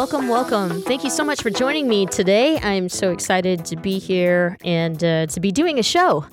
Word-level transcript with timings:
Welcome, 0.00 0.28
welcome. 0.28 0.80
Thank 0.80 1.04
you 1.04 1.10
so 1.10 1.22
much 1.22 1.42
for 1.42 1.50
joining 1.50 1.86
me 1.86 2.06
today. 2.06 2.58
I'm 2.60 2.88
so 2.88 3.12
excited 3.12 3.66
to 3.66 3.76
be 3.76 3.98
here 3.98 4.56
and 4.64 4.96
uh, 5.04 5.26
to 5.26 5.40
be 5.40 5.52
doing 5.52 5.78
a 5.78 5.82
show. 5.82 6.24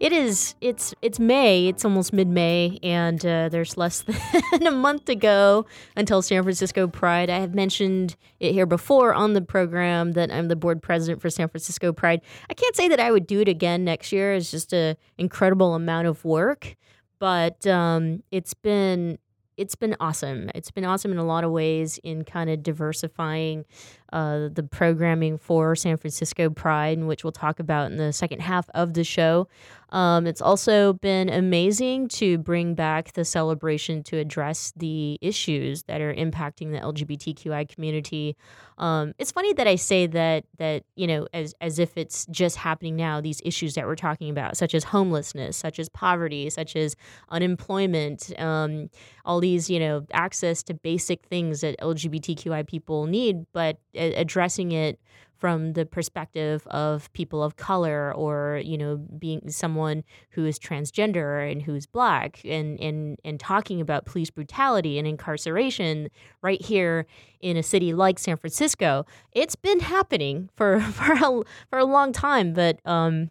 It 0.00 0.14
is. 0.14 0.54
It's 0.62 0.94
it's 1.02 1.20
May. 1.20 1.68
It's 1.68 1.84
almost 1.84 2.14
mid 2.14 2.26
May, 2.26 2.78
and 2.82 3.20
uh, 3.26 3.50
there's 3.50 3.76
less 3.76 4.00
than 4.52 4.66
a 4.66 4.70
month 4.70 5.04
to 5.04 5.14
go 5.14 5.66
until 5.94 6.22
San 6.22 6.42
Francisco 6.42 6.88
Pride. 6.88 7.28
I 7.28 7.40
have 7.40 7.54
mentioned 7.54 8.16
it 8.40 8.54
here 8.54 8.64
before 8.64 9.12
on 9.12 9.34
the 9.34 9.42
program 9.42 10.12
that 10.12 10.32
I'm 10.32 10.48
the 10.48 10.56
board 10.56 10.80
president 10.80 11.20
for 11.20 11.28
San 11.28 11.50
Francisco 11.50 11.92
Pride. 11.92 12.22
I 12.48 12.54
can't 12.54 12.74
say 12.74 12.88
that 12.88 12.98
I 12.98 13.10
would 13.10 13.26
do 13.26 13.40
it 13.40 13.48
again 13.48 13.84
next 13.84 14.10
year. 14.10 14.32
It's 14.32 14.50
just 14.50 14.72
an 14.72 14.96
incredible 15.18 15.74
amount 15.74 16.06
of 16.06 16.24
work, 16.24 16.76
but 17.18 17.66
um, 17.66 18.22
it's 18.30 18.54
been 18.54 19.18
it's 19.56 19.74
been 19.74 19.96
awesome. 20.00 20.50
It's 20.54 20.70
been 20.70 20.84
awesome 20.84 21.12
in 21.12 21.18
a 21.18 21.24
lot 21.24 21.44
of 21.44 21.50
ways 21.50 21.98
in 22.02 22.24
kind 22.24 22.50
of 22.50 22.62
diversifying 22.62 23.64
uh, 24.12 24.48
the 24.52 24.62
programming 24.62 25.38
for 25.38 25.74
San 25.74 25.96
Francisco 25.96 26.50
Pride, 26.50 27.02
which 27.02 27.24
we'll 27.24 27.32
talk 27.32 27.58
about 27.58 27.90
in 27.90 27.96
the 27.96 28.12
second 28.12 28.40
half 28.40 28.68
of 28.74 28.94
the 28.94 29.04
show. 29.04 29.48
Um, 29.92 30.26
it's 30.26 30.40
also 30.40 30.94
been 30.94 31.28
amazing 31.28 32.08
to 32.08 32.38
bring 32.38 32.74
back 32.74 33.12
the 33.12 33.26
celebration 33.26 34.02
to 34.04 34.16
address 34.16 34.72
the 34.74 35.18
issues 35.20 35.82
that 35.82 36.00
are 36.00 36.14
impacting 36.14 36.72
the 36.72 36.78
LGBTQI 36.78 37.68
community. 37.68 38.34
Um, 38.78 39.12
it's 39.18 39.30
funny 39.30 39.52
that 39.52 39.66
I 39.68 39.76
say 39.76 40.06
that 40.06 40.44
that 40.56 40.84
you 40.96 41.06
know 41.06 41.28
as 41.34 41.54
as 41.60 41.78
if 41.78 41.96
it's 41.98 42.24
just 42.30 42.56
happening 42.56 42.96
now. 42.96 43.20
These 43.20 43.42
issues 43.44 43.74
that 43.74 43.86
we're 43.86 43.94
talking 43.94 44.30
about, 44.30 44.56
such 44.56 44.74
as 44.74 44.82
homelessness, 44.84 45.58
such 45.58 45.78
as 45.78 45.90
poverty, 45.90 46.48
such 46.48 46.74
as 46.74 46.96
unemployment, 47.28 48.32
um, 48.40 48.88
all 49.26 49.40
these 49.40 49.68
you 49.68 49.78
know 49.78 50.06
access 50.12 50.62
to 50.64 50.74
basic 50.74 51.26
things 51.26 51.60
that 51.60 51.78
LGBTQI 51.80 52.66
people 52.66 53.04
need, 53.06 53.44
but 53.52 53.76
addressing 54.02 54.72
it 54.72 54.98
from 55.42 55.72
the 55.72 55.84
perspective 55.84 56.64
of 56.68 57.12
people 57.14 57.42
of 57.42 57.56
color 57.56 58.14
or 58.14 58.60
you 58.64 58.78
know 58.78 58.96
being 59.18 59.50
someone 59.50 60.04
who 60.30 60.46
is 60.46 60.56
transgender 60.56 61.50
and 61.50 61.62
who's 61.62 61.84
black 61.84 62.40
and 62.44 62.78
and 62.78 63.18
and 63.24 63.40
talking 63.40 63.80
about 63.80 64.04
police 64.04 64.30
brutality 64.30 65.00
and 65.00 65.08
incarceration 65.08 66.08
right 66.42 66.62
here 66.62 67.06
in 67.40 67.56
a 67.56 67.62
city 67.62 67.92
like 67.92 68.20
San 68.20 68.36
Francisco. 68.36 69.04
It's 69.32 69.56
been 69.56 69.80
happening 69.80 70.48
for 70.54 70.80
for 70.92 71.12
a, 71.12 71.42
for 71.68 71.78
a 71.80 71.84
long 71.84 72.12
time 72.12 72.52
but 72.52 72.78
um 72.86 73.28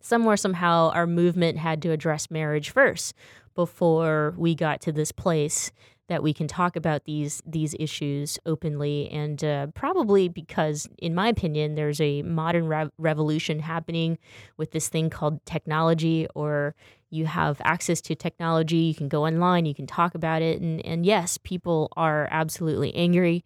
somewhere 0.00 0.36
somehow 0.36 0.90
our 0.90 1.06
movement 1.06 1.56
had 1.56 1.80
to 1.80 1.90
address 1.90 2.30
marriage 2.30 2.68
first 2.68 3.14
before 3.54 4.34
we 4.36 4.54
got 4.54 4.82
to 4.82 4.92
this 4.92 5.10
place 5.10 5.72
that 6.08 6.22
we 6.22 6.32
can 6.32 6.46
talk 6.46 6.76
about 6.76 7.04
these 7.04 7.42
these 7.46 7.74
issues 7.78 8.38
openly. 8.44 9.08
And 9.10 9.42
uh, 9.42 9.66
probably 9.68 10.28
because 10.28 10.88
in 10.98 11.14
my 11.14 11.28
opinion 11.28 11.74
there's 11.74 12.00
a 12.00 12.22
modern 12.22 12.66
re- 12.66 12.90
revolution 12.98 13.58
happening 13.60 14.18
with 14.56 14.72
this 14.72 14.88
thing 14.88 15.10
called 15.10 15.44
technology 15.46 16.26
or 16.34 16.74
you 17.10 17.26
have 17.26 17.60
access 17.64 18.00
to 18.00 18.14
technology 18.14 18.76
you 18.76 18.94
can 18.94 19.08
go 19.08 19.24
online 19.24 19.66
you 19.66 19.74
can 19.74 19.86
talk 19.86 20.14
about 20.14 20.42
it. 20.42 20.60
And 20.60 20.84
and 20.84 21.06
yes 21.06 21.38
people 21.38 21.90
are 21.96 22.28
absolutely 22.30 22.94
angry 22.94 23.44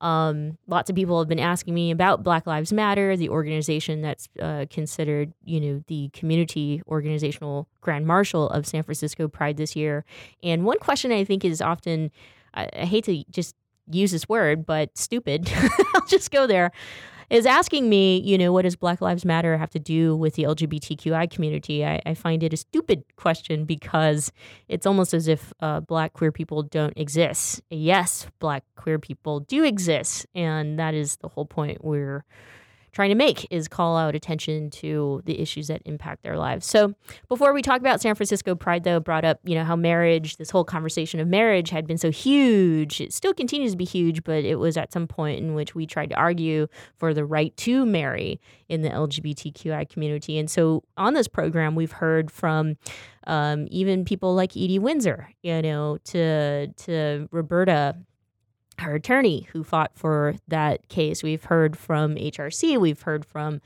um, 0.00 0.58
lots 0.66 0.90
of 0.90 0.96
people 0.96 1.18
have 1.18 1.28
been 1.28 1.40
asking 1.40 1.74
me 1.74 1.90
about 1.90 2.22
Black 2.22 2.46
Lives 2.46 2.72
Matter, 2.72 3.16
the 3.16 3.28
organization 3.28 4.00
that's 4.00 4.28
uh, 4.40 4.66
considered, 4.70 5.32
you 5.44 5.60
know, 5.60 5.84
the 5.88 6.10
community 6.12 6.82
organizational 6.86 7.68
grand 7.80 8.06
marshal 8.06 8.48
of 8.50 8.66
San 8.66 8.82
Francisco 8.82 9.28
Pride 9.28 9.56
this 9.56 9.74
year. 9.74 10.04
And 10.42 10.64
one 10.64 10.78
question 10.78 11.12
I 11.12 11.24
think 11.24 11.44
is 11.44 11.60
often, 11.60 12.10
I, 12.54 12.68
I 12.72 12.84
hate 12.84 13.04
to 13.04 13.24
just 13.30 13.54
use 13.90 14.12
this 14.12 14.28
word, 14.28 14.66
but 14.66 14.96
stupid. 14.96 15.50
I'll 15.94 16.06
just 16.06 16.30
go 16.30 16.46
there 16.46 16.72
is 17.30 17.46
asking 17.46 17.88
me, 17.88 18.20
you 18.20 18.38
know, 18.38 18.52
what 18.52 18.62
does 18.62 18.76
Black 18.76 19.00
Lives 19.00 19.24
Matter 19.24 19.56
have 19.58 19.70
to 19.70 19.78
do 19.78 20.16
with 20.16 20.34
the 20.34 20.44
LGBTQI 20.44 21.30
community? 21.30 21.84
I, 21.84 22.00
I 22.06 22.14
find 22.14 22.42
it 22.42 22.52
a 22.52 22.56
stupid 22.56 23.04
question 23.16 23.64
because 23.64 24.32
it's 24.68 24.86
almost 24.86 25.12
as 25.12 25.28
if 25.28 25.52
uh, 25.60 25.80
Black 25.80 26.14
queer 26.14 26.32
people 26.32 26.62
don't 26.62 26.96
exist. 26.96 27.62
Yes, 27.70 28.26
Black 28.38 28.64
queer 28.76 28.98
people 28.98 29.40
do 29.40 29.64
exist, 29.64 30.26
and 30.34 30.78
that 30.78 30.94
is 30.94 31.16
the 31.16 31.28
whole 31.28 31.46
point 31.46 31.84
we're 31.84 32.24
trying 32.98 33.10
to 33.10 33.14
make 33.14 33.46
is 33.52 33.68
call 33.68 33.96
out 33.96 34.16
attention 34.16 34.68
to 34.70 35.22
the 35.24 35.40
issues 35.40 35.68
that 35.68 35.80
impact 35.84 36.24
their 36.24 36.36
lives. 36.36 36.66
So 36.66 36.94
before 37.28 37.52
we 37.52 37.62
talk 37.62 37.78
about 37.78 38.00
San 38.00 38.16
Francisco 38.16 38.56
Pride, 38.56 38.82
though, 38.82 38.98
brought 38.98 39.24
up 39.24 39.38
you 39.44 39.54
know 39.54 39.62
how 39.62 39.76
marriage, 39.76 40.36
this 40.36 40.50
whole 40.50 40.64
conversation 40.64 41.20
of 41.20 41.28
marriage, 41.28 41.70
had 41.70 41.86
been 41.86 41.96
so 41.96 42.10
huge. 42.10 43.00
It 43.00 43.12
still 43.12 43.32
continues 43.32 43.70
to 43.70 43.76
be 43.76 43.84
huge, 43.84 44.24
but 44.24 44.42
it 44.44 44.56
was 44.56 44.76
at 44.76 44.92
some 44.92 45.06
point 45.06 45.38
in 45.38 45.54
which 45.54 45.76
we 45.76 45.86
tried 45.86 46.10
to 46.10 46.16
argue 46.16 46.66
for 46.96 47.14
the 47.14 47.24
right 47.24 47.56
to 47.58 47.86
marry 47.86 48.40
in 48.68 48.82
the 48.82 48.90
LGBTQI 48.90 49.88
community. 49.88 50.36
And 50.36 50.50
so 50.50 50.82
on 50.96 51.14
this 51.14 51.28
program, 51.28 51.76
we've 51.76 51.92
heard 51.92 52.32
from 52.32 52.78
um, 53.28 53.68
even 53.70 54.04
people 54.04 54.34
like 54.34 54.56
Edie 54.56 54.80
Windsor, 54.80 55.30
you 55.42 55.62
know, 55.62 55.98
to 56.06 56.66
to 56.66 57.28
Roberta 57.30 57.94
her 58.80 58.94
attorney 58.94 59.48
who 59.52 59.64
fought 59.64 59.92
for 59.94 60.34
that 60.48 60.88
case. 60.88 61.22
We've 61.22 61.44
heard 61.44 61.76
from 61.76 62.14
HRC, 62.16 62.80
we've 62.80 63.02
heard 63.02 63.24
from 63.24 63.60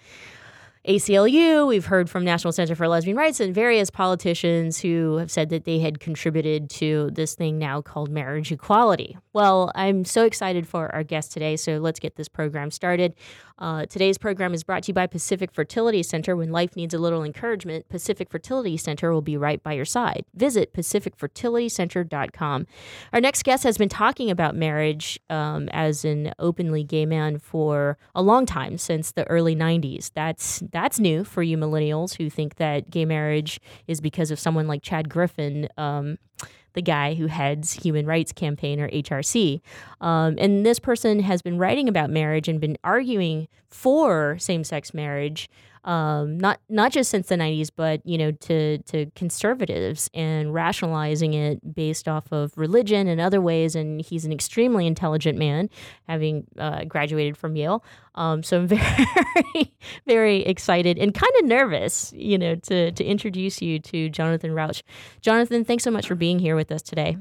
ACLU, 0.87 1.69
we've 1.69 1.87
heard 1.87 2.11
from 2.11 2.25
National 2.25 2.51
Center 2.51 2.75
for 2.75 2.89
Lesbian 2.89 3.17
Rights 3.17 3.39
and 3.39 3.55
various 3.55 3.89
politicians 3.89 4.81
who 4.81 5.17
have 5.19 5.31
said 5.31 5.49
that 5.51 5.65
they 5.65 5.79
had 5.79 6.01
contributed 6.01 6.69
to 6.71 7.09
this 7.13 7.37
thing 7.37 7.57
now 7.57 7.81
called 7.81 8.11
marriage 8.11 8.51
equality. 8.51 9.17
Well, 9.33 9.71
I'm 9.77 10.05
so 10.05 10.25
excited 10.25 10.67
for 10.67 10.93
our 10.93 11.05
guest 11.05 11.31
today, 11.31 11.57
so 11.57 11.79
let's 11.79 12.01
get 12.01 12.17
this 12.17 12.29
program 12.29 12.73
started. 12.73 13.15
Uh, 13.63 13.87
today's 13.87 14.19
program 14.19 14.53
is 14.53 14.65
brought 14.65 14.83
to 14.83 14.89
you 14.89 14.95
by 14.95 15.07
Pacific 15.07 15.53
Fertility 15.53 16.03
Center. 16.03 16.35
When 16.35 16.51
life 16.51 16.75
needs 16.75 16.93
a 16.93 16.99
little 16.99 17.23
encouragement, 17.23 17.89
Pacific 17.89 18.29
Fertility 18.29 18.77
Center 18.77 19.13
will 19.13 19.23
be 19.23 19.37
right 19.37 19.63
by 19.63 19.75
your 19.75 19.85
side. 19.85 20.25
Visit 20.35 20.75
pacificfertilitycenter.com. 20.75 22.67
Our 23.13 23.21
next 23.21 23.45
guest 23.45 23.63
has 23.63 23.79
been 23.79 23.89
talking 23.89 24.33
about 24.33 24.57
marriage 24.57 25.21
um, 25.31 25.69
as 25.69 26.05
an 26.05 26.33
openly 26.41 26.83
gay 26.83 27.07
man 27.07 27.39
for 27.39 27.99
a 28.17 28.23
long 28.23 28.47
time, 28.47 28.79
since 28.79 29.13
the 29.13 29.25
early 29.29 29.55
90s. 29.55 30.11
That's 30.13 30.61
that's 30.73 30.99
new 30.99 31.23
for 31.23 31.45
you 31.45 31.57
millennials 31.57 32.17
who 32.17 32.29
think 32.29 32.57
that 32.57 32.91
gay 32.91 33.05
marriage 33.05 33.61
is 33.87 34.01
because 34.01 34.33
of 34.33 34.41
someone 34.41 34.67
like 34.67 34.83
Chad 34.83 35.09
Griffin. 35.09 35.69
Um, 35.79 36.19
the 36.75 36.83
guy 36.83 37.15
who 37.15 37.27
heads 37.27 37.73
Human 37.73 38.07
Rights 38.07 38.33
Campaign 38.33 38.81
or 38.81 38.89
HRC. 38.89 39.61
Um, 40.01 40.37
and 40.39 40.65
this 40.65 40.79
person 40.79 41.21
has 41.21 41.43
been 41.43 41.59
writing 41.59 41.89
about 41.89 42.11
marriage 42.11 42.49
and 42.49 42.61
been 42.61 42.79
arguing 42.85 43.49
for 43.69 44.37
same 44.39 44.65
sex 44.65 44.93
marriage 44.93 45.49
um, 45.85 46.39
not 46.39 46.61
not 46.69 46.93
just 46.93 47.11
since 47.11 47.29
the 47.29 47.35
90s, 47.35 47.71
but 47.75 48.05
you 48.07 48.17
know, 48.17 48.31
to 48.31 48.79
to 48.79 49.07
conservatives 49.15 50.09
and 50.15 50.55
rationalizing 50.55 51.35
it 51.35 51.75
based 51.75 52.09
off 52.09 52.31
of 52.33 52.53
religion 52.57 53.09
and 53.09 53.21
other 53.21 53.41
ways. 53.41 53.75
And 53.75 54.01
he's 54.01 54.25
an 54.25 54.33
extremely 54.33 54.87
intelligent 54.87 55.39
man, 55.39 55.69
having 56.09 56.47
uh, 56.59 56.85
graduated 56.85 57.37
from 57.37 57.57
Yale. 57.57 57.85
Um, 58.15 58.43
so 58.43 58.61
I'm 58.61 58.67
very 58.69 59.75
very 60.07 60.41
excited 60.45 60.99
and 60.99 61.13
kind 61.15 61.33
of 61.41 61.47
nervous, 61.47 62.13
you 62.15 62.39
know, 62.39 62.55
to 62.55 62.93
to 62.93 63.05
introduce 63.05 63.61
you 63.61 63.79
to 63.81 64.09
Jonathan 64.09 64.53
Rauch. 64.53 64.83
Jonathan, 65.21 65.65
thanks 65.65 65.85
so 65.85 65.91
much 65.91 66.07
for 66.07 66.15
being 66.15 66.39
here 66.39 66.55
with 66.55 66.71
us 66.71 66.83
today. 66.83 67.17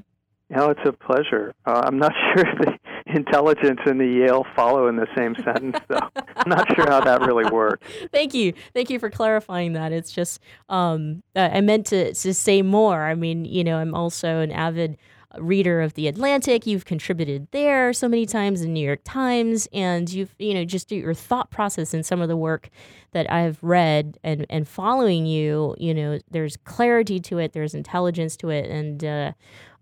No, 0.52 0.70
it's 0.70 0.82
a 0.86 0.92
pleasure. 0.92 1.54
Uh, 1.66 1.82
I'm 1.86 1.98
not 1.98 2.12
sure 2.36 2.46
if 2.46 2.80
intelligence 3.14 3.80
and 3.86 4.00
the 4.00 4.06
Yale 4.06 4.46
follow 4.56 4.88
in 4.88 4.96
the 4.96 5.08
same 5.16 5.36
sentence, 5.44 5.78
so 5.92 6.00
I'm 6.36 6.50
not 6.50 6.74
sure 6.76 6.90
how 6.90 7.02
that 7.02 7.22
really 7.22 7.50
works. 7.50 7.88
Thank 8.12 8.34
you, 8.34 8.54
thank 8.74 8.90
you 8.90 9.00
for 9.00 9.10
clarifying 9.10 9.74
that. 9.74 9.92
It's 9.92 10.12
just 10.12 10.40
um, 10.70 11.24
I 11.36 11.62
meant 11.62 11.88
to 11.88 12.14
to 12.14 12.34
say 12.34 12.62
more. 12.62 13.04
I 13.04 13.16
mean, 13.16 13.46
you 13.46 13.64
know, 13.64 13.78
I'm 13.78 13.94
also 13.96 14.40
an 14.40 14.52
avid 14.52 14.98
reader 15.40 15.82
of 15.82 15.94
the 15.94 16.08
Atlantic. 16.08 16.68
You've 16.68 16.86
contributed 16.86 17.48
there 17.52 17.94
so 17.94 18.08
many 18.08 18.26
times 18.26 18.62
in 18.62 18.74
New 18.74 18.86
York 18.86 19.02
Times, 19.04 19.68
and 19.74 20.12
you've 20.12 20.36
you 20.40 20.54
know 20.54 20.66
just 20.66 20.92
your 20.92 21.14
thought 21.14 21.52
process 21.52 21.94
in 21.94 22.04
some 22.04 22.22
of 22.22 22.28
the 22.28 22.38
work 22.38 22.70
that 23.14 23.32
I've 23.32 23.62
read 23.64 24.18
and 24.24 24.46
and 24.50 24.68
following 24.68 25.26
you. 25.26 25.76
You 25.78 25.94
know, 25.94 26.20
there's 26.30 26.58
clarity 26.58 27.20
to 27.22 27.38
it, 27.38 27.54
there's 27.54 27.74
intelligence 27.74 28.36
to 28.38 28.50
it, 28.50 28.70
and 28.70 29.04
uh, 29.04 29.32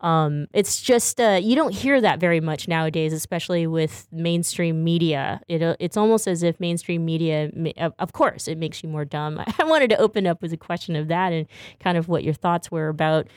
um, 0.02 0.48
it's 0.54 0.82
just 0.82 1.20
uh, 1.20 1.40
you 1.42 1.56
don't 1.56 1.74
hear 1.74 2.00
that 2.00 2.20
very 2.20 2.40
much 2.40 2.68
nowadays, 2.68 3.12
especially 3.12 3.68
with 3.68 4.08
mainstream 4.12 4.84
media. 4.84 5.42
It, 5.48 5.62
uh, 5.62 5.76
it's 5.80 5.98
almost 5.98 6.28
as 6.28 6.42
if 6.44 6.60
mainstream 6.60 7.04
media, 7.06 7.52
of 8.00 8.14
course, 8.14 8.48
it 8.48 8.58
makes 8.58 8.82
you 8.82 8.90
more 8.90 9.06
dumb. 9.06 9.44
I 9.60 9.64
wanted 9.66 9.90
to 9.92 9.98
open 9.98 10.26
up 10.26 10.42
with 10.42 10.54
a 10.54 10.58
question 10.58 10.96
of 10.96 11.10
that 11.10 11.34
and 11.34 11.48
kind 11.80 11.98
of 11.98 12.08
what 12.08 12.24
your 12.24 12.34
thoughts 12.34 12.72
were 12.72 12.88
about 12.88 13.28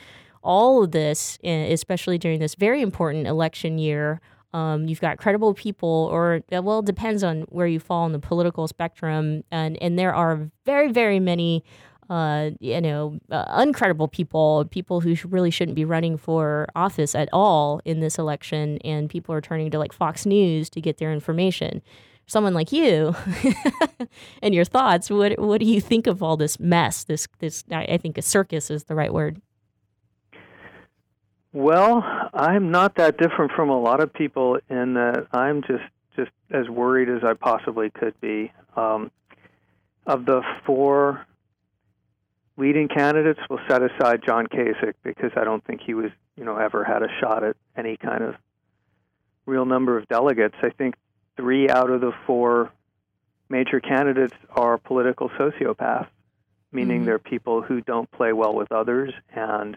all 0.43 0.85
of 0.85 0.93
this, 0.93 1.39
eh, 1.45 1.73
especially 1.73 2.19
during 2.19 2.41
this 2.41 2.55
very 2.55 2.81
important 2.81 3.27
election 3.27 3.79
year. 3.79 4.21
Um, 4.55 4.87
you've 4.87 5.01
got 5.01 5.17
credible 5.17 5.55
people, 5.55 6.09
or 6.13 6.43
uh, 6.53 6.63
well, 6.63 6.81
it 6.81 6.85
depends 6.85 7.25
on 7.25 7.43
where 7.43 7.67
you 7.67 7.81
fall 7.81 8.05
on 8.05 8.13
the 8.13 8.19
political 8.19 8.69
spectrum, 8.69 9.45
and 9.51 9.81
and 9.83 9.99
there 9.99 10.15
are 10.15 10.51
very 10.67 10.93
very 10.93 11.19
many. 11.21 11.65
Uh, 12.13 12.51
you 12.61 12.79
know, 12.79 13.19
uh, 13.31 13.47
uncredible 13.59 14.11
people, 14.13 14.67
people 14.71 15.01
who 15.01 15.17
really 15.31 15.51
shouldn't 15.51 15.75
be 15.75 15.87
running 15.87 16.19
for 16.19 16.67
office 16.77 17.15
at 17.15 17.27
all 17.33 17.81
in 17.87 18.01
this 18.01 18.19
election, 18.19 18.77
and 18.85 19.09
people 19.09 19.35
are 19.35 19.41
turning 19.41 19.71
to 19.71 19.79
like 19.79 19.95
Fox 19.95 20.27
News 20.27 20.69
to 20.69 20.83
get 20.83 20.99
their 20.99 21.11
information. 21.11 21.81
Someone 22.27 22.53
like 22.53 22.71
you, 22.71 23.17
and 24.43 24.55
your 24.55 24.67
thoughts. 24.67 25.09
What 25.09 25.39
what 25.39 25.59
do 25.59 25.65
you 25.65 25.81
think 25.81 26.07
of 26.07 26.23
all 26.23 26.37
this 26.37 26.61
mess? 26.61 27.05
This 27.05 27.27
this 27.39 27.65
I 27.71 27.97
think 27.97 28.19
a 28.19 28.23
circus 28.23 28.71
is 28.71 28.85
the 28.85 28.95
right 28.95 29.15
word. 29.15 29.41
Well, 31.55 32.05
I'm 32.35 32.71
not 32.71 32.97
that 32.97 33.17
different 33.17 33.53
from 33.53 33.71
a 33.71 33.81
lot 33.81 34.03
of 34.03 34.13
people 34.13 34.59
in 34.69 34.93
that 34.95 35.29
I'm 35.33 35.63
just 35.63 35.85
just 36.15 36.31
as 36.51 36.69
worried 36.69 37.09
as 37.09 37.25
I 37.25 37.33
possibly 37.33 37.89
could 37.89 38.21
be. 38.21 38.53
Um, 38.77 39.11
of 40.07 40.27
the 40.27 40.43
four 40.67 41.27
leading 42.57 42.89
candidates, 42.89 43.41
we'll 43.49 43.61
set 43.69 43.83
aside 43.83 44.23
John 44.25 44.47
Kasich 44.47 44.95
because 45.03 45.31
I 45.37 45.45
don't 45.45 45.65
think 45.65 45.81
he 45.81 45.95
was, 45.95 46.11
you 46.37 46.45
know, 46.45 46.57
ever 46.57 46.85
had 46.85 47.03
a 47.03 47.09
shot 47.21 47.45
at 47.45 47.57
any 47.77 47.97
kind 47.97 48.23
of 48.23 48.35
real 49.47 49.65
number 49.65 49.97
of 49.97 50.09
delegates. 50.09 50.55
I 50.63 50.71
think 50.71 50.95
three 51.37 51.69
out 51.69 51.91
of 51.91 52.01
the 52.01 52.13
four 52.27 52.71
major 53.49 53.81
candidates 53.81 54.35
are 54.51 54.79
political 54.79 55.29
sociopaths, 55.31 56.09
meaning 56.71 56.99
mm-hmm. 56.99 57.07
they're 57.07 57.19
people 57.19 57.63
who 57.63 57.81
don't 57.81 58.11
play 58.11 58.33
well 58.33 58.55
with 58.55 58.73
others 58.73 59.13
and 59.35 59.77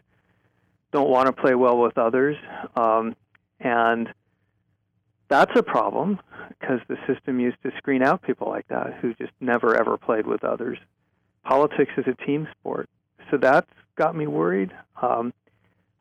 don't 0.92 1.10
want 1.10 1.28
to 1.28 1.34
play 1.34 1.56
well 1.56 1.78
with 1.78 1.98
others. 1.98 2.38
Um, 2.76 3.16
and 3.60 4.14
that's 5.28 5.52
a 5.56 5.64
problem 5.64 6.20
because 6.60 6.80
the 6.88 6.98
system 7.08 7.40
used 7.40 7.58
to 7.64 7.72
screen 7.78 8.04
out 8.04 8.22
people 8.22 8.48
like 8.48 8.68
that 8.68 8.94
who 9.02 9.14
just 9.16 9.32
never 9.40 9.76
ever 9.76 9.98
played 9.98 10.28
with 10.28 10.44
others. 10.44 10.78
Politics 11.46 11.92
is 11.98 12.06
a 12.08 12.26
team 12.26 12.48
sport. 12.60 12.90
So 13.32 13.38
that's 13.38 13.70
got 13.96 14.16
me 14.16 14.28
worried. 14.28 14.72
Um, 15.02 15.34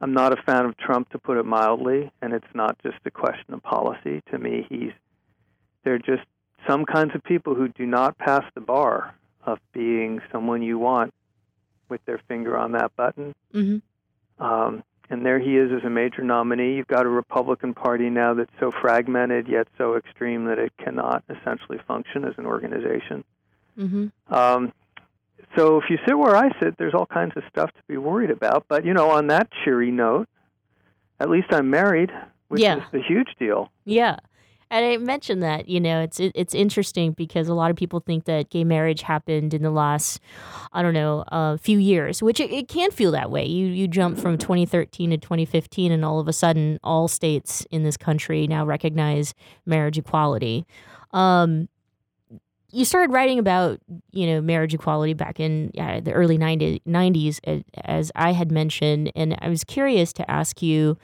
I'm 0.00 0.12
not 0.12 0.32
a 0.32 0.42
fan 0.42 0.64
of 0.66 0.76
Trump, 0.76 1.10
to 1.10 1.18
put 1.18 1.38
it 1.38 1.44
mildly, 1.44 2.10
and 2.20 2.32
it's 2.32 2.52
not 2.54 2.78
just 2.82 2.96
a 3.04 3.10
question 3.10 3.54
of 3.54 3.62
policy. 3.62 4.22
To 4.32 4.38
me, 4.38 4.66
he's 4.68 4.92
they're 5.84 5.98
just 5.98 6.22
some 6.66 6.84
kinds 6.84 7.14
of 7.14 7.22
people 7.22 7.54
who 7.54 7.68
do 7.68 7.86
not 7.86 8.18
pass 8.18 8.44
the 8.54 8.60
bar 8.60 9.14
of 9.46 9.58
being 9.72 10.20
someone 10.32 10.62
you 10.62 10.78
want 10.78 11.12
with 11.88 12.04
their 12.06 12.20
finger 12.26 12.56
on 12.56 12.72
that 12.72 12.96
button. 12.96 13.34
Mm-hmm. 13.54 14.44
Um, 14.44 14.82
and 15.10 15.24
there 15.24 15.38
he 15.38 15.56
is 15.56 15.70
as 15.70 15.84
a 15.84 15.90
major 15.90 16.22
nominee. 16.22 16.76
You've 16.76 16.86
got 16.86 17.04
a 17.04 17.10
Republican 17.10 17.74
Party 17.74 18.08
now 18.08 18.34
that's 18.34 18.50
so 18.58 18.72
fragmented 18.72 19.48
yet 19.48 19.68
so 19.76 19.96
extreme 19.96 20.46
that 20.46 20.58
it 20.58 20.72
cannot 20.78 21.22
essentially 21.28 21.78
function 21.86 22.24
as 22.24 22.34
an 22.38 22.46
organization. 22.46 23.22
Mm-hmm. 23.78 24.34
Um, 24.34 24.72
so 25.56 25.78
if 25.78 25.84
you 25.88 25.98
sit 26.06 26.18
where 26.18 26.36
I 26.36 26.50
sit, 26.60 26.76
there's 26.78 26.94
all 26.94 27.06
kinds 27.06 27.32
of 27.36 27.42
stuff 27.48 27.70
to 27.72 27.82
be 27.88 27.96
worried 27.96 28.30
about. 28.30 28.66
But 28.68 28.84
you 28.84 28.94
know, 28.94 29.10
on 29.10 29.28
that 29.28 29.48
cheery 29.64 29.90
note, 29.90 30.28
at 31.20 31.30
least 31.30 31.48
I'm 31.50 31.70
married, 31.70 32.10
which 32.48 32.60
yeah. 32.60 32.78
is 32.78 33.00
a 33.00 33.02
huge 33.06 33.28
deal. 33.38 33.70
Yeah. 33.84 34.16
And 34.70 34.84
I 34.84 34.96
mentioned 34.96 35.42
that, 35.42 35.68
you 35.68 35.78
know, 35.78 36.00
it's 36.00 36.18
it, 36.18 36.32
it's 36.34 36.54
interesting 36.54 37.12
because 37.12 37.48
a 37.48 37.54
lot 37.54 37.70
of 37.70 37.76
people 37.76 38.00
think 38.00 38.24
that 38.24 38.50
gay 38.50 38.64
marriage 38.64 39.02
happened 39.02 39.54
in 39.54 39.62
the 39.62 39.70
last, 39.70 40.20
I 40.72 40.82
don't 40.82 40.94
know, 40.94 41.22
a 41.28 41.34
uh, 41.34 41.56
few 41.58 41.78
years, 41.78 42.22
which 42.22 42.40
it, 42.40 42.50
it, 42.50 42.66
can 42.66 42.90
feel 42.90 43.12
that 43.12 43.30
way. 43.30 43.44
You 43.44 43.66
you 43.66 43.86
jump 43.86 44.18
from 44.18 44.36
2013 44.36 45.10
to 45.10 45.18
2015, 45.18 45.92
and 45.92 46.04
all 46.04 46.18
of 46.18 46.26
a 46.26 46.32
sudden, 46.32 46.80
all 46.82 47.06
states 47.08 47.64
in 47.70 47.84
this 47.84 47.96
country 47.96 48.46
now 48.48 48.64
recognize 48.64 49.34
marriage 49.64 49.98
equality. 49.98 50.66
Um, 51.12 51.68
you 52.74 52.84
started 52.84 53.12
writing 53.12 53.38
about 53.38 53.80
you 54.10 54.26
know 54.26 54.40
marriage 54.40 54.74
equality 54.74 55.14
back 55.14 55.40
in 55.40 55.70
yeah, 55.74 56.00
the 56.00 56.12
early 56.12 56.36
90, 56.36 56.82
90s, 56.86 57.64
as 57.84 58.10
I 58.16 58.32
had 58.32 58.50
mentioned, 58.50 59.12
and 59.14 59.36
I 59.40 59.48
was 59.48 59.64
curious 59.64 60.12
to 60.14 60.30
ask 60.30 60.60
you, 60.60 60.98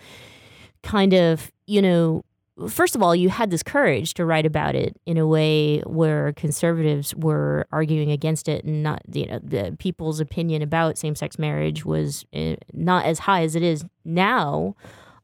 kind 0.83 1.15
of, 1.15 1.53
you 1.67 1.81
know 1.81 2.25
first 2.69 2.95
of 2.95 3.03
all, 3.03 3.15
you 3.15 3.29
had 3.29 3.51
this 3.51 3.63
courage 3.63 4.15
to 4.15 4.25
write 4.25 4.47
about 4.47 4.75
it 4.75 5.01
in 5.07 5.17
a 5.17 5.27
way 5.27 5.81
where 5.81 6.33
conservatives 6.35 7.15
were 7.15 7.67
arguing 7.73 8.11
against 8.11 8.49
it, 8.49 8.65
and 8.65 8.83
not 8.83 9.03
you 9.13 9.27
know 9.27 9.41
the 9.43 9.77
people's 9.79 10.21
opinion 10.21 10.63
about 10.63 10.99
same-sex 10.99 11.39
marriage 11.39 11.85
was 11.85 12.25
uh, 12.35 12.57
not 12.73 13.05
as 13.05 13.21
high 13.21 13.43
as 13.43 13.55
it 13.55 13.63
is 13.63 13.85
now. 14.05 14.75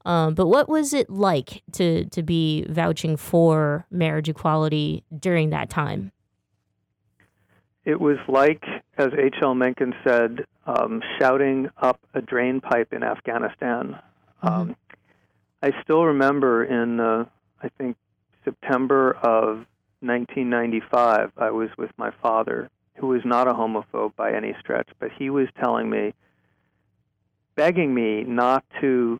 Um, 0.05 0.35
but 0.35 0.47
what 0.47 0.69
was 0.69 0.93
it 0.93 1.09
like 1.09 1.63
to 1.73 2.05
to 2.05 2.23
be 2.23 2.65
vouching 2.69 3.17
for 3.17 3.85
marriage 3.91 4.29
equality 4.29 5.03
during 5.19 5.49
that 5.49 5.69
time? 5.69 6.11
It 7.87 8.01
was 8.01 8.17
like, 8.27 8.65
as 8.97 9.13
H.L. 9.17 9.55
Mencken 9.55 9.95
said, 10.05 10.45
um, 10.65 11.01
shouting 11.17 11.69
up 11.81 12.01
a 12.13 12.21
drain 12.21 12.59
pipe 12.59 12.91
in 12.91 13.01
Afghanistan. 13.01 13.97
Mm-hmm. 14.43 14.47
Um, 14.47 14.75
I 15.63 15.71
still 15.83 16.03
remember 16.03 16.65
in 16.65 16.99
uh, 16.99 17.23
I 17.63 17.69
think 17.77 17.95
September 18.43 19.13
of 19.13 19.65
1995, 20.01 21.31
I 21.37 21.49
was 21.51 21.69
with 21.77 21.91
my 21.95 22.11
father, 22.21 22.69
who 22.97 23.07
was 23.07 23.21
not 23.23 23.47
a 23.47 23.53
homophobe 23.53 24.17
by 24.17 24.33
any 24.33 24.53
stretch, 24.59 24.89
but 24.99 25.09
he 25.17 25.29
was 25.29 25.47
telling 25.57 25.89
me, 25.89 26.13
begging 27.55 27.93
me 27.93 28.23
not 28.23 28.65
to 28.81 29.17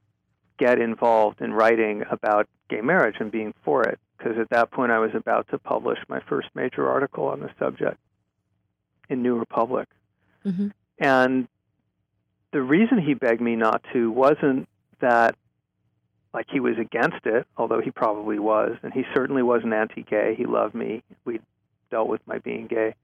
get 0.60 0.78
involved 0.78 1.40
in 1.40 1.54
writing 1.54 2.04
about 2.12 2.50
gay 2.70 2.82
marriage 2.82 3.16
and 3.22 3.32
being 3.32 3.54
for 3.64 3.84
it, 3.84 3.98
because 4.18 4.38
at 4.38 4.50
that 4.50 4.72
point 4.72 4.92
I 4.92 5.00
was 5.00 5.12
about 5.16 5.48
to 5.52 5.58
publish 5.58 6.00
my 6.10 6.20
first 6.28 6.50
major 6.54 6.90
article 6.90 7.30
on 7.30 7.40
the 7.40 7.50
subject 7.58 7.98
in 9.10 9.22
New 9.22 9.36
Republic. 9.36 9.88
Mm-hmm. 10.46 10.68
And 11.00 11.48
the 12.52 12.62
reason 12.62 12.98
he 12.98 13.14
begged 13.14 13.42
me 13.42 13.56
not 13.56 13.84
to 13.94 14.12
wasn't 14.12 14.68
that 15.00 15.36
like 16.34 16.48
he 16.52 16.60
was 16.60 16.78
against 16.78 17.26
it, 17.26 17.48
although 17.58 17.82
he 17.82 17.92
probably 17.92 18.38
was, 18.38 18.78
and 18.84 18.94
he 18.94 19.04
certainly 19.14 19.42
wasn't 19.42 19.74
anti-gay. 19.74 20.36
He 20.38 20.46
loved 20.46 20.76
me. 20.76 21.04
We 21.26 21.40
dealt 21.90 22.08
with 22.08 22.22
my 22.28 22.38
being 22.40 22.68
gay. 22.68 22.96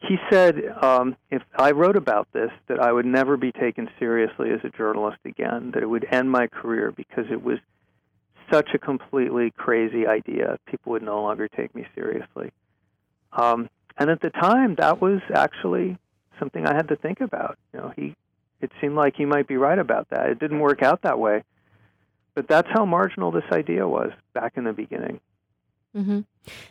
He 0.00 0.16
said 0.30 0.62
um, 0.82 1.16
if 1.30 1.42
I 1.56 1.72
wrote 1.72 1.96
about 1.96 2.28
this, 2.32 2.50
that 2.68 2.78
I 2.80 2.92
would 2.92 3.06
never 3.06 3.36
be 3.36 3.50
taken 3.50 3.88
seriously 3.98 4.50
as 4.50 4.60
a 4.62 4.68
journalist 4.68 5.18
again. 5.24 5.72
That 5.72 5.82
it 5.82 5.86
would 5.86 6.06
end 6.10 6.30
my 6.30 6.46
career 6.46 6.92
because 6.92 7.24
it 7.30 7.42
was 7.42 7.58
such 8.50 8.70
a 8.74 8.78
completely 8.78 9.50
crazy 9.50 10.06
idea. 10.06 10.58
People 10.66 10.92
would 10.92 11.02
no 11.02 11.22
longer 11.22 11.48
take 11.48 11.74
me 11.74 11.86
seriously. 11.94 12.50
Um, 13.32 13.68
and 13.98 14.10
at 14.10 14.20
the 14.20 14.30
time, 14.30 14.76
that 14.76 15.00
was 15.00 15.20
actually 15.34 15.98
something 16.38 16.66
I 16.66 16.74
had 16.74 16.88
to 16.88 16.96
think 16.96 17.20
about. 17.20 17.58
You 17.72 17.80
know, 17.80 17.92
he 17.96 18.14
it 18.60 18.72
seemed 18.80 18.96
like 18.96 19.14
he 19.16 19.24
might 19.24 19.46
be 19.46 19.56
right 19.56 19.78
about 19.78 20.08
that. 20.10 20.30
It 20.30 20.38
didn't 20.38 20.60
work 20.60 20.82
out 20.82 21.02
that 21.02 21.18
way. 21.18 21.44
But 22.34 22.48
that's 22.48 22.68
how 22.72 22.84
marginal 22.84 23.30
this 23.30 23.44
idea 23.52 23.86
was 23.86 24.10
back 24.32 24.54
in 24.56 24.64
the 24.64 24.72
beginning. 24.72 25.20
Mm-hmm. 25.96 26.20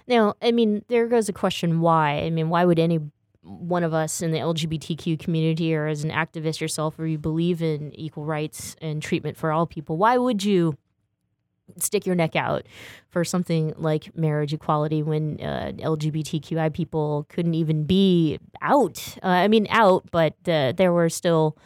Now, 0.07 0.35
I 0.41 0.51
mean, 0.51 0.83
there 0.87 1.07
goes 1.07 1.27
a 1.27 1.33
question 1.33 1.81
why. 1.81 2.19
I 2.19 2.29
mean, 2.29 2.49
why 2.49 2.65
would 2.65 2.79
any 2.79 2.99
one 3.41 3.83
of 3.83 3.93
us 3.93 4.21
in 4.21 4.31
the 4.31 4.39
LGBTQ 4.39 5.19
community 5.19 5.73
or 5.73 5.87
as 5.87 6.03
an 6.03 6.11
activist 6.11 6.59
yourself, 6.59 6.99
or 6.99 7.07
you 7.07 7.17
believe 7.17 7.61
in 7.61 7.93
equal 7.95 8.25
rights 8.25 8.75
and 8.81 9.01
treatment 9.01 9.37
for 9.37 9.51
all 9.51 9.65
people, 9.65 9.97
why 9.97 10.17
would 10.17 10.43
you 10.43 10.77
stick 11.77 12.05
your 12.05 12.15
neck 12.15 12.35
out 12.35 12.65
for 13.09 13.23
something 13.23 13.73
like 13.77 14.15
marriage 14.15 14.53
equality 14.53 15.03
when 15.03 15.39
uh, 15.41 15.71
LGBTQI 15.77 16.73
people 16.73 17.25
couldn't 17.29 17.53
even 17.53 17.83
be 17.83 18.39
out? 18.61 19.17
Uh, 19.23 19.27
I 19.27 19.47
mean, 19.47 19.67
out, 19.69 20.05
but 20.11 20.33
uh, 20.47 20.71
there 20.73 20.93
were 20.93 21.09
still, 21.09 21.57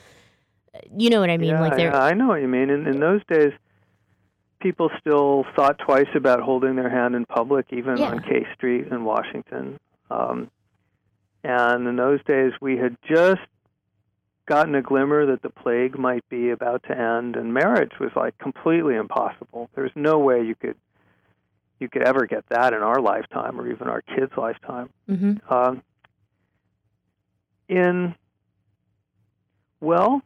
you 0.96 1.10
know 1.10 1.20
what 1.20 1.30
I 1.30 1.38
mean? 1.38 1.52
Yeah, 1.52 1.62
like 1.62 1.76
there. 1.76 1.92
Yeah, 1.92 2.04
I 2.04 2.14
know 2.14 2.28
what 2.28 2.42
you 2.42 2.48
mean. 2.48 2.70
In, 2.70 2.88
in 2.88 3.00
those 3.00 3.22
days, 3.30 3.54
people 4.60 4.90
still 5.00 5.46
thought 5.56 5.78
twice 5.80 6.10
about 6.16 6.40
holding 6.42 6.76
their 6.76 6.90
hand 6.90 7.16
in 7.16 7.26
public, 7.26 7.68
even 7.72 7.98
Yeah. 7.98 8.12
on 8.12 8.22
K 8.22 8.46
Street 8.56 8.88
in 8.92 9.04
Washington. 9.04 9.80
Um, 10.10 10.50
and 11.44 11.88
in 11.88 11.96
those 11.96 12.20
days, 12.26 12.54
we 12.62 12.78
had 12.78 12.96
just 13.08 13.42
gotten 14.46 14.76
a 14.76 14.82
glimmer 14.82 15.26
that 15.28 15.42
the 15.42 15.50
plague 15.50 15.98
might 15.98 16.28
be 16.30 16.50
about 16.50 16.84
to 16.84 16.98
end, 16.98 17.36
and 17.36 17.54
marriage 17.54 17.94
was 18.00 18.12
like 18.16 18.38
completely 18.38 18.96
impossible. 18.96 19.70
There's 19.76 19.92
no 19.96 20.20
way 20.20 20.44
you 20.44 20.56
could 20.56 20.76
you 21.80 21.90
could 21.90 22.04
ever 22.04 22.28
get 22.28 22.44
that 22.50 22.74
in 22.74 22.82
our 22.84 23.02
lifetime 23.02 23.60
or 23.60 23.68
even 23.70 23.88
our 23.88 24.02
kids' 24.02 24.32
lifetime. 24.38 24.90
hmm 25.08 25.34
Um, 25.50 25.82
in 27.68 28.14
well, 29.80 30.22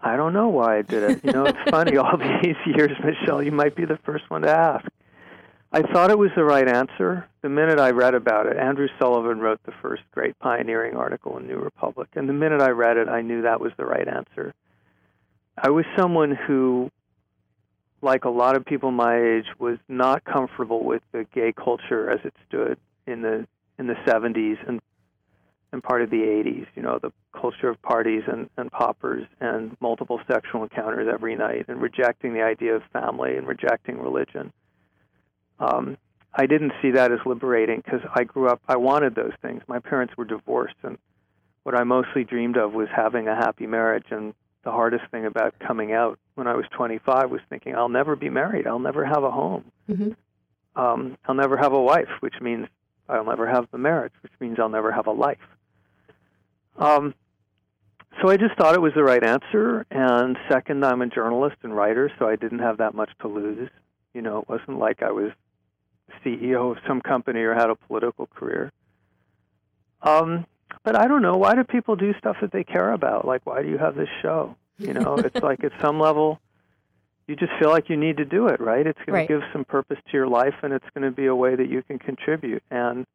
I 0.00 0.16
don't 0.16 0.32
know 0.32 0.48
why 0.48 0.78
I 0.78 0.82
did 0.82 1.02
it. 1.02 1.24
You 1.24 1.32
know, 1.32 1.44
it's 1.44 1.58
funny. 1.70 1.96
All 1.98 2.16
these 2.16 2.56
years, 2.64 2.92
Michelle, 3.04 3.42
you 3.42 3.52
might 3.52 3.76
be 3.76 3.84
the 3.84 3.98
first 4.04 4.30
one 4.30 4.42
to 4.42 4.50
ask. 4.50 4.86
I 5.72 5.82
thought 5.82 6.10
it 6.10 6.18
was 6.18 6.30
the 6.34 6.42
right 6.42 6.66
answer 6.66 7.28
the 7.42 7.48
minute 7.48 7.78
I 7.78 7.90
read 7.90 8.14
about 8.14 8.46
it. 8.46 8.56
Andrew 8.56 8.88
Sullivan 9.00 9.38
wrote 9.38 9.60
the 9.64 9.72
first 9.80 10.02
great 10.10 10.36
pioneering 10.40 10.96
article 10.96 11.38
in 11.38 11.46
New 11.46 11.58
Republic, 11.58 12.08
and 12.14 12.28
the 12.28 12.32
minute 12.32 12.60
I 12.60 12.70
read 12.70 12.96
it, 12.96 13.08
I 13.08 13.22
knew 13.22 13.42
that 13.42 13.60
was 13.60 13.70
the 13.76 13.86
right 13.86 14.08
answer. 14.08 14.52
I 15.56 15.70
was 15.70 15.84
someone 15.96 16.32
who, 16.34 16.90
like 18.02 18.24
a 18.24 18.30
lot 18.30 18.56
of 18.56 18.64
people 18.64 18.90
my 18.90 19.16
age, 19.16 19.46
was 19.60 19.78
not 19.88 20.24
comfortable 20.24 20.82
with 20.82 21.02
the 21.12 21.24
gay 21.32 21.52
culture 21.52 22.10
as 22.10 22.18
it 22.24 22.34
stood 22.48 22.76
in 23.06 23.22
the 23.22 23.46
in 23.78 23.86
the 23.86 23.94
70s 24.06 24.56
and 24.66 24.80
and 25.72 25.82
part 25.84 26.02
of 26.02 26.10
the 26.10 26.16
80s. 26.16 26.66
You 26.74 26.82
know, 26.82 26.98
the 27.00 27.12
culture 27.32 27.68
of 27.68 27.80
parties 27.80 28.24
and, 28.26 28.50
and 28.56 28.72
poppers 28.72 29.24
and 29.40 29.76
multiple 29.80 30.20
sexual 30.26 30.64
encounters 30.64 31.08
every 31.12 31.36
night, 31.36 31.66
and 31.68 31.80
rejecting 31.80 32.34
the 32.34 32.42
idea 32.42 32.74
of 32.74 32.82
family 32.92 33.36
and 33.36 33.46
rejecting 33.46 34.00
religion. 34.00 34.52
Um, 35.60 35.96
I 36.34 36.46
didn't 36.46 36.72
see 36.82 36.90
that 36.92 37.12
as 37.12 37.18
liberating 37.24 37.82
because 37.84 38.00
I 38.14 38.24
grew 38.24 38.48
up. 38.48 38.60
I 38.68 38.76
wanted 38.76 39.14
those 39.14 39.32
things. 39.42 39.62
My 39.68 39.78
parents 39.78 40.16
were 40.16 40.24
divorced, 40.24 40.76
and 40.82 40.98
what 41.64 41.74
I 41.74 41.84
mostly 41.84 42.24
dreamed 42.24 42.56
of 42.56 42.72
was 42.72 42.88
having 42.94 43.28
a 43.28 43.34
happy 43.36 43.66
marriage. 43.66 44.06
And 44.10 44.34
the 44.64 44.70
hardest 44.72 45.04
thing 45.10 45.26
about 45.26 45.54
coming 45.58 45.92
out 45.92 46.18
when 46.34 46.46
I 46.46 46.54
was 46.54 46.64
25 46.72 47.30
was 47.30 47.40
thinking 47.48 47.74
I'll 47.74 47.88
never 47.88 48.16
be 48.16 48.30
married. 48.30 48.66
I'll 48.66 48.78
never 48.78 49.04
have 49.04 49.22
a 49.22 49.30
home. 49.30 49.64
hmm 49.86 50.10
Um, 50.76 51.16
I'll 51.26 51.34
never 51.34 51.56
have 51.56 51.72
a 51.72 51.80
wife, 51.82 52.08
which 52.20 52.40
means 52.40 52.66
I'll 53.08 53.24
never 53.24 53.46
have 53.46 53.66
the 53.72 53.78
marriage, 53.78 54.12
which 54.22 54.32
means 54.40 54.58
I'll 54.58 54.68
never 54.68 54.92
have 54.92 55.06
a 55.08 55.12
life. 55.12 55.38
Um, 56.78 57.14
so 58.22 58.28
I 58.30 58.36
just 58.36 58.56
thought 58.56 58.74
it 58.74 58.80
was 58.80 58.92
the 58.94 59.02
right 59.04 59.22
answer. 59.22 59.84
And 59.90 60.36
second, 60.48 60.84
I'm 60.84 61.02
a 61.02 61.06
journalist 61.06 61.56
and 61.62 61.74
writer, 61.74 62.10
so 62.18 62.28
I 62.28 62.36
didn't 62.36 62.60
have 62.60 62.78
that 62.78 62.94
much 62.94 63.10
to 63.22 63.28
lose. 63.28 63.68
You 64.14 64.22
know, 64.22 64.38
it 64.38 64.48
wasn't 64.48 64.78
like 64.78 65.02
I 65.02 65.10
was 65.10 65.32
CEO 66.24 66.72
of 66.72 66.78
some 66.86 67.00
company 67.00 67.40
or 67.40 67.54
had 67.54 67.70
a 67.70 67.74
political 67.76 68.26
career. 68.26 68.70
Um, 70.02 70.46
but 70.84 70.96
I 70.96 71.06
don't 71.08 71.22
know. 71.22 71.36
Why 71.36 71.54
do 71.54 71.64
people 71.64 71.96
do 71.96 72.14
stuff 72.18 72.36
that 72.40 72.52
they 72.52 72.64
care 72.64 72.92
about? 72.92 73.26
Like, 73.26 73.44
why 73.44 73.62
do 73.62 73.68
you 73.68 73.78
have 73.78 73.94
this 73.96 74.08
show? 74.22 74.56
You 74.78 74.94
know, 74.94 75.16
it's 75.24 75.42
like 75.42 75.62
at 75.64 75.72
some 75.80 75.98
level, 76.00 76.40
you 77.26 77.36
just 77.36 77.52
feel 77.60 77.68
like 77.70 77.88
you 77.88 77.96
need 77.96 78.16
to 78.16 78.24
do 78.24 78.46
it, 78.48 78.60
right? 78.60 78.86
It's 78.86 78.98
going 79.06 79.14
Right. 79.14 79.28
to 79.28 79.34
give 79.38 79.42
some 79.52 79.64
purpose 79.64 79.98
to 80.06 80.12
your 80.12 80.26
life, 80.26 80.54
and 80.62 80.72
it's 80.72 80.86
going 80.94 81.04
to 81.04 81.14
be 81.14 81.26
a 81.26 81.34
way 81.34 81.54
that 81.54 81.68
you 81.68 81.82
can 81.82 81.98
contribute. 81.98 82.62
And 82.70 83.06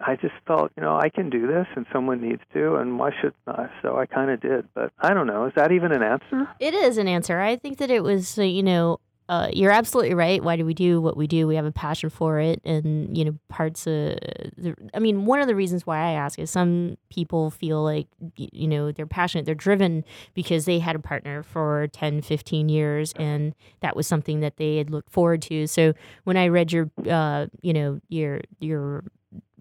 I 0.00 0.16
just 0.16 0.34
felt, 0.46 0.72
you 0.76 0.82
know, 0.82 0.98
I 0.98 1.08
can 1.08 1.30
do 1.30 1.46
this, 1.46 1.66
and 1.76 1.86
someone 1.92 2.20
needs 2.20 2.42
to, 2.52 2.74
and 2.76 2.98
why 2.98 3.10
shouldn't 3.16 3.36
I? 3.46 3.68
So 3.80 3.96
I 3.96 4.06
kind 4.06 4.30
of 4.30 4.40
did. 4.40 4.66
But 4.74 4.92
I 4.98 5.14
don't 5.14 5.26
know. 5.26 5.46
Is 5.46 5.52
that 5.54 5.72
even 5.72 5.92
an 5.92 6.02
answer? 6.02 6.48
It 6.58 6.74
is 6.74 6.98
an 6.98 7.06
answer. 7.08 7.40
I 7.40 7.56
think 7.56 7.78
that 7.78 7.90
it 7.90 8.02
was, 8.02 8.38
uh, 8.38 8.42
you 8.42 8.62
know, 8.62 8.98
uh, 9.28 9.48
you're 9.52 9.70
absolutely 9.70 10.12
right. 10.12 10.42
Why 10.42 10.56
do 10.56 10.66
we 10.66 10.74
do 10.74 11.00
what 11.00 11.16
we 11.16 11.26
do? 11.26 11.46
We 11.46 11.56
have 11.56 11.64
a 11.64 11.72
passion 11.72 12.10
for 12.10 12.38
it, 12.38 12.60
and 12.64 13.16
you 13.16 13.24
know, 13.24 13.38
parts 13.48 13.86
of. 13.86 14.18
The, 14.58 14.74
I 14.92 14.98
mean, 14.98 15.24
one 15.24 15.40
of 15.40 15.46
the 15.46 15.54
reasons 15.54 15.86
why 15.86 15.98
I 15.98 16.12
ask 16.12 16.38
is 16.38 16.50
some 16.50 16.98
people 17.10 17.50
feel 17.50 17.82
like 17.82 18.06
you 18.36 18.68
know 18.68 18.92
they're 18.92 19.06
passionate, 19.06 19.46
they're 19.46 19.54
driven 19.54 20.04
because 20.34 20.66
they 20.66 20.78
had 20.78 20.94
a 20.94 20.98
partner 20.98 21.42
for 21.42 21.88
10, 21.92 22.20
15 22.20 22.68
years, 22.68 23.14
and 23.16 23.54
that 23.80 23.96
was 23.96 24.06
something 24.06 24.40
that 24.40 24.58
they 24.58 24.76
had 24.76 24.90
looked 24.90 25.10
forward 25.10 25.40
to. 25.42 25.66
So 25.66 25.94
when 26.24 26.36
I 26.36 26.48
read 26.48 26.70
your, 26.70 26.90
uh, 27.08 27.46
you 27.62 27.72
know, 27.72 28.00
your 28.10 28.42
your 28.60 29.04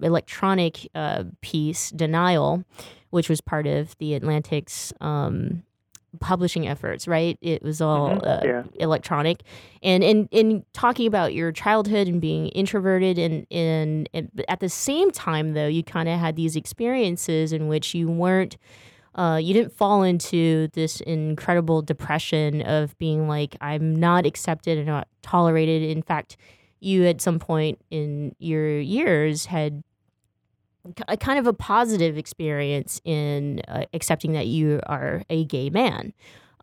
electronic 0.01 0.89
uh, 0.93 1.24
piece, 1.39 1.89
denial, 1.91 2.65
which 3.12 3.29
was 3.29 3.39
part 3.39 3.65
of 3.65 3.98
the 4.00 4.13
Atlantic's. 4.13 4.91
Um, 5.00 5.63
publishing 6.20 6.67
efforts 6.67 7.08
right? 7.08 7.38
It 7.41 7.63
was 7.63 7.82
all 7.82 8.10
Mhm, 8.12 8.27
uh, 8.27 8.41
yeah. 8.43 8.63
electronic. 8.79 9.43
And 9.82 10.03
in 10.03 10.27
in 10.32 10.63
talking 10.74 11.08
about 11.08 11.34
your 11.34 11.51
childhood 11.51 12.08
and 12.08 12.22
being 12.22 12.48
introverted 12.50 13.17
and 13.17 13.46
and, 13.51 14.10
and 14.13 14.29
at 14.48 14.60
the 14.60 14.70
same 14.70 15.12
time 15.12 15.53
though 15.53 15.67
you 15.67 15.84
kind 15.84 16.08
of 16.10 16.20
had 16.20 16.36
these 16.36 16.55
experiences 16.55 17.51
in 17.53 17.67
which 17.67 17.93
you 17.96 18.10
weren't 18.10 18.58
uh, 19.15 19.39
you 19.41 19.53
didn't 19.53 19.72
fall 19.72 20.01
into 20.01 20.67
this 20.74 21.00
incredible 21.01 21.84
depression 21.84 22.62
of 22.63 22.98
being 22.98 23.27
like 23.27 23.55
i'm 23.62 23.96
not 23.96 24.25
accepted 24.25 24.77
and 24.77 24.88
not 24.88 25.08
tolerated. 25.22 25.84
In 25.84 26.01
fact 26.01 26.38
you 26.79 27.05
at 27.05 27.22
some 27.22 27.39
point 27.39 27.79
in 27.91 28.36
your 28.39 28.79
years 28.79 29.46
had 29.46 29.84
a 31.07 31.17
kind 31.17 31.39
of 31.39 31.47
a 31.47 31.53
positive 31.53 32.17
experience 32.17 33.01
in 33.05 33.61
uh, 33.67 33.85
accepting 33.93 34.33
that 34.33 34.47
you 34.47 34.79
are 34.85 35.23
a 35.29 35.45
gay 35.45 35.69
man. 35.69 36.13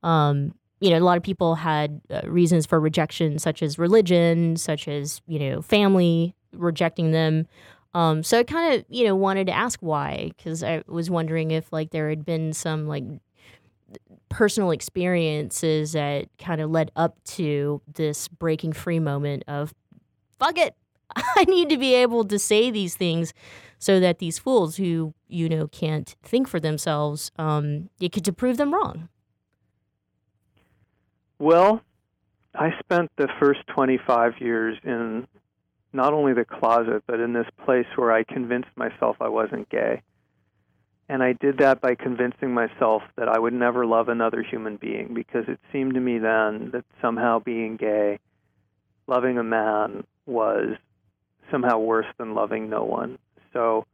Um, 0.02 0.54
you 0.80 0.90
know, 0.90 0.98
a 0.98 1.00
lot 1.00 1.16
of 1.16 1.22
people 1.22 1.54
had 1.54 2.00
uh, 2.10 2.22
reasons 2.24 2.66
for 2.66 2.80
rejection, 2.80 3.38
such 3.38 3.62
as 3.62 3.78
religion, 3.78 4.56
such 4.56 4.88
as 4.88 5.20
you 5.26 5.38
know, 5.38 5.62
family 5.62 6.34
rejecting 6.52 7.12
them. 7.12 7.46
Um, 7.92 8.22
so 8.22 8.38
I 8.38 8.44
kind 8.44 8.74
of 8.74 8.84
you 8.88 9.04
know 9.04 9.14
wanted 9.16 9.46
to 9.48 9.52
ask 9.52 9.80
why, 9.80 10.32
because 10.36 10.62
I 10.62 10.82
was 10.86 11.10
wondering 11.10 11.50
if 11.50 11.72
like 11.72 11.90
there 11.90 12.08
had 12.08 12.24
been 12.24 12.52
some 12.52 12.86
like 12.86 13.04
personal 14.28 14.70
experiences 14.70 15.92
that 15.92 16.28
kind 16.38 16.60
of 16.60 16.70
led 16.70 16.90
up 16.96 17.16
to 17.24 17.82
this 17.92 18.28
breaking 18.28 18.72
free 18.72 19.00
moment 19.00 19.42
of 19.48 19.74
fuck 20.38 20.56
it 20.56 20.76
i 21.16 21.44
need 21.44 21.68
to 21.68 21.76
be 21.76 21.94
able 21.94 22.24
to 22.24 22.38
say 22.38 22.70
these 22.70 22.94
things 22.94 23.34
so 23.80 23.99
that 23.99 24.20
these 24.20 24.38
fools 24.38 24.76
who 24.76 25.12
you 25.26 25.49
know 25.49 25.66
can't 25.66 26.14
think 26.22 26.46
for 26.46 26.60
themselves 26.60 27.32
um 27.37 27.90
you 27.99 28.08
could 28.08 28.25
to 28.25 28.32
prove 28.32 28.56
them 28.56 28.72
wrong 28.72 29.08
Well, 31.40 31.80
I 32.54 32.78
spent 32.80 33.10
the 33.16 33.28
first 33.40 33.60
25 33.68 34.34
years 34.40 34.76
in 34.84 35.26
not 35.92 36.12
only 36.12 36.34
the 36.34 36.44
closet, 36.44 37.02
but 37.06 37.18
in 37.18 37.32
this 37.32 37.46
place 37.64 37.87
where 37.96 38.12
I 38.12 38.25
convinced 38.25 38.68
myself 38.76 39.16
I 39.20 39.28
wasn't 39.28 39.70
gay. 39.70 40.02
And 41.08 41.22
I 41.22 41.32
did 41.32 41.58
that 41.58 41.80
by 41.80 41.94
convincing 41.94 42.52
myself 42.52 43.02
that 43.16 43.26
I 43.26 43.38
would 43.38 43.54
never 43.54 43.87
love 43.87 44.08
another 44.08 44.42
human 44.42 44.76
being 44.76 45.14
because 45.14 45.46
it 45.49 45.58
seemed 45.72 45.94
to 45.94 46.00
me 46.00 46.18
then 46.18 46.70
that 46.72 46.84
somehow 47.00 47.38
being 47.40 47.76
gay, 47.76 48.18
loving 49.06 49.38
a 49.38 49.42
man, 49.42 50.04
was 50.26 50.76
somehow 51.50 51.78
worse 51.78 52.06
than 52.18 52.34
loving 52.34 52.68
no 52.68 52.84
one. 52.84 53.18
So 53.52 53.87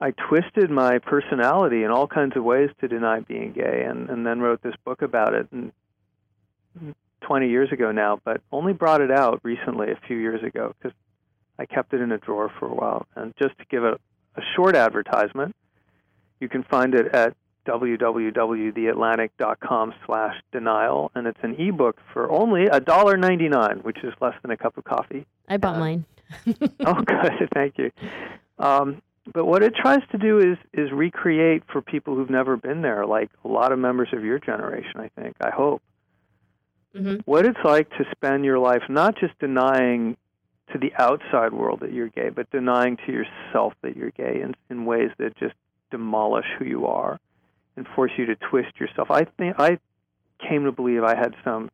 I 0.00 0.12
twisted 0.12 0.70
my 0.70 0.98
personality 0.98 1.82
in 1.84 1.90
all 1.90 2.06
kinds 2.06 2.36
of 2.36 2.44
ways 2.44 2.70
to 2.80 2.88
deny 2.88 3.20
being 3.20 3.52
gay 3.52 3.84
and, 3.88 4.08
and 4.10 4.26
then 4.26 4.40
wrote 4.40 4.62
this 4.62 4.74
book 4.84 5.02
about 5.02 5.34
it. 5.34 5.48
And 5.52 5.72
20 7.22 7.48
years 7.48 7.72
ago 7.72 7.90
now, 7.90 8.20
but 8.24 8.40
only 8.52 8.72
brought 8.72 9.00
it 9.00 9.10
out 9.10 9.40
recently, 9.42 9.90
a 9.90 9.96
few 10.06 10.16
years 10.18 10.42
ago, 10.42 10.74
because 10.78 10.94
I 11.58 11.66
kept 11.66 11.92
it 11.94 12.00
in 12.00 12.12
a 12.12 12.18
drawer 12.18 12.50
for 12.58 12.66
a 12.66 12.74
while. 12.74 13.06
And 13.16 13.32
just 13.40 13.56
to 13.58 13.64
give 13.70 13.84
a, 13.84 13.98
a 14.36 14.42
short 14.54 14.76
advertisement, 14.76 15.54
you 16.40 16.48
can 16.48 16.62
find 16.64 16.94
it 16.94 17.14
at 17.14 17.34
www.theatlantic.com 17.66 19.94
slash 20.04 20.34
denial, 20.52 21.10
and 21.14 21.26
it's 21.26 21.38
an 21.42 21.54
ebook 21.58 21.96
for 22.12 22.30
only 22.30 22.66
$1.99, 22.66 23.82
which 23.84 23.98
is 24.04 24.12
less 24.20 24.34
than 24.42 24.50
a 24.50 24.56
cup 24.56 24.76
of 24.76 24.84
coffee. 24.84 25.24
i 25.48 25.56
bought 25.56 25.76
Uh, 25.76 25.80
mine 25.80 26.04
oh, 26.84 27.02
good. 27.02 27.48
Thank 27.54 27.78
you. 27.78 27.90
Um, 28.58 29.02
but 29.32 29.46
what 29.46 29.62
it 29.62 29.74
tries 29.74 30.02
to 30.12 30.18
do 30.18 30.38
is 30.38 30.58
is 30.72 30.92
recreate 30.92 31.62
for 31.72 31.80
people 31.80 32.14
who've 32.14 32.30
never 32.30 32.56
been 32.56 32.82
there, 32.82 33.06
like 33.06 33.30
a 33.44 33.48
lot 33.48 33.72
of 33.72 33.78
members 33.78 34.08
of 34.12 34.24
your 34.24 34.38
generation. 34.38 35.00
I 35.00 35.08
think. 35.20 35.36
I 35.40 35.50
hope 35.50 35.82
hmm 36.94 37.16
what 37.24 37.46
it's 37.46 37.58
like 37.64 37.88
to 37.90 38.04
spend 38.12 38.44
your 38.44 38.58
life 38.58 38.82
not 38.88 39.16
just 39.18 39.38
denying 39.38 40.16
to 40.72 40.78
the 40.78 40.92
outside 40.98 41.52
world 41.52 41.80
that 41.80 41.92
you're 41.92 42.08
gay, 42.08 42.30
but 42.30 42.50
denying 42.50 42.96
to 43.06 43.12
yourself 43.12 43.74
that 43.82 43.96
you're 43.96 44.10
gay 44.10 44.40
in, 44.42 44.54
in 44.70 44.84
ways 44.86 45.10
that 45.18 45.36
just 45.36 45.54
demolish 45.90 46.46
who 46.58 46.64
you 46.64 46.86
are 46.86 47.18
and 47.76 47.86
force 47.94 48.12
you 48.16 48.26
to 48.26 48.36
twist 48.36 48.78
yourself. 48.80 49.10
I 49.10 49.24
think 49.24 49.56
I 49.58 49.78
came 50.46 50.64
to 50.64 50.72
believe 50.72 51.04
I 51.04 51.16
had 51.16 51.34
some 51.44 51.70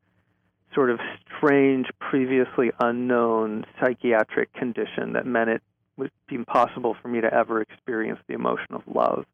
sort 0.75 0.91
of 0.91 1.01
strange, 1.37 1.87
previously 1.99 2.71
unknown 2.81 3.65
psychiatric 3.81 4.53
condition 4.53 5.15
that 5.15 5.27
meant 5.27 5.51
it 5.51 5.63
would 5.97 6.11
be 6.29 6.37
impossible 6.37 6.97
for 7.01 7.09
me 7.09 7.21
to 7.21 7.33
ever 7.33 7.61
experience 7.61 8.21
the 8.27 8.35
emotion 8.35 8.75
of 8.75 8.83
love. 8.87 9.27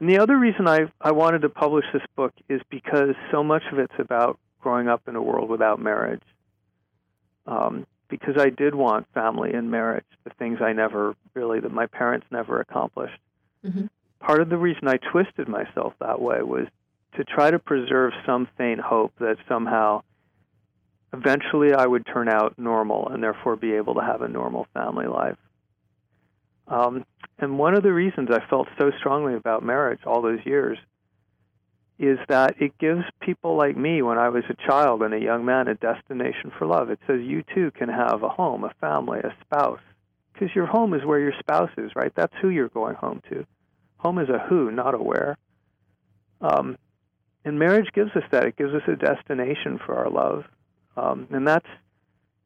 and 0.00 0.08
the 0.08 0.18
other 0.18 0.36
reason 0.36 0.66
I 0.66 0.90
I 1.00 1.12
wanted 1.12 1.42
to 1.42 1.48
publish 1.48 1.84
this 1.92 2.02
book 2.16 2.32
is 2.48 2.60
because 2.70 3.14
so 3.30 3.44
much 3.44 3.62
of 3.72 3.78
it's 3.78 3.98
about 3.98 4.38
growing 4.60 4.88
up 4.88 5.02
in 5.08 5.16
a 5.16 5.22
world 5.22 5.48
without 5.48 5.80
marriage. 5.80 6.22
Um, 7.46 7.86
because 8.08 8.34
I 8.38 8.50
did 8.50 8.74
want 8.74 9.06
family 9.14 9.52
and 9.52 9.70
marriage, 9.70 10.04
the 10.24 10.30
things 10.30 10.58
I 10.60 10.72
never 10.72 11.14
really 11.34 11.60
that 11.60 11.72
my 11.72 11.86
parents 11.86 12.26
never 12.30 12.60
accomplished. 12.60 13.18
Mm-hmm. 13.64 13.86
Part 14.18 14.40
of 14.40 14.48
the 14.48 14.58
reason 14.58 14.88
I 14.88 14.96
twisted 14.96 15.48
myself 15.48 15.94
that 16.00 16.20
way 16.20 16.42
was 16.42 16.66
to 17.16 17.24
try 17.24 17.50
to 17.50 17.58
preserve 17.58 18.12
some 18.24 18.48
faint 18.56 18.80
hope 18.80 19.12
that 19.18 19.36
somehow 19.48 20.02
eventually 21.12 21.72
I 21.72 21.86
would 21.86 22.06
turn 22.06 22.28
out 22.28 22.58
normal 22.58 23.08
and 23.08 23.22
therefore 23.22 23.56
be 23.56 23.72
able 23.72 23.94
to 23.94 24.02
have 24.02 24.22
a 24.22 24.28
normal 24.28 24.66
family 24.74 25.06
life. 25.06 25.36
Um, 26.68 27.04
and 27.38 27.58
one 27.58 27.74
of 27.74 27.82
the 27.82 27.92
reasons 27.92 28.28
I 28.30 28.46
felt 28.48 28.68
so 28.78 28.92
strongly 28.98 29.34
about 29.34 29.64
marriage 29.64 30.00
all 30.06 30.22
those 30.22 30.44
years 30.44 30.78
is 31.98 32.18
that 32.28 32.54
it 32.62 32.78
gives 32.78 33.02
people 33.20 33.56
like 33.56 33.76
me, 33.76 34.00
when 34.00 34.16
I 34.16 34.30
was 34.30 34.44
a 34.48 34.66
child 34.66 35.02
and 35.02 35.12
a 35.12 35.20
young 35.20 35.44
man, 35.44 35.68
a 35.68 35.74
destination 35.74 36.50
for 36.58 36.66
love. 36.66 36.90
It 36.90 36.98
says 37.06 37.20
you 37.20 37.42
too 37.54 37.70
can 37.72 37.90
have 37.90 38.22
a 38.22 38.28
home, 38.28 38.64
a 38.64 38.72
family, 38.80 39.18
a 39.18 39.34
spouse. 39.44 39.80
Because 40.32 40.54
your 40.54 40.64
home 40.64 40.94
is 40.94 41.04
where 41.04 41.18
your 41.18 41.34
spouse 41.38 41.70
is, 41.76 41.90
right? 41.94 42.12
That's 42.14 42.32
who 42.40 42.48
you're 42.48 42.70
going 42.70 42.94
home 42.94 43.20
to. 43.28 43.44
Home 43.98 44.18
is 44.18 44.30
a 44.30 44.38
who, 44.38 44.70
not 44.70 44.94
a 44.94 44.98
where. 44.98 45.36
Um, 46.40 46.78
and 47.44 47.58
marriage 47.58 47.88
gives 47.94 48.10
us 48.16 48.22
that. 48.32 48.44
It 48.44 48.56
gives 48.56 48.74
us 48.74 48.82
a 48.86 48.96
destination 48.96 49.78
for 49.84 49.96
our 49.96 50.10
love. 50.10 50.44
Um, 50.96 51.26
and 51.30 51.46
that's 51.46 51.66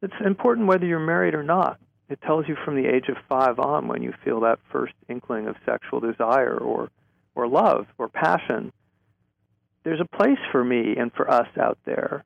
it's 0.02 0.14
important 0.24 0.66
whether 0.66 0.84
you're 0.86 1.00
married 1.00 1.34
or 1.34 1.42
not. 1.42 1.80
It 2.10 2.20
tells 2.22 2.46
you 2.46 2.56
from 2.64 2.76
the 2.76 2.86
age 2.86 3.08
of 3.08 3.16
five 3.28 3.58
on 3.58 3.88
when 3.88 4.02
you 4.02 4.12
feel 4.24 4.40
that 4.40 4.58
first 4.70 4.92
inkling 5.08 5.46
of 5.48 5.56
sexual 5.64 6.00
desire 6.00 6.56
or 6.56 6.90
or 7.34 7.48
love 7.48 7.86
or 7.98 8.08
passion. 8.08 8.72
There's 9.82 10.00
a 10.00 10.16
place 10.16 10.38
for 10.52 10.62
me 10.62 10.96
and 10.96 11.12
for 11.12 11.30
us 11.30 11.48
out 11.60 11.78
there, 11.84 12.24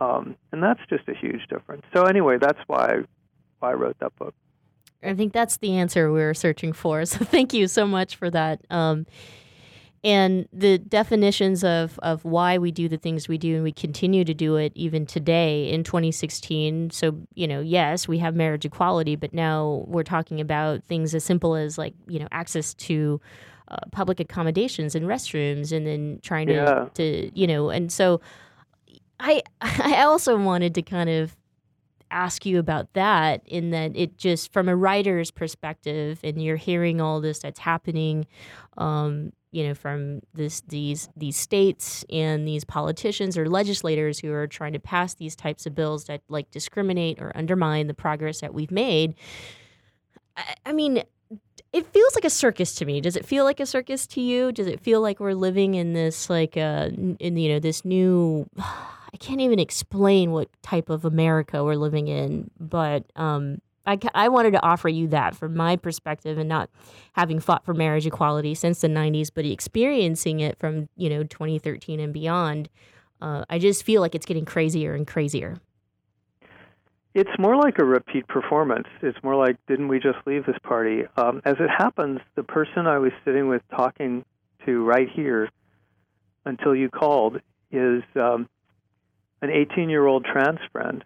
um, 0.00 0.36
and 0.50 0.62
that's 0.62 0.80
just 0.88 1.08
a 1.08 1.14
huge 1.14 1.46
difference. 1.48 1.82
So 1.94 2.04
anyway, 2.04 2.38
that's 2.40 2.58
why 2.66 3.02
why 3.60 3.70
I 3.70 3.74
wrote 3.74 3.98
that 4.00 4.16
book. 4.16 4.34
I 5.02 5.14
think 5.14 5.32
that's 5.32 5.58
the 5.58 5.76
answer 5.76 6.12
we 6.12 6.22
are 6.22 6.34
searching 6.34 6.72
for. 6.72 7.04
So 7.06 7.24
thank 7.24 7.52
you 7.52 7.68
so 7.68 7.86
much 7.86 8.16
for 8.16 8.30
that. 8.30 8.60
Um, 8.70 9.06
and 10.04 10.48
the 10.52 10.78
definitions 10.78 11.62
of, 11.62 11.98
of 12.02 12.24
why 12.24 12.58
we 12.58 12.72
do 12.72 12.88
the 12.88 12.96
things 12.96 13.28
we 13.28 13.38
do 13.38 13.54
and 13.54 13.62
we 13.64 13.70
continue 13.72 14.24
to 14.24 14.34
do 14.34 14.56
it 14.56 14.72
even 14.74 15.06
today 15.06 15.70
in 15.70 15.84
2016 15.84 16.90
so 16.90 17.16
you 17.34 17.46
know 17.46 17.60
yes 17.60 18.08
we 18.08 18.18
have 18.18 18.34
marriage 18.34 18.64
equality 18.64 19.14
but 19.16 19.32
now 19.32 19.84
we're 19.86 20.02
talking 20.02 20.40
about 20.40 20.82
things 20.84 21.14
as 21.14 21.22
simple 21.24 21.54
as 21.54 21.78
like 21.78 21.94
you 22.08 22.18
know 22.18 22.28
access 22.32 22.74
to 22.74 23.20
uh, 23.68 23.76
public 23.92 24.18
accommodations 24.20 24.94
and 24.94 25.06
restrooms 25.06 25.70
and 25.74 25.86
then 25.86 26.18
trying 26.22 26.46
to, 26.48 26.54
Yeah. 26.54 26.88
to 26.94 27.30
you 27.38 27.46
know 27.46 27.70
and 27.70 27.92
so 27.92 28.20
i 29.20 29.40
i 29.60 30.02
also 30.02 30.36
wanted 30.36 30.74
to 30.74 30.82
kind 30.82 31.08
of 31.10 31.36
ask 32.10 32.44
you 32.44 32.58
about 32.58 32.92
that 32.92 33.40
in 33.46 33.70
that 33.70 33.96
it 33.96 34.18
just 34.18 34.52
from 34.52 34.68
a 34.68 34.76
writer's 34.76 35.30
perspective 35.30 36.20
and 36.22 36.42
you're 36.42 36.56
hearing 36.56 37.00
all 37.00 37.22
this 37.22 37.38
that's 37.38 37.60
happening 37.60 38.26
um, 38.76 39.32
you 39.52 39.66
know 39.66 39.74
from 39.74 40.20
this 40.34 40.62
these 40.62 41.08
these 41.16 41.36
states 41.36 42.04
and 42.10 42.48
these 42.48 42.64
politicians 42.64 43.38
or 43.38 43.48
legislators 43.48 44.18
who 44.18 44.32
are 44.32 44.46
trying 44.46 44.72
to 44.72 44.80
pass 44.80 45.14
these 45.14 45.36
types 45.36 45.66
of 45.66 45.74
bills 45.74 46.04
that 46.04 46.22
like 46.28 46.50
discriminate 46.50 47.20
or 47.20 47.30
undermine 47.36 47.86
the 47.86 47.94
progress 47.94 48.40
that 48.40 48.52
we've 48.52 48.70
made 48.72 49.14
I, 50.36 50.54
I 50.66 50.72
mean 50.72 51.04
it 51.72 51.86
feels 51.86 52.14
like 52.14 52.24
a 52.24 52.30
circus 52.30 52.74
to 52.76 52.84
me. 52.84 53.00
Does 53.00 53.16
it 53.16 53.24
feel 53.24 53.44
like 53.44 53.58
a 53.58 53.66
circus 53.66 54.06
to 54.08 54.20
you? 54.20 54.52
Does 54.52 54.66
it 54.66 54.80
feel 54.80 55.00
like 55.00 55.20
we're 55.20 55.34
living 55.34 55.74
in 55.74 55.94
this 55.94 56.28
like 56.28 56.56
uh 56.56 56.90
in 57.18 57.36
you 57.36 57.52
know 57.52 57.58
this 57.60 57.84
new 57.84 58.46
I 58.58 59.18
can't 59.18 59.40
even 59.42 59.58
explain 59.58 60.30
what 60.32 60.48
type 60.62 60.88
of 60.88 61.04
America 61.04 61.62
we're 61.62 61.76
living 61.76 62.08
in, 62.08 62.50
but 62.58 63.04
um 63.16 63.58
I, 63.86 63.98
I 64.14 64.28
wanted 64.28 64.52
to 64.52 64.62
offer 64.62 64.88
you 64.88 65.08
that 65.08 65.34
from 65.34 65.56
my 65.56 65.76
perspective 65.76 66.38
and 66.38 66.48
not 66.48 66.70
having 67.14 67.40
fought 67.40 67.64
for 67.64 67.74
marriage 67.74 68.06
equality 68.06 68.54
since 68.54 68.80
the 68.80 68.88
90s, 68.88 69.30
but 69.34 69.44
experiencing 69.44 70.40
it 70.40 70.58
from, 70.58 70.88
you 70.96 71.10
know, 71.10 71.24
2013 71.24 71.98
and 72.00 72.12
beyond. 72.12 72.68
Uh, 73.20 73.44
I 73.50 73.58
just 73.58 73.84
feel 73.84 74.00
like 74.00 74.14
it's 74.14 74.26
getting 74.26 74.44
crazier 74.44 74.94
and 74.94 75.06
crazier. 75.06 75.56
It's 77.14 77.30
more 77.38 77.56
like 77.56 77.78
a 77.78 77.84
repeat 77.84 78.26
performance. 78.26 78.88
It's 79.02 79.18
more 79.22 79.36
like, 79.36 79.56
didn't 79.66 79.88
we 79.88 79.98
just 79.98 80.18
leave 80.26 80.46
this 80.46 80.56
party? 80.62 81.02
Um, 81.16 81.42
as 81.44 81.56
it 81.60 81.68
happens, 81.68 82.20
the 82.36 82.42
person 82.42 82.86
I 82.86 82.98
was 82.98 83.12
sitting 83.24 83.48
with 83.48 83.62
talking 83.76 84.24
to 84.64 84.84
right 84.84 85.08
here 85.10 85.50
until 86.44 86.74
you 86.74 86.88
called 86.88 87.40
is 87.70 88.02
um, 88.16 88.48
an 89.42 89.50
18 89.50 89.90
year 89.90 90.06
old 90.06 90.24
trans 90.24 90.60
friend 90.72 91.04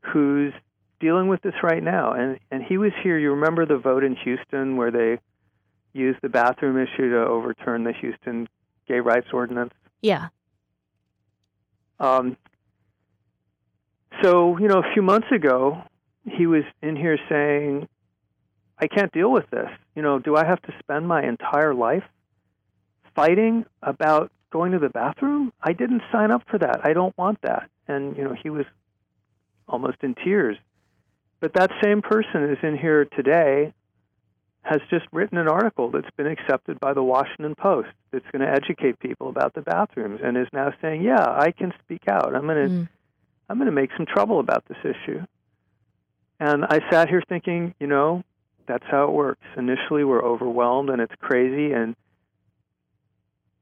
who's 0.00 0.52
dealing 1.00 1.28
with 1.28 1.42
this 1.42 1.54
right 1.62 1.82
now. 1.82 2.12
And, 2.12 2.38
and 2.50 2.62
he 2.62 2.78
was 2.78 2.92
here. 3.02 3.18
You 3.18 3.30
remember 3.30 3.66
the 3.66 3.78
vote 3.78 4.04
in 4.04 4.14
Houston 4.16 4.76
where 4.76 4.90
they 4.90 5.18
used 5.92 6.18
the 6.22 6.28
bathroom 6.28 6.76
issue 6.78 7.10
to 7.10 7.26
overturn 7.26 7.84
the 7.84 7.92
Houston 7.92 8.48
gay 8.86 9.00
rights 9.00 9.28
ordinance? 9.32 9.74
Yeah. 10.02 10.28
Um, 11.98 12.36
so, 14.22 14.58
you 14.58 14.68
know, 14.68 14.78
a 14.78 14.92
few 14.92 15.02
months 15.02 15.28
ago, 15.34 15.82
he 16.24 16.46
was 16.46 16.64
in 16.82 16.96
here 16.96 17.18
saying, 17.28 17.88
I 18.78 18.86
can't 18.86 19.12
deal 19.12 19.30
with 19.30 19.48
this. 19.50 19.68
You 19.94 20.02
know, 20.02 20.18
do 20.18 20.36
I 20.36 20.44
have 20.46 20.60
to 20.62 20.72
spend 20.78 21.06
my 21.06 21.22
entire 21.22 21.74
life 21.74 22.04
fighting 23.14 23.64
about 23.82 24.30
going 24.50 24.72
to 24.72 24.78
the 24.78 24.88
bathroom? 24.88 25.52
I 25.62 25.72
didn't 25.72 26.02
sign 26.10 26.30
up 26.30 26.42
for 26.50 26.58
that. 26.58 26.80
I 26.84 26.92
don't 26.92 27.16
want 27.18 27.42
that. 27.42 27.68
And, 27.88 28.16
you 28.16 28.24
know, 28.24 28.34
he 28.42 28.50
was 28.50 28.64
almost 29.68 29.98
in 30.02 30.14
tears. 30.14 30.56
But 31.40 31.54
that 31.54 31.70
same 31.82 32.02
person 32.02 32.50
is 32.50 32.58
in 32.62 32.76
here 32.76 33.06
today, 33.06 33.72
has 34.62 34.80
just 34.90 35.06
written 35.10 35.38
an 35.38 35.48
article 35.48 35.90
that's 35.90 36.10
been 36.16 36.26
accepted 36.26 36.78
by 36.78 36.92
the 36.92 37.02
Washington 37.02 37.54
Post 37.54 37.88
that's 38.10 38.26
going 38.30 38.42
to 38.42 38.50
educate 38.50 38.98
people 38.98 39.30
about 39.30 39.54
the 39.54 39.62
bathrooms 39.62 40.20
and 40.22 40.36
is 40.36 40.48
now 40.52 40.72
saying, 40.82 41.02
yeah, 41.02 41.24
I 41.24 41.50
can 41.50 41.72
speak 41.82 42.02
out. 42.08 42.34
I'm 42.34 42.42
going 42.42 42.68
to. 42.68 42.74
Mm. 42.74 42.88
I'm 43.50 43.58
going 43.58 43.66
to 43.66 43.72
make 43.72 43.90
some 43.96 44.06
trouble 44.06 44.38
about 44.38 44.64
this 44.68 44.78
issue. 44.84 45.24
And 46.38 46.64
I 46.64 46.78
sat 46.88 47.08
here 47.08 47.20
thinking, 47.28 47.74
you 47.80 47.88
know, 47.88 48.22
that's 48.68 48.84
how 48.88 49.08
it 49.08 49.10
works. 49.10 49.44
Initially, 49.56 50.04
we're 50.04 50.24
overwhelmed 50.24 50.88
and 50.88 51.02
it's 51.02 51.14
crazy. 51.20 51.72
And 51.72 51.96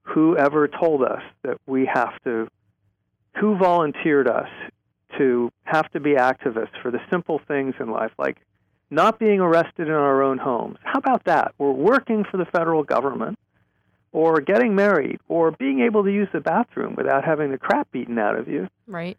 whoever 0.03 0.69
told 0.69 1.03
us 1.03 1.23
that 1.43 1.57
we 1.67 1.89
have 1.93 2.13
to, 2.25 2.49
who 3.41 3.57
volunteered 3.57 4.29
us 4.29 4.49
to 5.19 5.51
have 5.65 5.91
to 5.93 6.01
be 6.01 6.15
activists 6.15 6.81
for 6.83 6.91
the 6.91 7.01
simple 7.11 7.41
things 7.47 7.75
in 7.79 7.91
life, 7.91 8.13
like 8.19 8.39
not 8.91 9.19
being 9.19 9.41
arrested 9.41 9.89
in 9.89 9.95
our 9.95 10.23
own 10.23 10.39
homes? 10.39 10.79
How 10.83 10.99
about 10.99 11.25
that? 11.25 11.55
We're 11.59 11.71
working 11.73 12.25
for 12.25 12.37
the 12.39 12.47
federal 12.47 12.83
government. 12.83 13.39
Or 14.11 14.41
getting 14.41 14.75
married, 14.75 15.21
or 15.29 15.51
being 15.51 15.81
able 15.83 16.03
to 16.03 16.11
use 16.11 16.29
the 16.33 16.41
bathroom 16.41 16.95
without 16.97 17.25
having 17.25 17.51
the 17.51 17.59
crap 17.59 17.93
beaten 17.93 18.19
out 18.19 18.37
of 18.37 18.49
you 18.49 18.67
Right. 18.87 19.19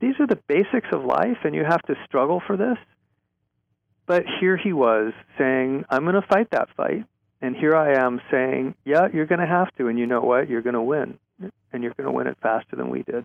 these 0.00 0.14
are 0.18 0.26
the 0.26 0.40
basics 0.48 0.88
of 0.90 1.04
life 1.04 1.38
and 1.44 1.54
you 1.54 1.62
have 1.64 1.82
to 1.82 1.94
struggle 2.04 2.42
for 2.44 2.56
this. 2.56 2.76
But 4.06 4.24
here 4.40 4.56
he 4.56 4.72
was 4.72 5.12
saying, 5.38 5.84
I'm 5.88 6.02
going 6.02 6.20
to 6.20 6.26
fight 6.26 6.50
that 6.50 6.68
fight. 6.76 7.04
And 7.40 7.54
here 7.54 7.76
I 7.76 7.92
am 8.04 8.20
saying, 8.30 8.74
yeah, 8.84 9.06
you're 9.12 9.26
going 9.26 9.40
to 9.40 9.46
have 9.46 9.72
to. 9.76 9.86
And 9.86 9.96
you 9.98 10.06
know 10.06 10.20
what? 10.20 10.48
You're 10.48 10.62
going 10.62 10.74
to 10.74 10.82
win. 10.82 11.18
And 11.72 11.82
you're 11.84 11.94
going 11.94 12.06
to 12.10 12.12
win 12.12 12.26
it 12.26 12.38
faster 12.42 12.74
than 12.74 12.90
we 12.90 13.04
did. 13.04 13.24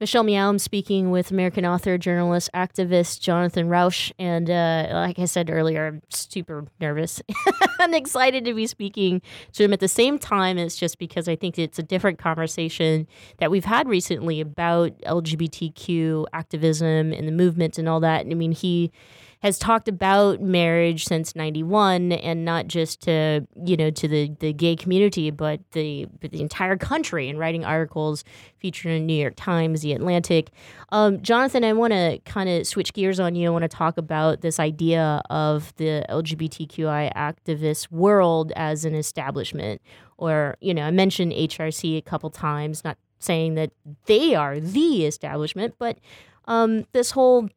Michelle 0.00 0.28
I'm 0.28 0.60
speaking 0.60 1.10
with 1.10 1.32
American 1.32 1.66
author, 1.66 1.98
journalist, 1.98 2.50
activist 2.54 3.20
Jonathan 3.20 3.68
Rauch. 3.68 4.12
And 4.16 4.48
uh, 4.48 4.88
like 4.92 5.18
I 5.18 5.24
said 5.24 5.50
earlier, 5.50 5.88
I'm 5.88 6.02
super 6.08 6.66
nervous 6.80 7.20
and 7.80 7.94
excited 7.96 8.44
to 8.44 8.54
be 8.54 8.68
speaking 8.68 9.20
to 9.54 9.64
him 9.64 9.72
at 9.72 9.80
the 9.80 9.88
same 9.88 10.16
time. 10.16 10.56
It's 10.56 10.76
just 10.76 10.98
because 10.98 11.28
I 11.28 11.34
think 11.34 11.58
it's 11.58 11.80
a 11.80 11.82
different 11.82 12.20
conversation 12.20 13.08
that 13.38 13.50
we've 13.50 13.64
had 13.64 13.88
recently 13.88 14.40
about 14.40 14.96
LGBTQ 15.00 16.26
activism 16.32 17.12
and 17.12 17.26
the 17.26 17.32
movement 17.32 17.76
and 17.76 17.88
all 17.88 17.98
that. 17.98 18.20
I 18.20 18.34
mean, 18.34 18.52
he 18.52 18.92
has 19.40 19.58
talked 19.58 19.88
about 19.88 20.40
marriage 20.40 21.04
since 21.04 21.36
91 21.36 22.12
and 22.12 22.44
not 22.44 22.66
just 22.66 23.00
to 23.02 23.46
you 23.64 23.76
know 23.76 23.90
to 23.90 24.08
the, 24.08 24.34
the 24.40 24.52
gay 24.52 24.74
community 24.74 25.30
but 25.30 25.60
the 25.72 26.06
but 26.20 26.30
the 26.30 26.40
entire 26.40 26.76
country 26.76 27.28
and 27.28 27.38
writing 27.38 27.64
articles 27.64 28.24
featured 28.56 28.92
in 28.92 29.06
new 29.06 29.20
york 29.20 29.34
times 29.36 29.82
the 29.82 29.92
atlantic. 29.92 30.50
Um, 30.90 31.20
jonathan 31.22 31.64
i 31.64 31.72
want 31.72 31.92
to 31.92 32.18
kind 32.24 32.48
of 32.48 32.66
switch 32.66 32.92
gears 32.92 33.20
on 33.20 33.34
you. 33.34 33.48
I 33.48 33.50
want 33.50 33.62
to 33.62 33.68
talk 33.68 33.96
about 33.96 34.40
this 34.40 34.58
idea 34.58 35.22
of 35.30 35.74
the 35.76 36.04
lgbtqi 36.08 37.12
activist 37.14 37.90
world 37.90 38.52
as 38.56 38.84
an 38.84 38.94
establishment. 38.94 39.80
Or 40.16 40.56
you 40.60 40.74
know 40.74 40.82
i 40.82 40.90
mentioned 40.90 41.32
hrc 41.32 41.96
a 41.96 42.02
couple 42.02 42.30
times 42.30 42.82
not 42.82 42.98
saying 43.20 43.54
that 43.54 43.70
they 44.06 44.34
are 44.34 44.58
the 44.58 45.06
establishment 45.06 45.74
but 45.78 45.98
um, 46.46 46.86
this 46.92 47.10
whole 47.10 47.48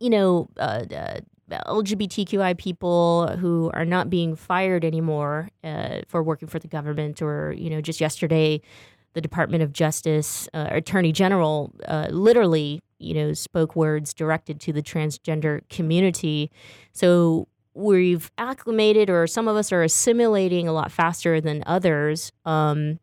you 0.00 0.10
know, 0.10 0.48
uh, 0.58 0.84
uh, 0.90 1.20
LGBTQI 1.50 2.56
people 2.58 3.28
who 3.38 3.70
are 3.74 3.84
not 3.84 4.10
being 4.10 4.36
fired 4.36 4.84
anymore 4.84 5.48
uh, 5.64 6.00
for 6.08 6.22
working 6.22 6.48
for 6.48 6.58
the 6.58 6.68
government, 6.68 7.22
or 7.22 7.52
you 7.52 7.70
know, 7.70 7.80
just 7.80 8.00
yesterday, 8.00 8.60
the 9.14 9.20
Department 9.20 9.62
of 9.62 9.72
Justice 9.72 10.48
uh, 10.54 10.68
Attorney 10.70 11.12
General 11.12 11.72
uh, 11.86 12.08
literally, 12.10 12.80
you 12.98 13.14
know, 13.14 13.32
spoke 13.32 13.74
words 13.74 14.14
directed 14.14 14.60
to 14.60 14.72
the 14.72 14.82
transgender 14.82 15.68
community. 15.68 16.50
So 16.92 17.48
we've 17.74 18.30
acclimated, 18.38 19.10
or 19.10 19.26
some 19.26 19.48
of 19.48 19.56
us 19.56 19.72
are 19.72 19.82
assimilating 19.82 20.68
a 20.68 20.72
lot 20.72 20.92
faster 20.92 21.40
than 21.40 21.62
others. 21.66 22.30
Um, 22.44 23.00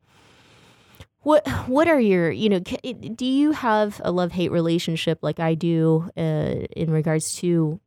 what 1.28 1.46
what 1.68 1.90
are 1.90 2.00
your 2.00 2.32
you 2.32 2.48
know 2.48 2.60
do 2.60 3.26
you 3.26 3.52
have 3.52 4.00
a 4.06 4.12
love 4.14 4.32
hate 4.32 4.50
relationship 4.50 5.20
like 5.22 5.42
I 5.42 5.56
do 5.56 6.10
uh, 6.16 6.64
in 6.74 6.90
regards 6.90 7.36
to 7.40 7.82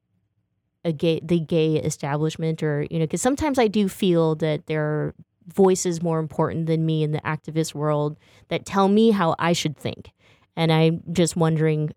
a 0.84 0.92
gay 0.92 1.20
the 1.22 1.40
gay 1.40 1.76
establishment 1.76 2.62
or 2.62 2.86
you 2.90 2.98
know 2.98 3.06
because 3.06 3.22
sometimes 3.22 3.58
I 3.58 3.66
do 3.66 3.88
feel 3.88 4.34
that 4.36 4.66
there 4.66 4.84
are 4.84 5.14
voices 5.46 6.02
more 6.02 6.18
important 6.18 6.66
than 6.66 6.84
me 6.84 7.02
in 7.02 7.12
the 7.12 7.20
activist 7.22 7.74
world 7.74 8.18
that 8.48 8.66
tell 8.66 8.88
me 8.88 9.10
how 9.10 9.34
I 9.38 9.54
should 9.54 9.76
think. 9.76 10.10
And 10.54 10.70
I'm 10.70 11.02
just 11.10 11.34
wondering 11.34 11.94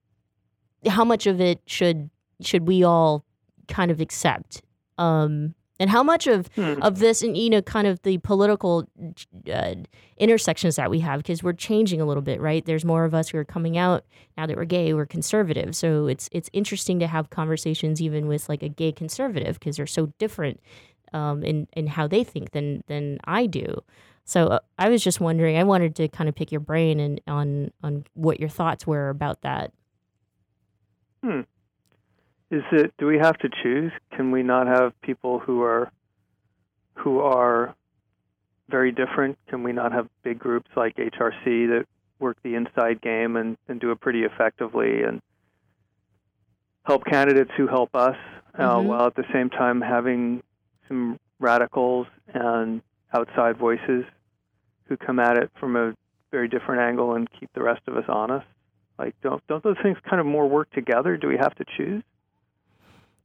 how 0.88 1.04
much 1.04 1.28
of 1.28 1.42
it 1.42 1.60
should 1.66 2.10
should 2.40 2.66
we 2.66 2.86
all 2.86 3.26
kind 3.68 3.92
of 3.92 4.00
accept? 4.00 4.62
Um, 4.98 5.56
and 5.80 5.90
how 5.90 6.04
much 6.04 6.28
of 6.28 6.48
hmm. 6.56 6.82
of 6.82 7.00
this 7.00 7.22
and 7.22 7.38
you 7.38 7.50
know 7.50 7.62
kind 7.62 7.88
of 7.88 8.02
the 8.04 8.18
political 8.20 8.88
uh, 9.52 9.76
intersections 10.18 10.76
that 10.76 10.90
we 10.90 11.00
have 11.00 11.20
because 11.20 11.44
we're 11.44 11.54
changing 11.54 12.00
a 12.00 12.06
little 12.06 12.22
bit 12.22 12.40
right? 12.40 12.66
There's 12.66 12.86
more 12.86 13.06
of 13.06 13.14
us 13.14 13.30
who 13.30 13.38
are 13.38 13.46
coming 13.46 13.78
out 13.78 14.06
now 14.38 14.46
that 14.46 14.56
we're 14.56 14.66
gay 14.66 14.94
we're 14.94 15.06
conservative. 15.06 15.76
So 15.76 16.08
it's 16.08 16.30
it's 16.32 16.50
interesting 16.54 17.00
to 17.00 17.08
have 17.08 17.30
conversations 17.30 18.02
even 18.02 18.28
with 18.28 18.50
like 18.50 18.64
a 18.64 18.70
gay 18.70 18.92
conservative 18.92 19.60
because 19.60 19.78
they're 19.78 19.88
so 19.88 20.08
different 20.20 20.60
um, 21.12 21.44
in 21.44 21.68
in 21.74 21.88
how 21.88 22.08
they 22.08 22.24
think 22.24 22.52
than 22.52 22.84
than 22.88 23.20
I 23.26 23.46
do. 23.46 23.82
So 24.26 24.48
uh, 24.48 24.60
I 24.80 24.90
was 24.90 25.04
just 25.04 25.20
wondering 25.20 25.58
I 25.58 25.64
wanted 25.64 25.96
to 25.98 26.08
kind 26.08 26.30
of 26.30 26.36
pick 26.36 26.52
your 26.52 26.62
brain 26.62 27.00
and 27.00 27.20
on 27.28 27.72
on 27.82 28.06
what 28.14 28.40
your 28.40 28.50
thoughts 28.50 28.86
were 28.86 29.10
about 29.10 29.42
that. 29.42 29.74
Hmm 31.24 31.42
is 32.54 32.64
it 32.72 32.94
do 33.00 33.08
we 33.08 33.18
have 33.18 33.38
to 33.40 33.50
choose? 33.64 33.92
Can 34.16 34.32
we 34.32 34.44
not 34.44 34.68
have 34.68 34.94
people 35.02 35.40
who 35.40 35.64
are 35.64 35.92
who 36.96 37.20
are 37.20 37.76
very 38.70 38.92
different? 38.92 39.40
Can 39.50 39.64
we 39.64 39.74
not 39.74 39.92
have 39.92 40.08
big 40.24 40.38
groups 40.38 40.70
like 40.76 40.96
HRC 40.96 41.68
that 41.70 41.86
work 42.20 42.38
the 42.44 42.54
inside 42.54 43.02
game 43.02 43.36
and, 43.36 43.58
and 43.68 43.82
do 43.82 43.92
it 43.92 44.00
pretty 44.00 44.22
effectively 44.22 45.02
and 45.02 45.20
help 46.84 47.04
candidates 47.06 47.50
who 47.58 47.68
help 47.68 47.96
us 47.96 48.16
uh, 48.54 48.62
mm-hmm. 48.62 48.88
while 48.88 49.08
at 49.08 49.16
the 49.16 49.26
same 49.34 49.50
time 49.50 49.82
having 49.82 50.44
some 50.88 51.20
radicals 51.40 52.06
and 52.34 52.82
outside 53.14 53.58
voices 53.58 54.06
who 54.86 54.96
come 54.96 55.20
at 55.20 55.38
it 55.38 55.50
from 55.60 55.76
a 55.76 55.94
very 56.30 56.48
different 56.48 56.82
angle 56.82 57.16
and 57.16 57.28
keep 57.40 57.52
the 57.54 57.64
rest 57.64 57.82
of 57.88 57.98
us 57.98 58.06
honest? 58.08 58.46
Like, 59.00 59.16
don't 59.24 59.42
don't 59.48 59.64
those 59.64 59.78
things 59.82 59.98
kind 60.08 60.20
of 60.20 60.28
more 60.28 60.48
work 60.48 60.70
together? 60.72 61.18
Do 61.18 61.28
we 61.28 61.38
have 61.38 61.56
to 61.56 61.66
choose? 61.78 62.04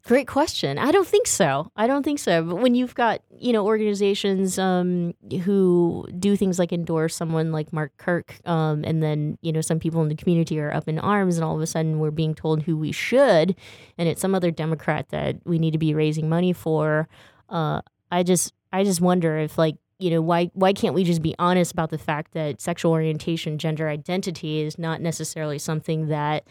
Great 0.04 0.26
question. 0.26 0.78
I 0.78 0.90
don't 0.90 1.06
think 1.06 1.26
so. 1.26 1.70
I 1.76 1.86
don't 1.86 2.02
think 2.02 2.18
so. 2.18 2.42
But 2.42 2.56
when 2.56 2.74
you've 2.74 2.94
got 2.94 3.20
you 3.30 3.52
know 3.52 3.66
organizations 3.66 4.58
um, 4.58 5.12
who 5.42 6.06
do 6.18 6.34
things 6.34 6.58
like 6.58 6.72
endorse 6.72 7.14
someone 7.14 7.52
like 7.52 7.72
Mark 7.74 7.92
Kirk, 7.98 8.34
um, 8.46 8.84
and 8.84 9.02
then 9.02 9.36
you 9.42 9.52
know 9.52 9.60
some 9.60 9.78
people 9.78 10.00
in 10.00 10.08
the 10.08 10.14
community 10.14 10.58
are 10.60 10.72
up 10.72 10.88
in 10.88 10.98
arms, 10.98 11.36
and 11.36 11.44
all 11.44 11.54
of 11.54 11.60
a 11.60 11.66
sudden 11.66 11.98
we're 11.98 12.10
being 12.10 12.34
told 12.34 12.62
who 12.62 12.76
we 12.76 12.90
should, 12.90 13.54
and 13.98 14.08
it's 14.08 14.20
some 14.20 14.34
other 14.34 14.50
Democrat 14.50 15.10
that 15.10 15.36
we 15.44 15.58
need 15.58 15.72
to 15.72 15.78
be 15.78 15.92
raising 15.92 16.28
money 16.28 16.54
for. 16.54 17.06
Uh, 17.50 17.82
I 18.10 18.22
just 18.22 18.54
I 18.72 18.84
just 18.84 19.02
wonder 19.02 19.36
if 19.36 19.58
like 19.58 19.76
you 19.98 20.10
know 20.10 20.22
why 20.22 20.50
why 20.54 20.72
can't 20.72 20.94
we 20.94 21.04
just 21.04 21.20
be 21.20 21.34
honest 21.38 21.72
about 21.72 21.90
the 21.90 21.98
fact 21.98 22.32
that 22.32 22.62
sexual 22.62 22.92
orientation, 22.92 23.58
gender 23.58 23.88
identity 23.88 24.62
is 24.62 24.78
not 24.78 25.02
necessarily 25.02 25.58
something 25.58 26.08
that 26.08 26.44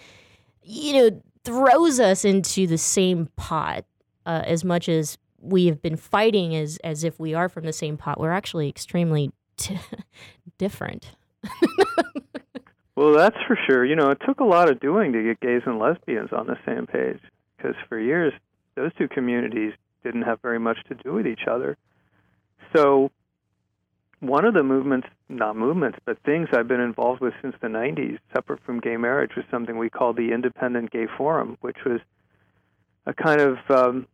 you 0.62 0.93
know 0.93 1.21
throws 1.47 1.97
us 1.97 2.25
into 2.25 2.67
the 2.67 2.77
same 2.77 3.29
pot 3.38 3.86
uh, 4.25 4.43
as 4.45 4.65
much 4.65 4.89
as 4.89 5.17
we 5.39 5.67
have 5.67 5.81
been 5.81 5.95
fighting 5.95 6.53
as 6.53 6.77
as 6.83 7.05
if 7.05 7.17
we 7.21 7.33
are 7.33 7.47
from 7.47 7.63
the 7.63 7.71
same 7.71 7.95
pot. 7.95 8.19
We're 8.19 8.33
actually 8.33 8.67
extremely 8.67 9.31
t- 9.55 9.79
different. 10.57 11.12
well, 12.97 13.13
that's 13.13 13.38
for 13.47 13.57
sure. 13.65 13.86
You 13.86 13.95
know, 13.95 14.10
it 14.10 14.19
took 14.25 14.41
a 14.41 14.43
lot 14.43 14.69
of 14.69 14.81
doing 14.81 15.13
to 15.13 15.23
get 15.23 15.39
gays 15.39 15.62
and 15.65 15.79
lesbians 15.79 16.33
on 16.33 16.47
the 16.47 16.57
same 16.65 16.86
page 16.86 17.21
because 17.55 17.75
for 17.88 17.97
years 17.97 18.33
those 18.75 18.91
two 18.97 19.07
communities 19.07 19.71
didn't 20.03 20.23
have 20.23 20.41
very 20.41 20.60
much 20.60 20.77
to 20.89 20.95
do 20.95 21.13
with 21.13 21.25
each 21.25 21.47
other. 21.49 21.77
So 22.75 23.10
one 24.19 24.45
of 24.45 24.53
the 24.53 24.63
movements, 24.63 25.08
not 25.30 25.56
movements, 25.56 25.99
but 26.06 26.17
things 26.23 26.49
I've 26.51 26.67
been 26.67 26.82
involved 26.82 27.21
with 27.21 27.34
since 27.41 27.56
the 27.62 27.67
90s, 27.67 28.17
separate 28.34 28.62
from 28.63 28.80
gay 28.80 28.97
marriage, 28.97 29.32
was 29.36 29.45
something 29.51 29.77
we 29.77 29.89
called 29.89 30.17
the 30.17 30.32
Independent 30.32 30.91
Gay 30.91 31.06
Forum, 31.17 31.58
which 31.62 31.77
was 31.86 31.99
a 33.06 33.13
kind 33.13 33.41
of 33.41 33.58
um, 33.69 34.08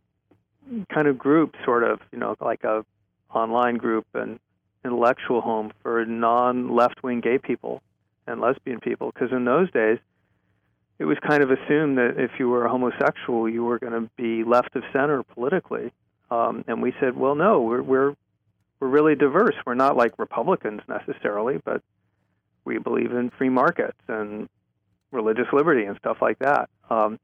kind 0.92 1.08
of 1.08 1.18
group, 1.18 1.54
sort 1.64 1.84
of, 1.84 2.00
you 2.12 2.18
know, 2.18 2.36
like 2.40 2.64
a 2.64 2.84
online 3.32 3.76
group 3.76 4.06
and 4.14 4.38
intellectual 4.84 5.40
home 5.40 5.72
for 5.82 6.04
non-left-wing 6.04 7.20
gay 7.20 7.38
people 7.38 7.82
and 8.26 8.40
lesbian 8.40 8.80
people. 8.80 9.10
Because 9.12 9.32
in 9.32 9.44
those 9.44 9.70
days, 9.72 9.98
it 10.98 11.04
was 11.06 11.16
kind 11.26 11.42
of 11.42 11.50
assumed 11.50 11.98
that 11.98 12.14
if 12.18 12.32
you 12.38 12.48
were 12.48 12.66
a 12.66 12.70
homosexual, 12.70 13.48
you 13.48 13.64
were 13.64 13.78
going 13.78 13.92
to 13.92 14.10
be 14.16 14.44
left 14.44 14.76
of 14.76 14.82
center 14.92 15.22
politically. 15.22 15.92
Um, 16.30 16.64
and 16.68 16.82
we 16.82 16.92
said, 17.00 17.16
well, 17.16 17.34
no, 17.34 17.60
we're, 17.62 17.82
we're 17.82 18.14
we're 18.84 18.90
really 18.90 19.14
diverse. 19.14 19.54
We're 19.64 19.74
not 19.74 19.96
like 19.96 20.18
Republicans 20.18 20.82
necessarily, 20.86 21.58
but 21.64 21.80
we 22.66 22.76
believe 22.76 23.12
in 23.12 23.30
free 23.30 23.48
markets 23.48 23.96
and 24.08 24.46
religious 25.10 25.46
liberty 25.54 25.84
and 25.84 25.96
stuff 25.96 26.18
like 26.20 26.38
that. 26.40 26.68
Um, 26.90 27.18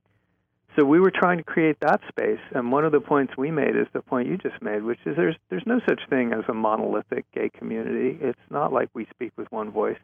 so 0.74 0.86
we 0.86 1.00
were 1.00 1.10
trying 1.10 1.36
to 1.36 1.44
create 1.44 1.76
that 1.80 2.00
space, 2.08 2.40
and 2.54 2.72
one 2.72 2.86
of 2.86 2.92
the 2.92 3.00
points 3.00 3.36
we 3.36 3.50
made 3.50 3.76
is 3.76 3.86
the 3.92 4.00
point 4.00 4.28
you 4.28 4.38
just 4.38 4.62
made, 4.62 4.82
which 4.82 5.00
is 5.04 5.16
there's 5.16 5.36
there's 5.50 5.66
no 5.66 5.80
such 5.86 6.00
thing 6.08 6.32
as 6.32 6.44
a 6.48 6.54
monolithic 6.54 7.26
gay 7.34 7.50
community. 7.50 8.18
It's 8.22 8.38
not 8.48 8.72
like 8.72 8.88
we 8.94 9.06
speak 9.14 9.32
with 9.36 9.52
one 9.52 9.70
voice. 9.70 9.98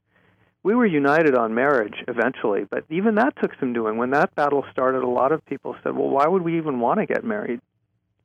We 0.62 0.74
were 0.74 0.84
united 0.84 1.36
on 1.36 1.54
marriage 1.54 2.04
eventually, 2.06 2.66
but 2.68 2.84
even 2.90 3.14
that 3.14 3.32
took 3.40 3.52
some 3.58 3.72
doing. 3.72 3.96
When 3.96 4.10
that 4.10 4.34
battle 4.34 4.64
started, 4.72 5.04
a 5.04 5.08
lot 5.08 5.32
of 5.32 5.42
people 5.46 5.74
said, 5.82 5.96
"Well, 5.96 6.10
why 6.10 6.26
would 6.26 6.42
we 6.42 6.58
even 6.58 6.80
want 6.80 7.00
to 7.00 7.06
get 7.06 7.24
married? 7.24 7.60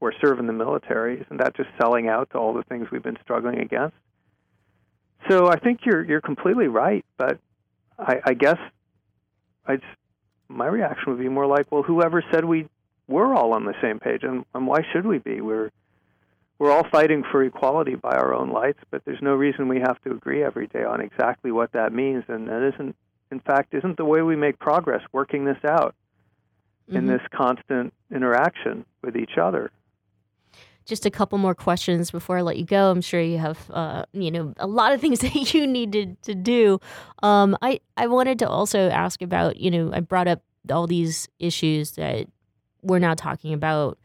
Or 0.02 0.12
serve 0.20 0.40
in 0.40 0.48
the 0.48 0.54
military. 0.54 1.22
Isn't 1.22 1.38
that 1.38 1.56
just 1.56 1.70
selling 1.80 2.10
out 2.10 2.32
to 2.32 2.38
all 2.38 2.54
the 2.54 2.64
things 2.64 2.88
we've 2.92 3.04
been 3.04 3.20
struggling 3.22 3.60
against? 3.60 3.96
So 5.30 5.48
I 5.48 5.60
think 5.60 5.82
you're 5.86 6.04
you're 6.04 6.22
completely 6.22 6.68
right, 6.68 7.06
but 7.18 7.40
I, 7.98 8.20
I 8.26 8.34
guess 8.34 8.58
I 9.68 9.78
my 10.50 10.66
reaction 10.66 11.14
would 11.14 11.22
be 11.22 11.30
more 11.30 11.46
like, 11.46 11.72
well, 11.72 11.84
whoever 11.84 12.24
said 12.34 12.44
we 12.44 12.68
were 13.08 13.34
all 13.34 13.54
on 13.54 13.66
the 13.66 13.76
same 13.82 14.00
page, 14.00 14.24
and, 14.24 14.44
and 14.54 14.68
why 14.68 14.80
should 14.92 15.06
we 15.06 15.20
be? 15.20 15.40
We're 15.40 15.70
we're 16.58 16.72
all 16.72 16.88
fighting 16.92 17.24
for 17.32 17.44
equality 17.44 17.96
by 17.96 18.16
our 18.16 18.34
own 18.34 18.50
lights, 18.50 18.80
but 18.90 19.06
there's 19.06 19.22
no 19.22 19.36
reason 19.36 19.68
we 19.68 19.80
have 19.80 20.02
to 20.04 20.12
agree 20.12 20.44
every 20.44 20.68
day 20.68 20.84
on 20.84 21.02
exactly 21.02 21.52
what 21.52 21.72
that 21.74 21.94
means, 21.94 22.24
and 22.28 22.48
that 22.48 22.74
isn't, 22.74 22.96
in 23.32 23.40
fact, 23.40 23.74
isn't 23.74 23.98
the 23.98 24.06
way 24.06 24.22
we 24.22 24.36
make 24.36 24.60
progress 24.60 25.02
working 25.12 25.46
this 25.46 25.58
out 25.68 25.96
mm-hmm. 26.88 26.98
in 26.98 27.08
this 27.08 27.22
constant 27.32 27.94
interaction 28.12 28.86
with 29.04 29.16
each 29.16 29.38
other 29.40 29.72
just 30.86 31.06
a 31.06 31.12
couple 31.12 31.38
more 31.38 31.56
questions 31.56 32.12
before 32.12 32.38
I 32.38 32.42
let 32.42 32.58
you 32.58 32.66
go. 32.66 32.92
I'm 32.92 33.02
sure 33.02 33.22
you 33.22 33.38
have, 33.38 33.70
uh, 33.72 34.06
you 34.14 34.32
know, 34.32 34.54
a 34.58 34.68
lot 34.68 34.94
of 34.94 35.02
things 35.02 35.20
that 35.22 35.54
you 35.54 35.68
needed 35.68 36.22
to 36.24 36.36
do. 36.36 36.80
Um, 37.24 37.58
I 37.62 37.80
I 37.98 38.08
wanted 38.08 38.40
to 38.40 38.50
also 38.50 38.90
ask 38.90 39.22
about, 39.22 39.58
you 39.58 39.72
know, 39.72 39.92
I 39.94 40.00
brought 40.00 40.28
up 40.28 40.42
all 40.72 40.88
these 40.88 41.28
issues 41.40 41.92
that 41.94 42.28
we're 42.82 43.00
now 43.00 43.14
talking 43.14 43.54
about, 43.54 43.98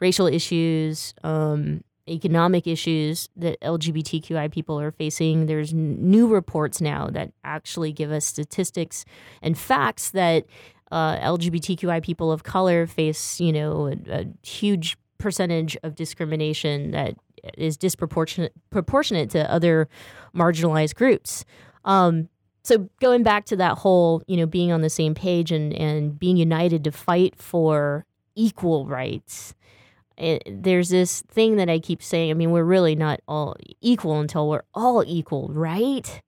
racial 0.00 0.26
issues, 0.26 1.14
um, 1.22 1.82
economic 2.08 2.66
issues 2.66 3.28
that 3.36 3.60
LGBTQI 3.60 4.50
people 4.52 4.78
are 4.78 4.90
facing. 4.90 5.46
There's 5.46 5.72
new 5.72 6.26
reports 6.26 6.80
now 6.80 7.08
that 7.10 7.32
actually 7.44 7.92
give 7.92 8.10
us 8.10 8.24
statistics 8.24 9.04
and 9.40 9.56
facts 9.56 10.10
that 10.10 10.46
uh, 10.92 11.16
LGBTQI 11.18 12.02
people 12.02 12.30
of 12.30 12.42
color 12.42 12.86
face, 12.86 13.40
you 13.40 13.52
know, 13.52 13.86
a, 13.86 13.96
a 14.10 14.26
huge 14.46 14.96
percentage 15.24 15.74
of 15.82 15.94
discrimination 15.94 16.90
that 16.90 17.16
is 17.56 17.78
disproportionate 17.78 18.52
proportionate 18.70 19.30
to 19.30 19.50
other 19.50 19.88
marginalized 20.36 20.94
groups. 20.94 21.46
Um, 21.86 22.28
so 22.62 22.90
going 23.00 23.22
back 23.22 23.46
to 23.46 23.56
that 23.56 23.78
whole, 23.78 24.22
you 24.26 24.36
know, 24.36 24.46
being 24.46 24.70
on 24.70 24.82
the 24.82 24.90
same 24.90 25.14
page 25.14 25.50
and 25.50 25.72
and 25.72 26.18
being 26.18 26.36
united 26.36 26.84
to 26.84 26.92
fight 26.92 27.36
for 27.36 28.04
equal 28.36 28.86
rights. 28.86 29.54
It, 30.18 30.42
eh, 30.46 30.50
there's 30.60 30.90
this 30.90 31.22
thing 31.22 31.56
that 31.56 31.70
I 31.70 31.78
keep 31.78 32.02
saying. 32.02 32.30
I 32.30 32.34
mean, 32.34 32.50
we're 32.50 32.62
really 32.62 32.94
not 32.94 33.20
all 33.26 33.56
equal 33.80 34.20
until 34.20 34.48
we're 34.48 34.62
all 34.74 35.02
equal, 35.06 35.48
right? 35.48 36.22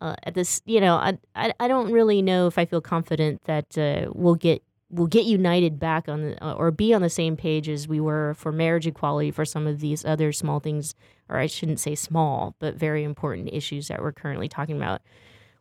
Uh, 0.00 0.14
at 0.22 0.34
this, 0.34 0.62
you 0.64 0.80
know, 0.80 0.96
I, 0.96 1.18
I 1.36 1.52
I 1.60 1.68
don't 1.68 1.92
really 1.92 2.22
know 2.22 2.46
if 2.46 2.56
I 2.56 2.64
feel 2.64 2.80
confident 2.80 3.44
that 3.44 3.76
uh, 3.76 4.10
we'll 4.14 4.36
get 4.36 4.62
will 4.90 5.06
get 5.06 5.24
united 5.24 5.78
back 5.78 6.08
on 6.08 6.22
the, 6.22 6.44
uh, 6.44 6.54
or 6.54 6.70
be 6.70 6.94
on 6.94 7.02
the 7.02 7.10
same 7.10 7.36
page 7.36 7.68
as 7.68 7.86
we 7.86 8.00
were 8.00 8.34
for 8.34 8.50
marriage 8.50 8.86
equality 8.86 9.30
for 9.30 9.44
some 9.44 9.66
of 9.66 9.80
these 9.80 10.04
other 10.04 10.32
small 10.32 10.60
things 10.60 10.94
or 11.28 11.36
I 11.36 11.46
shouldn't 11.46 11.80
say 11.80 11.94
small 11.94 12.54
but 12.58 12.74
very 12.74 13.04
important 13.04 13.50
issues 13.52 13.88
that 13.88 14.00
we're 14.00 14.12
currently 14.12 14.48
talking 14.48 14.76
about 14.76 15.02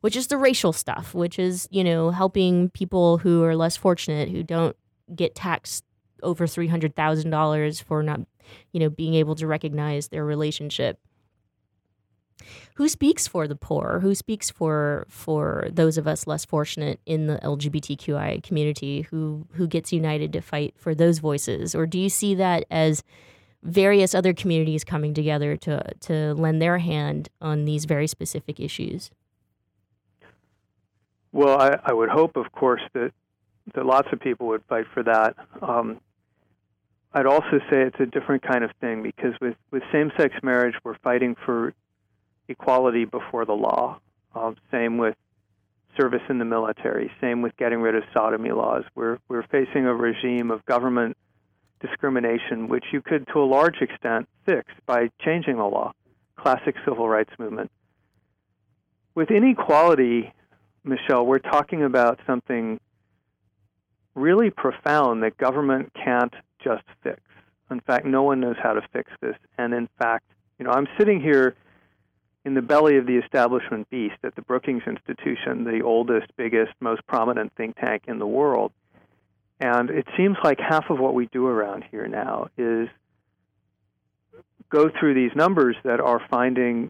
which 0.01 0.15
is 0.15 0.27
the 0.27 0.37
racial 0.37 0.71
stuff 0.71 1.13
which 1.13 1.37
is 1.37 1.67
you 1.71 1.83
know 1.83 2.11
helping 2.11 2.69
people 2.69 3.17
who 3.17 3.43
are 3.43 3.55
less 3.55 3.75
fortunate 3.75 4.29
who 4.29 4.43
don't 4.43 4.75
get 5.13 5.35
taxed 5.35 5.83
over 6.23 6.47
$300,000 6.47 7.83
for 7.83 8.01
not 8.01 8.21
you 8.71 8.79
know 8.79 8.89
being 8.89 9.13
able 9.13 9.35
to 9.35 9.47
recognize 9.47 10.07
their 10.07 10.23
relationship 10.23 10.99
who 12.77 12.87
speaks 12.87 13.27
for 13.27 13.47
the 13.47 13.55
poor 13.55 13.99
who 14.01 14.13
speaks 14.13 14.51
for 14.51 15.07
for 15.09 15.67
those 15.71 15.97
of 15.97 16.07
us 16.07 16.27
less 16.27 16.45
fortunate 16.45 16.99
in 17.07 17.25
the 17.25 17.39
lgbtqi 17.39 18.43
community 18.43 19.01
who 19.09 19.47
who 19.53 19.65
gets 19.65 19.91
united 19.91 20.31
to 20.31 20.41
fight 20.41 20.75
for 20.77 20.93
those 20.93 21.17
voices? 21.17 21.73
Or 21.73 21.87
do 21.87 21.99
you 21.99 22.07
see 22.07 22.35
that 22.35 22.65
as 22.69 23.03
various 23.63 24.13
other 24.13 24.31
communities 24.31 24.83
coming 24.83 25.15
together 25.15 25.57
to 25.57 25.91
to 26.01 26.35
lend 26.35 26.61
their 26.61 26.77
hand 26.77 27.29
on 27.41 27.65
these 27.65 27.85
very 27.85 28.05
specific 28.05 28.59
issues? 28.59 29.09
Well 31.31 31.59
i, 31.59 31.79
I 31.83 31.93
would 31.93 32.09
hope 32.09 32.37
of 32.37 32.51
course 32.51 32.81
that 32.93 33.11
that 33.73 33.87
lots 33.87 34.07
of 34.11 34.19
people 34.19 34.47
would 34.47 34.63
fight 34.69 34.85
for 34.93 35.03
that. 35.03 35.35
Um, 35.61 35.99
I'd 37.13 37.25
also 37.25 37.59
say 37.69 37.81
it's 37.81 37.99
a 37.99 38.05
different 38.05 38.43
kind 38.43 38.63
of 38.63 38.71
thing 38.79 39.01
because 39.01 39.33
with, 39.41 39.55
with 39.71 39.83
same 39.91 40.11
sex 40.17 40.35
marriage, 40.43 40.75
we're 40.83 40.97
fighting 40.99 41.35
for 41.43 41.73
equality 42.47 43.05
before 43.05 43.45
the 43.45 43.53
law. 43.53 43.99
Uh, 44.36 44.51
same 44.71 44.97
with 44.97 45.15
service 45.99 46.21
in 46.29 46.39
the 46.39 46.45
military. 46.45 47.12
Same 47.19 47.41
with 47.41 47.55
getting 47.57 47.81
rid 47.81 47.95
of 47.95 48.03
sodomy 48.13 48.51
laws. 48.51 48.83
We're 48.95 49.17
we're 49.27 49.43
facing 49.43 49.86
a 49.86 49.93
regime 49.93 50.51
of 50.51 50.65
government 50.65 51.17
discrimination, 51.79 52.67
which 52.67 52.86
you 52.91 53.01
could, 53.01 53.27
to 53.33 53.39
a 53.39 53.45
large 53.45 53.81
extent, 53.81 54.27
fix 54.45 54.71
by 54.86 55.10
changing 55.23 55.57
the 55.57 55.65
law. 55.65 55.93
Classic 56.36 56.75
civil 56.86 57.07
rights 57.07 57.31
movement. 57.38 57.71
With 59.15 59.31
inequality, 59.31 60.33
Michelle, 60.83 61.25
we're 61.25 61.39
talking 61.39 61.83
about 61.83 62.19
something 62.27 62.79
really 64.15 64.49
profound 64.49 65.23
that 65.23 65.38
government 65.38 65.91
can't 65.93 66.33
just 66.63 66.83
fix. 67.03 67.21
In 67.69 67.79
fact, 67.81 68.05
no 68.05 68.23
one 68.23 68.39
knows 68.39 68.55
how 68.62 68.73
to 68.73 68.81
fix 68.93 69.12
this. 69.21 69.36
And 69.57 69.73
in 69.73 69.89
fact, 69.99 70.25
you 70.57 70.65
know, 70.65 70.71
I'm 70.71 70.88
sitting 70.97 71.21
here 71.21 71.55
in 72.47 72.53
the 72.53 72.62
belly 72.62 72.95
of 72.95 73.05
the 73.05 73.17
establishment 73.17 73.89
beast 73.89 74.15
at 74.23 74.33
the 74.36 74.41
Brookings 74.41 74.83
Institution, 74.88 75.65
the 75.65 75.81
oldest, 75.83 76.27
biggest, 76.38 76.71
most 76.79 77.05
prominent 77.05 77.51
think 77.57 77.75
tank 77.75 78.03
in 78.07 78.19
the 78.19 78.25
world. 78.25 78.71
And 79.60 79.89
it 79.89 80.07
seems 80.15 80.38
like 80.45 80.57
half 80.57 80.89
of 80.89 80.97
what 80.97 81.13
we 81.13 81.25
do 81.25 81.45
around 81.45 81.83
here 81.91 82.07
now 82.07 82.47
is 82.57 82.88
go 84.69 84.89
through 84.97 85.15
these 85.15 85.36
numbers 85.36 85.75
that 85.83 85.99
are 85.99 86.21
finding 86.29 86.89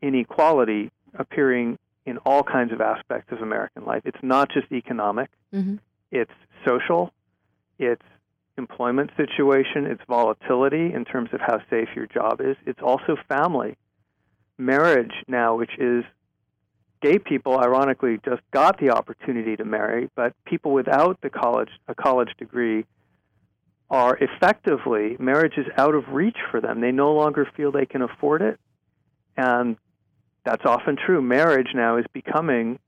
inequality 0.00 0.90
appearing 1.12 1.78
in 2.06 2.16
all 2.24 2.42
kinds 2.42 2.72
of 2.72 2.80
aspects 2.80 3.30
of 3.30 3.42
American 3.42 3.84
life. 3.84 4.00
It's 4.06 4.22
not 4.22 4.50
just 4.50 4.72
economic, 4.72 5.28
mm-hmm. 5.52 5.76
it's 6.10 6.32
social, 6.66 7.12
it's 7.78 8.06
employment 8.56 9.10
situation, 9.18 9.84
it's 9.84 10.02
volatility 10.08 10.94
in 10.94 11.04
terms 11.04 11.28
of 11.34 11.40
how 11.40 11.60
safe 11.68 11.88
your 11.94 12.06
job 12.06 12.40
is, 12.40 12.56
it's 12.64 12.80
also 12.82 13.18
family 13.28 13.76
marriage 14.58 15.12
now, 15.26 15.56
which 15.56 15.70
is 15.78 16.04
gay 17.00 17.18
people, 17.18 17.58
ironically, 17.58 18.18
just 18.24 18.42
got 18.52 18.78
the 18.80 18.90
opportunity 18.90 19.56
to 19.56 19.64
marry, 19.64 20.10
but 20.16 20.32
people 20.44 20.72
without 20.72 21.20
the 21.22 21.30
college 21.30 21.70
a 21.86 21.94
college 21.94 22.30
degree 22.38 22.84
are 23.90 24.18
effectively 24.20 25.16
marriage 25.18 25.54
is 25.56 25.66
out 25.78 25.94
of 25.94 26.08
reach 26.08 26.36
for 26.50 26.60
them. 26.60 26.80
They 26.80 26.92
no 26.92 27.12
longer 27.12 27.48
feel 27.56 27.72
they 27.72 27.86
can 27.86 28.02
afford 28.02 28.42
it, 28.42 28.58
and 29.36 29.76
that's 30.44 30.64
often 30.66 30.96
true. 30.96 31.22
Marriage 31.22 31.68
now 31.74 31.96
is 31.96 32.04
becoming 32.12 32.78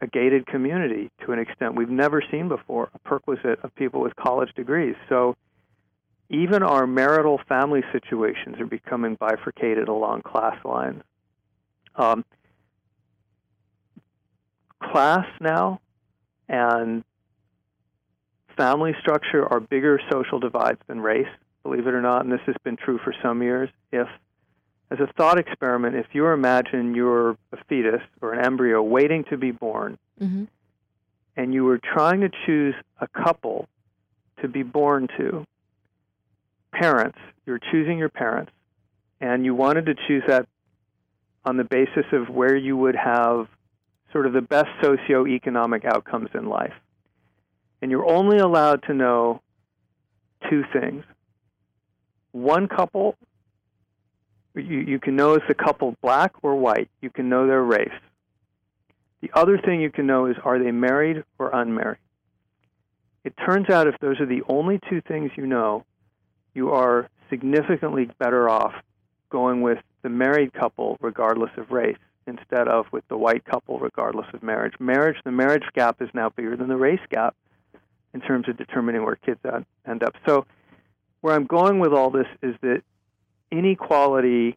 a 0.00 0.06
gated 0.06 0.46
community 0.46 1.10
to 1.24 1.32
an 1.32 1.38
extent 1.38 1.74
we've 1.76 1.88
never 1.88 2.22
seen 2.30 2.48
before, 2.48 2.90
a 2.94 2.98
perquisite 2.98 3.60
of 3.62 3.74
people 3.74 4.00
with 4.00 4.14
college 4.16 4.52
degrees. 4.54 4.96
So 5.08 5.36
even 6.30 6.62
our 6.62 6.86
marital 6.86 7.40
family 7.48 7.82
situations 7.92 8.58
are 8.60 8.66
becoming 8.66 9.14
bifurcated 9.14 9.88
along 9.88 10.22
class 10.22 10.56
lines. 10.64 11.02
Um, 11.96 12.24
class 14.82 15.26
now 15.40 15.80
and 16.48 17.04
family 18.56 18.94
structure 19.00 19.46
are 19.50 19.60
bigger 19.60 20.00
social 20.10 20.38
divides 20.38 20.80
than 20.86 21.00
race, 21.00 21.28
believe 21.62 21.86
it 21.86 21.94
or 21.94 22.02
not, 22.02 22.22
and 22.22 22.32
this 22.32 22.40
has 22.46 22.56
been 22.64 22.76
true 22.76 22.98
for 23.02 23.14
some 23.22 23.42
years. 23.42 23.68
If, 23.92 24.08
as 24.90 25.00
a 25.00 25.06
thought 25.16 25.38
experiment, 25.38 25.96
if 25.96 26.06
you 26.12 26.26
imagine 26.26 26.94
you're 26.94 27.30
a 27.52 27.64
fetus 27.68 28.02
or 28.20 28.32
an 28.32 28.44
embryo 28.44 28.82
waiting 28.82 29.24
to 29.30 29.36
be 29.36 29.50
born, 29.50 29.98
mm-hmm. 30.20 30.44
and 31.36 31.54
you 31.54 31.64
were 31.64 31.78
trying 31.78 32.20
to 32.20 32.30
choose 32.46 32.74
a 33.00 33.08
couple 33.08 33.68
to 34.40 34.48
be 34.48 34.62
born 34.62 35.08
to, 35.18 35.46
parents, 36.80 37.18
you're 37.46 37.60
choosing 37.70 37.98
your 37.98 38.08
parents, 38.08 38.52
and 39.20 39.44
you 39.44 39.54
wanted 39.54 39.86
to 39.86 39.94
choose 40.06 40.22
that 40.28 40.46
on 41.44 41.56
the 41.56 41.64
basis 41.64 42.06
of 42.12 42.28
where 42.28 42.56
you 42.56 42.76
would 42.76 42.96
have 42.96 43.48
sort 44.12 44.26
of 44.26 44.32
the 44.32 44.40
best 44.40 44.68
socioeconomic 44.82 45.84
outcomes 45.84 46.30
in 46.34 46.48
life. 46.48 46.72
And 47.82 47.90
you're 47.90 48.08
only 48.08 48.38
allowed 48.38 48.82
to 48.84 48.94
know 48.94 49.40
two 50.48 50.62
things. 50.72 51.04
One 52.32 52.68
couple, 52.68 53.16
you, 54.54 54.78
you 54.78 54.98
can 54.98 55.16
know 55.16 55.34
is 55.34 55.42
the 55.48 55.54
couple 55.54 55.96
black 56.00 56.32
or 56.42 56.54
white. 56.56 56.88
You 57.00 57.10
can 57.10 57.28
know 57.28 57.46
their 57.46 57.62
race. 57.62 57.88
The 59.20 59.30
other 59.34 59.58
thing 59.58 59.80
you 59.80 59.90
can 59.90 60.06
know 60.06 60.26
is 60.26 60.36
are 60.44 60.58
they 60.62 60.70
married 60.70 61.24
or 61.38 61.50
unmarried? 61.50 61.98
It 63.24 63.34
turns 63.44 63.70
out 63.70 63.86
if 63.86 63.98
those 64.00 64.20
are 64.20 64.26
the 64.26 64.42
only 64.48 64.80
two 64.90 65.00
things 65.00 65.30
you 65.36 65.46
know, 65.46 65.84
you 66.54 66.70
are 66.70 67.08
significantly 67.30 68.08
better 68.18 68.48
off 68.48 68.74
going 69.30 69.62
with 69.62 69.78
the 70.02 70.08
married 70.08 70.52
couple 70.52 70.96
regardless 71.00 71.50
of 71.56 71.70
race 71.70 71.98
instead 72.26 72.68
of 72.68 72.86
with 72.92 73.06
the 73.08 73.16
white 73.16 73.44
couple 73.44 73.78
regardless 73.78 74.26
of 74.32 74.42
marriage. 74.42 74.74
Marriage, 74.78 75.16
the 75.24 75.32
marriage 75.32 75.64
gap 75.74 76.00
is 76.00 76.08
now 76.14 76.30
bigger 76.30 76.56
than 76.56 76.68
the 76.68 76.76
race 76.76 77.00
gap 77.10 77.34
in 78.14 78.20
terms 78.20 78.48
of 78.48 78.56
determining 78.56 79.04
where 79.04 79.16
kids 79.16 79.40
end 79.86 80.02
up. 80.02 80.14
So, 80.26 80.46
where 81.20 81.34
I'm 81.34 81.46
going 81.46 81.80
with 81.80 81.92
all 81.92 82.10
this 82.10 82.26
is 82.42 82.54
that 82.60 82.82
inequality, 83.50 84.56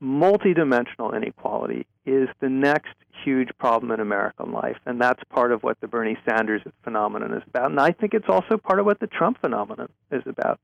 multidimensional 0.00 1.14
inequality, 1.14 1.86
is 2.06 2.28
the 2.40 2.48
next 2.48 2.94
huge 3.24 3.50
problem 3.58 3.90
in 3.90 4.00
American 4.00 4.52
life, 4.52 4.76
and 4.86 5.00
that's 5.00 5.22
part 5.28 5.52
of 5.52 5.62
what 5.62 5.80
the 5.80 5.88
Bernie 5.88 6.16
Sanders 6.28 6.62
phenomenon 6.84 7.34
is 7.34 7.42
about. 7.48 7.70
And 7.70 7.80
I 7.80 7.90
think 7.92 8.14
it's 8.14 8.28
also 8.28 8.56
part 8.56 8.78
of 8.78 8.86
what 8.86 9.00
the 9.00 9.08
Trump 9.08 9.40
phenomenon 9.40 9.88
is 10.10 10.22
about 10.26 10.60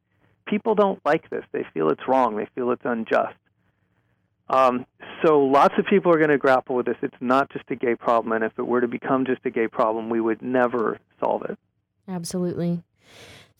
people 0.46 0.74
don't 0.74 1.00
like 1.04 1.30
this. 1.30 1.44
They 1.52 1.64
feel 1.74 1.90
it's 1.90 2.06
wrong. 2.08 2.36
They 2.36 2.46
feel 2.54 2.70
it's 2.70 2.84
unjust. 2.84 3.34
Um, 4.48 4.84
so 5.24 5.40
lots 5.40 5.74
of 5.78 5.86
people 5.86 6.12
are 6.12 6.18
going 6.18 6.30
to 6.30 6.38
grapple 6.38 6.76
with 6.76 6.86
this. 6.86 6.96
It's 7.02 7.16
not 7.20 7.50
just 7.50 7.64
a 7.70 7.76
gay 7.76 7.94
problem, 7.94 8.32
and 8.32 8.44
if 8.44 8.52
it 8.58 8.66
were 8.66 8.80
to 8.80 8.88
become 8.88 9.24
just 9.24 9.40
a 9.44 9.50
gay 9.50 9.68
problem, 9.68 10.10
we 10.10 10.20
would 10.20 10.42
never 10.42 10.98
solve 11.18 11.42
it. 11.44 11.58
Absolutely. 12.06 12.82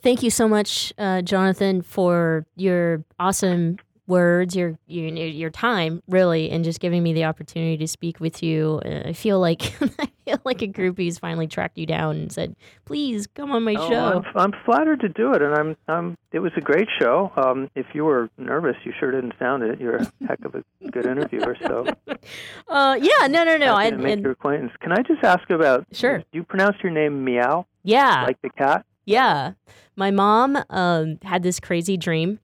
Thank 0.02 0.22
you 0.22 0.28
so 0.28 0.46
much, 0.46 0.92
uh, 0.98 1.22
Jonathan, 1.22 1.80
for 1.80 2.44
your 2.56 3.02
awesome 3.18 3.78
words, 4.06 4.54
your, 4.54 4.78
your 4.86 5.08
your 5.08 5.50
time, 5.50 6.02
really, 6.08 6.50
and 6.50 6.64
just 6.64 6.80
giving 6.80 7.02
me 7.02 7.12
the 7.12 7.24
opportunity 7.24 7.76
to 7.78 7.88
speak 7.88 8.20
with 8.20 8.42
you. 8.42 8.80
Uh, 8.84 9.08
I 9.08 9.12
feel 9.12 9.40
like 9.40 9.62
I 9.98 10.10
feel 10.24 10.40
like 10.44 10.62
a 10.62 10.66
groupie's 10.66 11.18
finally 11.18 11.46
tracked 11.46 11.78
you 11.78 11.86
down 11.86 12.16
and 12.16 12.32
said, 12.32 12.56
"Please 12.84 13.26
come 13.26 13.50
on 13.50 13.62
my 13.62 13.74
oh, 13.78 13.88
show." 13.88 14.22
I'm, 14.34 14.36
I'm, 14.36 14.52
flattered 14.64 15.00
to 15.00 15.08
do 15.08 15.32
it, 15.32 15.42
and 15.42 15.54
I'm 15.54 15.76
I'm. 15.88 16.18
It 16.32 16.40
was 16.40 16.52
a 16.56 16.60
great 16.60 16.88
show. 17.00 17.32
Um, 17.36 17.70
if 17.74 17.86
you 17.94 18.04
were 18.04 18.28
nervous, 18.36 18.76
you 18.84 18.92
sure 18.98 19.10
didn't 19.10 19.34
sound 19.38 19.62
it. 19.62 19.80
You're 19.80 19.96
a 19.96 20.12
heck 20.26 20.44
of 20.44 20.54
a 20.54 20.64
good 20.90 21.06
interviewer. 21.06 21.56
So, 21.62 21.86
uh, 22.68 22.98
yeah, 23.00 23.26
no, 23.28 23.44
no, 23.44 23.56
no. 23.56 23.74
I 23.74 23.90
make 23.90 24.14
and, 24.14 24.22
your 24.22 24.32
acquaintance. 24.32 24.72
Can 24.80 24.92
I 24.92 25.02
just 25.02 25.22
ask 25.22 25.48
about? 25.50 25.86
Sure. 25.92 26.18
Do 26.18 26.24
you 26.32 26.44
pronounce 26.44 26.76
your 26.82 26.92
name 26.92 27.24
Meow? 27.24 27.66
Yeah. 27.82 28.24
Like 28.24 28.40
the 28.42 28.50
cat. 28.50 28.84
Yeah. 29.04 29.52
My 29.96 30.10
mom 30.10 30.58
um, 30.70 31.18
had 31.22 31.42
this 31.42 31.60
crazy 31.60 31.96
dream 31.96 32.40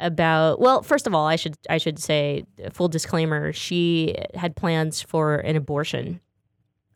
about 0.00 0.60
well 0.60 0.82
first 0.82 1.06
of 1.06 1.14
all 1.14 1.26
i 1.26 1.34
should 1.34 1.56
i 1.68 1.76
should 1.76 1.98
say 1.98 2.44
full 2.72 2.88
disclaimer 2.88 3.52
she 3.52 4.14
had 4.34 4.54
plans 4.56 5.02
for 5.02 5.36
an 5.36 5.56
abortion. 5.56 6.20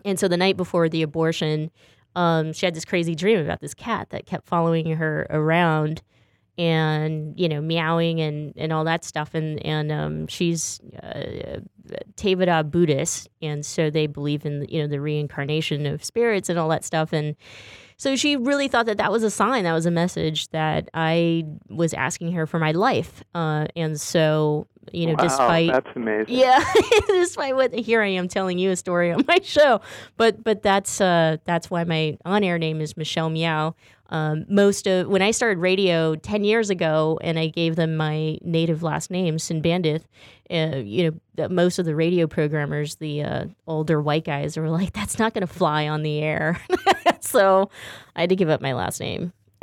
And 0.05 0.19
so 0.19 0.27
the 0.27 0.37
night 0.37 0.57
before 0.57 0.89
the 0.89 1.03
abortion 1.03 1.71
um, 2.15 2.53
she 2.53 2.67
had 2.67 2.75
this 2.75 2.85
crazy 2.85 3.15
dream 3.15 3.41
about 3.41 3.61
this 3.61 3.75
cat 3.75 4.11
that 4.11 4.27
kept 4.27 4.47
following 4.47 4.97
her 4.97 5.27
around 5.31 6.03
and 6.59 7.39
you 7.39 7.49
know 7.49 7.61
meowing 7.61 8.21
and 8.21 8.53
and 8.57 8.73
all 8.73 8.85
that 8.85 9.05
stuff. 9.05 9.35
And 9.35 9.65
and 9.65 9.91
um, 9.91 10.27
she's 10.27 10.81
uh, 11.03 11.61
Buddhist. 12.65 13.29
And 13.41 13.65
so 13.65 13.91
they 13.91 14.07
believe 14.07 14.45
in 14.45 14.67
you 14.69 14.83
know 14.83 14.89
the 14.89 15.01
reincarnation 15.01 15.87
of 15.87 16.05
spirits 16.05 16.49
and 16.49 16.59
all 16.59 16.69
that 16.69 16.85
stuff. 16.85 17.13
And 17.13 17.37
So 18.03 18.17
she 18.17 18.35
really 18.35 18.67
thought 18.67 18.87
that 18.87 18.97
that 18.97 19.13
was 19.13 19.23
a 19.23 19.31
sign, 19.31 19.63
that 19.63 19.75
was 19.75 19.87
a 19.87 19.91
message 19.93 20.49
that 20.49 20.89
I 20.93 21.45
was 21.69 21.95
asking 21.95 22.33
her 22.33 22.49
for 22.49 22.59
my 22.59 22.73
life. 22.73 23.23
Uh, 23.33 23.69
and 23.77 24.01
so, 24.01 24.67
you 24.91 25.07
know, 25.07 25.13
wow, 25.13 25.23
despite 25.23 25.71
that's 25.71 25.95
amazing. 25.95 26.35
yeah, 26.35 26.65
despite 27.07 27.55
what 27.55 27.73
here 27.73 28.03
I 28.03 28.09
am 28.09 28.27
telling 28.27 28.59
you 28.59 28.73
a 28.73 28.77
story 28.77 29.13
on 29.13 29.25
my 29.29 29.39
show, 29.45 29.81
but 30.17 30.43
but 30.43 30.63
that's 30.65 31.01
uh, 31.01 31.37
that's 31.45 31.71
why 31.71 31.85
my 31.85 32.19
on-air 32.25 32.59
name 32.59 32.81
is 32.81 32.97
Michelle 32.97 33.31
Meow. 33.31 33.77
Um, 34.09 34.47
most 34.49 34.89
of 34.89 35.07
when 35.07 35.23
I 35.23 35.31
started 35.31 35.61
radio 35.61 36.17
ten 36.17 36.43
years 36.43 36.71
ago, 36.71 37.21
and 37.23 37.39
I 37.39 37.47
gave 37.47 37.77
them 37.77 37.97
my 37.97 38.37
native 38.43 38.83
last 38.83 39.13
name, 39.13 39.37
Sinbandith. 39.37 40.03
Uh, 40.51 40.79
you 40.79 41.21
know, 41.37 41.49
most 41.49 41.79
of 41.79 41.85
the 41.85 41.95
radio 41.95 42.27
programmers, 42.27 42.97
the 42.97 43.23
uh, 43.23 43.45
older 43.69 44.03
white 44.03 44.25
guys, 44.25 44.57
were 44.57 44.71
like, 44.71 44.93
"That's 44.93 45.21
not 45.21 45.35
going 45.35 45.47
to 45.47 45.53
fly 45.53 45.87
on 45.87 46.03
the 46.03 46.19
air." 46.19 46.61
so 47.21 47.71
I 48.17 48.21
had 48.23 48.31
to 48.31 48.37
give 48.37 48.49
up 48.49 48.61
my 48.61 48.73
last 48.73 49.01
name. 49.01 49.33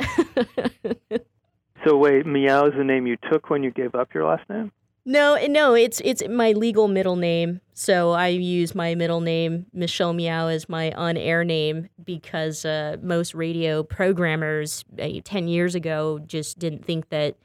so 1.84 1.96
wait, 1.96 2.26
Meow 2.26 2.66
is 2.66 2.74
the 2.76 2.84
name 2.84 3.06
you 3.06 3.16
took 3.30 3.50
when 3.50 3.62
you 3.62 3.70
gave 3.70 3.94
up 3.94 4.14
your 4.14 4.26
last 4.26 4.48
name? 4.48 4.72
No, 5.06 5.38
no, 5.46 5.74
it's 5.74 6.00
it's 6.04 6.22
my 6.28 6.52
legal 6.52 6.86
middle 6.86 7.16
name. 7.16 7.60
So 7.72 8.10
I 8.10 8.28
use 8.28 8.74
my 8.74 8.94
middle 8.94 9.20
name, 9.20 9.66
Michelle 9.72 10.12
Meow, 10.12 10.48
as 10.48 10.68
my 10.68 10.92
on-air 10.92 11.42
name 11.42 11.88
because 12.04 12.66
uh, 12.66 12.96
most 13.02 13.34
radio 13.34 13.82
programmers 13.82 14.84
uh, 15.00 15.08
ten 15.24 15.48
years 15.48 15.74
ago 15.74 16.20
just 16.26 16.58
didn't 16.58 16.84
think 16.84 17.08
that 17.08 17.36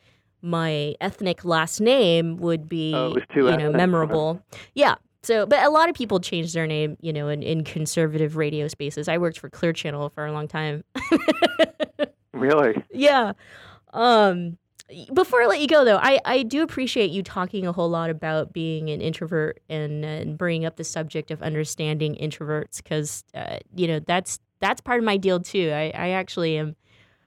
my 0.42 0.96
ethnic 1.00 1.46
last 1.46 1.80
name 1.80 2.38
would 2.38 2.68
be 2.68 2.94
oh, 2.94 3.16
you 3.36 3.42
know 3.42 3.48
ethnic. 3.48 3.72
memorable. 3.76 4.42
Yeah. 4.74 4.96
So, 5.26 5.48
but 5.48 5.64
a 5.64 5.72
lot 5.72 5.90
of 5.90 5.96
people 5.96 6.20
change 6.20 6.54
their 6.54 6.68
name, 6.68 6.98
you 7.02 7.12
know, 7.12 7.30
in, 7.30 7.42
in 7.42 7.64
conservative 7.64 8.38
radio 8.38 8.68
spaces. 8.68 9.08
I 9.08 9.18
worked 9.18 9.40
for 9.40 9.50
Clear 9.50 9.74
Channel 9.74 10.10
for 10.10 10.24
a 10.24 10.32
long 10.32 10.48
time. 10.48 10.84
really? 12.34 12.84
Yeah. 12.92 13.34
Um, 13.92 14.60
before 15.16 15.42
I 15.42 15.48
let 15.48 15.62
you 15.62 15.68
go, 15.68 15.84
though, 15.84 15.98
I, 15.98 16.20
I 16.26 16.44
do 16.44 16.62
appreciate 16.62 17.10
you 17.10 17.24
talking 17.24 17.66
a 17.66 17.72
whole 17.72 17.90
lot 17.90 18.12
about 18.12 18.54
being 18.54 18.92
an 18.92 19.02
introvert 19.02 19.60
and, 19.68 20.06
and 20.06 20.38
bringing 20.38 20.64
up 20.64 20.76
the 20.76 20.84
subject 20.84 21.32
of 21.32 21.42
understanding 21.42 22.16
introverts 22.22 22.84
because, 22.84 23.24
uh, 23.34 23.58
you 23.74 23.88
know, 23.88 24.00
that's 24.00 24.40
that's 24.60 24.80
part 24.80 25.00
of 25.00 25.06
my 25.06 25.18
deal 25.18 25.40
too. 25.40 25.72
I, 25.74 25.92
I 25.96 26.10
actually 26.10 26.58
am, 26.58 26.76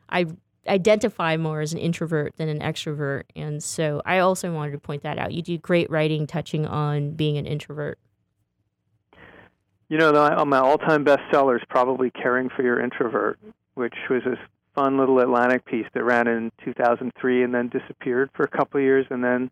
I 0.08 0.26
identify 0.68 1.36
more 1.36 1.60
as 1.60 1.72
an 1.72 1.78
introvert 1.78 2.36
than 2.36 2.48
an 2.48 2.60
extrovert. 2.60 3.24
And 3.34 3.62
so 3.62 4.02
I 4.04 4.18
also 4.18 4.52
wanted 4.52 4.72
to 4.72 4.78
point 4.78 5.02
that 5.02 5.18
out. 5.18 5.32
You 5.32 5.42
do 5.42 5.58
great 5.58 5.90
writing 5.90 6.26
touching 6.26 6.66
on 6.66 7.12
being 7.12 7.36
an 7.38 7.46
introvert. 7.46 7.98
You 9.88 9.96
know, 9.96 10.12
my 10.44 10.58
all-time 10.58 11.04
bestseller 11.04 11.56
is 11.56 11.62
probably 11.70 12.10
"Caring 12.10 12.50
for 12.50 12.62
Your 12.62 12.78
Introvert," 12.78 13.38
which 13.74 13.94
was 14.10 14.22
a 14.26 14.36
fun 14.74 14.98
little 14.98 15.18
Atlantic 15.18 15.64
piece 15.64 15.86
that 15.94 16.04
ran 16.04 16.28
in 16.28 16.52
2003 16.62 17.42
and 17.42 17.54
then 17.54 17.68
disappeared 17.68 18.28
for 18.34 18.44
a 18.44 18.48
couple 18.48 18.78
of 18.78 18.84
years, 18.84 19.06
and 19.08 19.24
then 19.24 19.50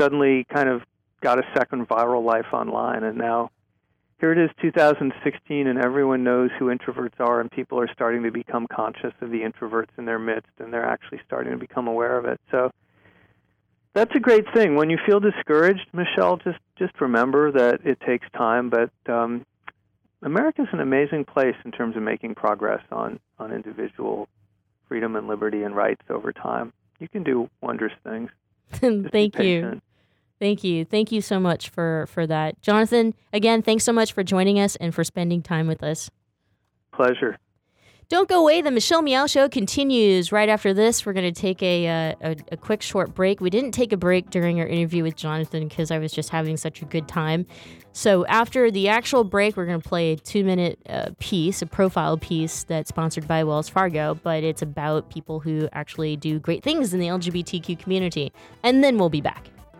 suddenly 0.00 0.44
kind 0.44 0.70
of 0.70 0.82
got 1.20 1.38
a 1.38 1.42
second 1.54 1.86
viral 1.88 2.24
life 2.24 2.46
online. 2.52 3.04
And 3.04 3.18
now 3.18 3.50
here 4.18 4.32
it 4.32 4.38
is, 4.38 4.50
2016, 4.62 5.66
and 5.66 5.78
everyone 5.78 6.24
knows 6.24 6.50
who 6.58 6.66
introverts 6.66 7.20
are, 7.20 7.40
and 7.40 7.50
people 7.50 7.78
are 7.78 7.92
starting 7.92 8.22
to 8.22 8.30
become 8.30 8.66
conscious 8.66 9.12
of 9.20 9.30
the 9.30 9.40
introverts 9.40 9.90
in 9.98 10.06
their 10.06 10.18
midst, 10.18 10.50
and 10.58 10.72
they're 10.72 10.86
actually 10.86 11.20
starting 11.26 11.52
to 11.52 11.58
become 11.58 11.86
aware 11.86 12.16
of 12.16 12.24
it. 12.24 12.40
So 12.50 12.70
that's 13.92 14.14
a 14.14 14.20
great 14.20 14.44
thing. 14.54 14.74
When 14.74 14.88
you 14.88 14.98
feel 15.04 15.20
discouraged, 15.20 15.88
Michelle, 15.92 16.38
just 16.38 16.58
just 16.78 16.98
remember 17.00 17.52
that 17.52 17.80
it 17.84 18.00
takes 18.00 18.26
time, 18.36 18.70
but 18.70 18.90
um, 19.12 19.44
America's 20.22 20.68
an 20.72 20.80
amazing 20.80 21.24
place 21.24 21.56
in 21.64 21.72
terms 21.72 21.96
of 21.96 22.02
making 22.02 22.34
progress 22.34 22.82
on 22.90 23.20
on 23.38 23.52
individual 23.52 24.28
freedom 24.88 25.16
and 25.16 25.26
liberty 25.26 25.62
and 25.62 25.76
rights 25.76 26.02
over 26.08 26.32
time. 26.32 26.72
You 27.00 27.08
can 27.08 27.22
do 27.22 27.50
wondrous 27.60 27.92
things. 28.02 28.30
Thank 28.72 29.38
you. 29.38 29.80
Thank 30.38 30.62
you. 30.62 30.84
Thank 30.84 31.12
you 31.12 31.20
so 31.20 31.40
much 31.40 31.68
for 31.70 32.06
for 32.08 32.26
that. 32.26 32.60
Jonathan, 32.62 33.14
again, 33.32 33.62
thanks 33.62 33.84
so 33.84 33.92
much 33.92 34.12
for 34.12 34.22
joining 34.22 34.60
us 34.60 34.76
and 34.76 34.94
for 34.94 35.04
spending 35.04 35.42
time 35.42 35.66
with 35.66 35.82
us. 35.82 36.10
Pleasure. 36.92 37.38
Don't 38.08 38.28
go 38.28 38.40
away. 38.40 38.62
The 38.62 38.70
Michelle 38.70 39.02
Meow 39.02 39.26
Show 39.26 39.48
continues 39.48 40.30
right 40.30 40.48
after 40.48 40.72
this. 40.72 41.04
We're 41.04 41.12
going 41.12 41.32
to 41.32 41.40
take 41.40 41.60
a, 41.60 41.88
uh, 41.88 42.14
a, 42.20 42.36
a 42.52 42.56
quick 42.56 42.80
short 42.80 43.16
break. 43.16 43.40
We 43.40 43.50
didn't 43.50 43.72
take 43.72 43.92
a 43.92 43.96
break 43.96 44.30
during 44.30 44.60
our 44.60 44.66
interview 44.66 45.02
with 45.02 45.16
Jonathan 45.16 45.66
because 45.66 45.90
I 45.90 45.98
was 45.98 46.12
just 46.12 46.28
having 46.28 46.56
such 46.56 46.82
a 46.82 46.84
good 46.84 47.08
time. 47.08 47.46
So 47.92 48.24
after 48.26 48.70
the 48.70 48.86
actual 48.86 49.24
break, 49.24 49.56
we're 49.56 49.66
going 49.66 49.80
to 49.80 49.88
play 49.88 50.12
a 50.12 50.16
two 50.16 50.44
minute 50.44 50.78
uh, 50.88 51.10
piece, 51.18 51.62
a 51.62 51.66
profile 51.66 52.16
piece 52.16 52.62
that's 52.62 52.90
sponsored 52.90 53.26
by 53.26 53.42
Wells 53.42 53.68
Fargo, 53.68 54.14
but 54.22 54.44
it's 54.44 54.62
about 54.62 55.10
people 55.10 55.40
who 55.40 55.68
actually 55.72 56.16
do 56.16 56.38
great 56.38 56.62
things 56.62 56.94
in 56.94 57.00
the 57.00 57.08
LGBTQ 57.08 57.76
community. 57.76 58.32
And 58.62 58.84
then 58.84 58.98
we'll 58.98 59.10
be 59.10 59.20
back. 59.20 59.48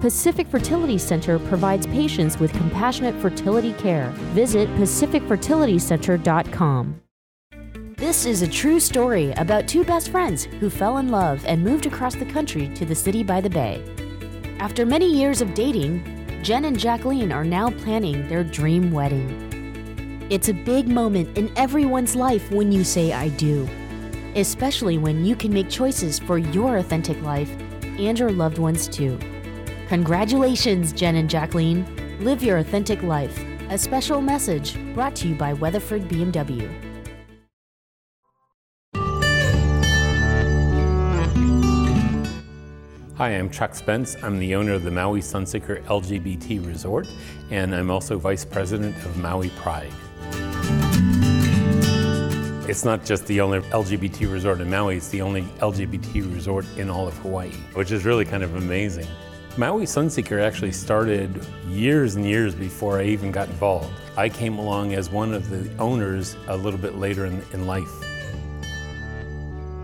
Pacific 0.00 0.48
Fertility 0.48 0.98
Center 0.98 1.38
provides 1.38 1.86
patients 1.86 2.38
with 2.38 2.52
compassionate 2.52 3.14
fertility 3.22 3.72
care. 3.74 4.10
Visit 4.34 4.68
pacificfertilitycenter.com. 4.76 7.00
This 7.96 8.26
is 8.26 8.42
a 8.42 8.46
true 8.46 8.78
story 8.78 9.32
about 9.32 9.66
two 9.66 9.82
best 9.82 10.10
friends 10.10 10.44
who 10.44 10.68
fell 10.68 10.98
in 10.98 11.08
love 11.08 11.42
and 11.46 11.64
moved 11.64 11.86
across 11.86 12.14
the 12.14 12.26
country 12.26 12.68
to 12.74 12.84
the 12.84 12.94
city 12.94 13.22
by 13.22 13.40
the 13.40 13.48
bay. 13.48 13.82
After 14.58 14.84
many 14.84 15.10
years 15.10 15.40
of 15.40 15.54
dating, 15.54 16.02
Jen 16.42 16.66
and 16.66 16.78
Jacqueline 16.78 17.32
are 17.32 17.44
now 17.44 17.70
planning 17.70 18.28
their 18.28 18.44
dream 18.44 18.92
wedding. 18.92 20.26
It's 20.28 20.50
a 20.50 20.52
big 20.52 20.88
moment 20.88 21.38
in 21.38 21.50
everyone's 21.56 22.14
life 22.14 22.50
when 22.50 22.70
you 22.70 22.84
say 22.84 23.14
I 23.14 23.30
do, 23.30 23.66
especially 24.34 24.98
when 24.98 25.24
you 25.24 25.34
can 25.34 25.54
make 25.54 25.70
choices 25.70 26.18
for 26.18 26.36
your 26.36 26.76
authentic 26.76 27.18
life 27.22 27.50
and 27.98 28.18
your 28.18 28.30
loved 28.30 28.58
ones 28.58 28.88
too. 28.88 29.18
Congratulations, 29.88 30.92
Jen 30.92 31.14
and 31.14 31.30
Jacqueline. 31.30 31.86
Live 32.18 32.42
your 32.42 32.58
authentic 32.58 33.04
life. 33.04 33.40
A 33.70 33.78
special 33.78 34.20
message 34.20 34.76
brought 34.94 35.14
to 35.16 35.28
you 35.28 35.36
by 35.36 35.52
Weatherford 35.52 36.08
BMW. 36.08 36.68
Hi, 43.16 43.28
I'm 43.30 43.48
Chuck 43.48 43.76
Spence. 43.76 44.16
I'm 44.24 44.40
the 44.40 44.56
owner 44.56 44.72
of 44.72 44.82
the 44.82 44.90
Maui 44.90 45.20
Sunseeker 45.20 45.80
LGBT 45.84 46.66
Resort, 46.66 47.06
and 47.50 47.72
I'm 47.72 47.88
also 47.88 48.18
vice 48.18 48.44
president 48.44 48.96
of 49.04 49.16
Maui 49.18 49.50
Pride. 49.50 49.92
It's 52.68 52.84
not 52.84 53.04
just 53.04 53.24
the 53.26 53.40
only 53.40 53.60
LGBT 53.60 54.32
resort 54.32 54.60
in 54.60 54.68
Maui, 54.68 54.96
it's 54.96 55.08
the 55.10 55.22
only 55.22 55.42
LGBT 55.60 56.34
resort 56.34 56.66
in 56.76 56.90
all 56.90 57.06
of 57.06 57.16
Hawaii, 57.18 57.52
which 57.74 57.92
is 57.92 58.04
really 58.04 58.24
kind 58.24 58.42
of 58.42 58.56
amazing. 58.56 59.06
Maui 59.58 59.84
Sunseeker 59.86 60.38
actually 60.38 60.72
started 60.72 61.42
years 61.66 62.14
and 62.14 62.26
years 62.26 62.54
before 62.54 62.98
I 62.98 63.04
even 63.04 63.32
got 63.32 63.48
involved. 63.48 63.90
I 64.14 64.28
came 64.28 64.58
along 64.58 64.92
as 64.92 65.08
one 65.08 65.32
of 65.32 65.48
the 65.48 65.74
owners 65.78 66.36
a 66.48 66.56
little 66.56 66.78
bit 66.78 66.96
later 66.96 67.24
in, 67.24 67.42
in 67.54 67.66
life. 67.66 67.88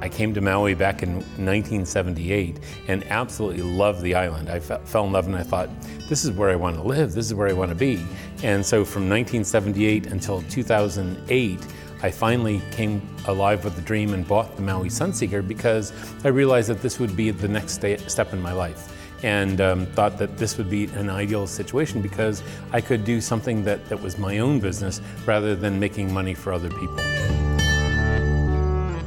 I 0.03 0.11
came 0.11 0.35
to 0.35 0.43
Maui 0.43 0.75
back 0.75 1.03
in 1.03 1.15
1978 1.15 2.61
and 2.89 3.03
absolutely 3.05 3.63
loved 3.63 4.03
the 4.03 4.15
island. 4.15 4.51
I 4.51 4.61
fell 4.61 5.07
in 5.07 5.13
love 5.13 5.27
and 5.27 5.37
I 5.37 5.43
thought, 5.43 5.71
this 6.07 6.23
is 6.23 6.33
where 6.33 6.51
I 6.51 6.57
want 6.57 6.77
to 6.77 6.83
live, 6.83 7.15
this 7.15 7.25
is 7.25 7.35
where 7.35 7.49
I 7.49 7.55
want 7.55 7.71
to 7.71 7.75
be. 7.75 8.05
And 8.43 8.67
so 8.67 8.85
from 8.85 9.09
1978 9.09 10.09
until 10.09 10.43
2008, 10.51 11.67
I 12.03 12.11
finally 12.11 12.61
came 12.73 13.01
alive 13.27 13.65
with 13.65 13.77
the 13.77 13.83
dream 13.83 14.13
and 14.13 14.29
bought 14.29 14.55
the 14.55 14.63
Maui 14.63 14.91
Sunseeker 14.91 15.47
because 15.47 15.95
I 16.25 16.29
realized 16.29 16.69
that 16.69 16.83
this 16.83 16.99
would 16.99 17.17
be 17.17 17.31
the 17.31 17.49
next 17.49 17.73
step 17.73 18.33
in 18.35 18.43
my 18.43 18.53
life 18.53 18.92
and 19.23 19.61
um, 19.61 19.87
thought 19.87 20.19
that 20.19 20.37
this 20.39 20.59
would 20.59 20.71
be 20.71 20.85
an 20.95 21.09
ideal 21.09 21.47
situation 21.47 22.03
because 22.03 22.43
I 22.73 22.81
could 22.81 23.05
do 23.05 23.21
something 23.21 23.65
that, 23.65 23.89
that 23.89 24.01
was 24.01 24.19
my 24.19 24.39
own 24.39 24.61
business 24.61 25.01
rather 25.27 25.55
than 25.55 25.79
making 25.79 26.13
money 26.13 26.35
for 26.35 26.53
other 26.53 26.71
people. 26.71 26.99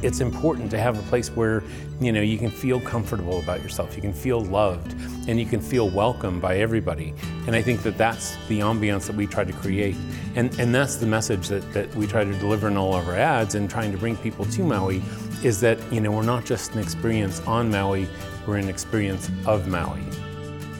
It's 0.02 0.20
important 0.20 0.70
to 0.70 0.78
have 0.78 0.98
a 0.98 1.02
place 1.08 1.30
where 1.30 1.64
you 2.00 2.12
know 2.12 2.20
you 2.20 2.38
can 2.38 2.50
feel 2.50 2.78
comfortable 2.78 3.40
about 3.40 3.62
yourself 3.62 3.96
you 3.96 4.02
can 4.02 4.12
feel 4.12 4.42
loved 4.42 4.92
and 5.28 5.40
you 5.40 5.46
can 5.46 5.60
feel 5.60 5.88
welcome 5.88 6.38
by 6.38 6.58
everybody. 6.58 7.14
And 7.46 7.56
i 7.56 7.62
think 7.62 7.82
that 7.82 7.96
that's 7.96 8.36
the 8.48 8.60
ambiance 8.60 9.06
that 9.06 9.16
we 9.16 9.26
try 9.26 9.42
to 9.44 9.52
create. 9.54 9.96
And 10.36 10.56
and 10.60 10.74
that's 10.74 10.96
the 10.96 11.06
message 11.06 11.48
that, 11.48 11.72
that 11.72 11.92
we 11.96 12.06
try 12.06 12.24
to 12.24 12.32
deliver 12.34 12.68
in 12.68 12.76
all 12.76 12.94
of 12.94 13.08
our 13.08 13.16
ads 13.16 13.54
and 13.54 13.68
trying 13.68 13.90
to 13.90 13.98
bring 13.98 14.16
people 14.18 14.44
to 14.44 14.62
maui 14.62 15.02
is 15.42 15.60
that 15.60 15.78
you 15.92 16.00
know 16.00 16.10
we're 16.10 16.22
not 16.22 16.44
just 16.44 16.74
an 16.74 16.80
experience 16.80 17.40
on 17.40 17.70
Maui, 17.70 18.08
we're 18.46 18.56
an 18.56 18.68
experience 18.68 19.30
of 19.46 19.68
Maui. 19.68 20.00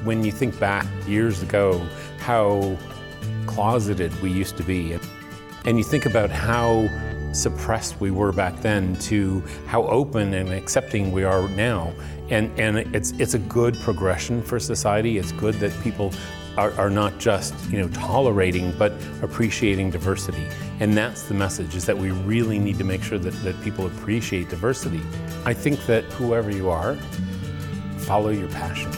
When 0.04 0.24
you 0.24 0.32
think 0.32 0.58
back 0.58 0.86
years 1.06 1.42
ago, 1.42 1.78
how 2.18 2.76
closeted 3.46 4.14
we 4.22 4.30
used 4.30 4.56
to 4.56 4.62
be, 4.62 4.98
and 5.64 5.78
you 5.78 5.84
think 5.84 6.06
about 6.06 6.30
how 6.30 6.88
suppressed 7.32 8.00
we 8.00 8.10
were 8.10 8.32
back 8.32 8.60
then 8.62 8.96
to 8.96 9.42
how 9.66 9.84
open 9.88 10.32
and 10.34 10.50
accepting 10.50 11.12
we 11.12 11.24
are 11.24 11.48
now. 11.50 11.92
And, 12.30 12.50
and 12.58 12.78
it's, 12.94 13.12
it's 13.12 13.34
a 13.34 13.38
good 13.38 13.76
progression 13.80 14.42
for 14.42 14.58
society. 14.58 15.18
It's 15.18 15.32
good 15.32 15.54
that 15.56 15.78
people 15.82 16.12
are, 16.56 16.72
are 16.72 16.90
not 16.90 17.18
just 17.18 17.54
you 17.70 17.78
know 17.78 17.88
tolerating 17.88 18.72
but 18.78 18.92
appreciating 19.22 19.90
diversity. 19.90 20.46
And 20.80 20.96
that's 20.96 21.22
the 21.24 21.34
message 21.34 21.74
is 21.74 21.84
that 21.86 21.96
we 21.96 22.10
really 22.10 22.58
need 22.58 22.78
to 22.78 22.84
make 22.84 23.02
sure 23.02 23.18
that, 23.18 23.34
that 23.44 23.60
people 23.62 23.86
appreciate 23.86 24.48
diversity. 24.48 25.00
I 25.44 25.54
think 25.54 25.84
that 25.86 26.04
whoever 26.04 26.50
you 26.50 26.70
are, 26.70 26.96
follow 28.07 28.30
your 28.30 28.48
passion. 28.48 28.92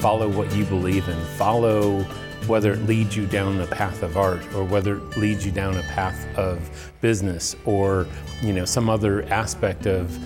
Follow 0.00 0.28
what 0.28 0.50
you 0.56 0.64
believe 0.64 1.06
in. 1.08 1.20
Follow 1.36 2.00
whether 2.46 2.72
it 2.72 2.82
leads 2.86 3.16
you 3.16 3.26
down 3.26 3.58
the 3.58 3.66
path 3.66 4.02
of 4.02 4.16
art 4.16 4.40
or 4.54 4.64
whether 4.64 4.96
it 4.96 5.16
leads 5.16 5.44
you 5.44 5.52
down 5.52 5.76
a 5.76 5.82
path 5.82 6.26
of 6.38 6.92
business 7.00 7.56
or 7.64 8.06
you 8.40 8.52
know 8.52 8.64
some 8.64 8.88
other 8.88 9.24
aspect 9.24 9.86
of 9.86 10.16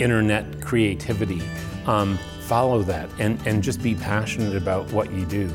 internet 0.00 0.60
creativity 0.60 1.40
um, 1.86 2.18
follow 2.40 2.82
that 2.82 3.08
and, 3.20 3.40
and 3.46 3.62
just 3.62 3.80
be 3.82 3.94
passionate 3.94 4.56
about 4.56 4.90
what 4.90 5.12
you 5.12 5.24
do 5.26 5.48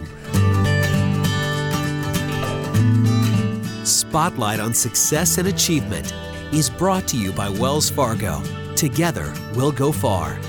spotlight 3.83 4.61
on 4.61 4.73
success 4.73 5.37
and 5.37 5.49
achievement 5.49 6.13
is 6.53 6.69
brought 6.69 7.05
to 7.09 7.17
you 7.17 7.33
by 7.33 7.49
wells 7.49 7.89
fargo 7.89 8.41
together 8.75 9.33
we'll 9.53 9.71
go 9.71 9.91
far 9.91 10.39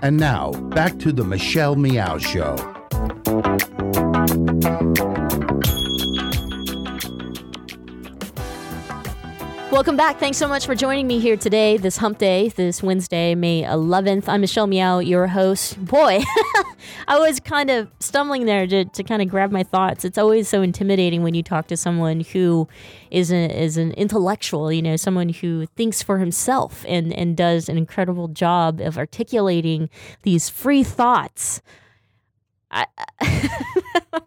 And 0.00 0.16
now, 0.16 0.52
back 0.52 0.98
to 1.00 1.12
the 1.12 1.24
Michelle 1.24 1.74
Meow 1.74 2.18
Show. 2.18 2.56
Welcome 9.78 9.96
back. 9.96 10.18
Thanks 10.18 10.38
so 10.38 10.48
much 10.48 10.66
for 10.66 10.74
joining 10.74 11.06
me 11.06 11.20
here 11.20 11.36
today, 11.36 11.76
this 11.76 11.98
hump 11.98 12.18
day, 12.18 12.48
this 12.48 12.82
Wednesday, 12.82 13.36
May 13.36 13.62
11th. 13.62 14.24
I'm 14.26 14.40
Michelle 14.40 14.66
Meow, 14.66 14.98
your 14.98 15.28
host. 15.28 15.78
Boy, 15.84 16.24
I 17.06 17.20
was 17.20 17.38
kind 17.38 17.70
of 17.70 17.88
stumbling 18.00 18.44
there 18.44 18.66
to, 18.66 18.86
to 18.86 19.04
kind 19.04 19.22
of 19.22 19.28
grab 19.28 19.52
my 19.52 19.62
thoughts. 19.62 20.04
It's 20.04 20.18
always 20.18 20.48
so 20.48 20.62
intimidating 20.62 21.22
when 21.22 21.34
you 21.34 21.44
talk 21.44 21.68
to 21.68 21.76
someone 21.76 22.22
who 22.22 22.66
is, 23.12 23.30
a, 23.30 23.56
is 23.56 23.76
an 23.76 23.92
intellectual, 23.92 24.72
you 24.72 24.82
know, 24.82 24.96
someone 24.96 25.28
who 25.28 25.66
thinks 25.76 26.02
for 26.02 26.18
himself 26.18 26.84
and, 26.88 27.12
and 27.12 27.36
does 27.36 27.68
an 27.68 27.78
incredible 27.78 28.26
job 28.26 28.80
of 28.80 28.98
articulating 28.98 29.90
these 30.24 30.48
free 30.48 30.82
thoughts. 30.82 31.62
I, 32.70 32.86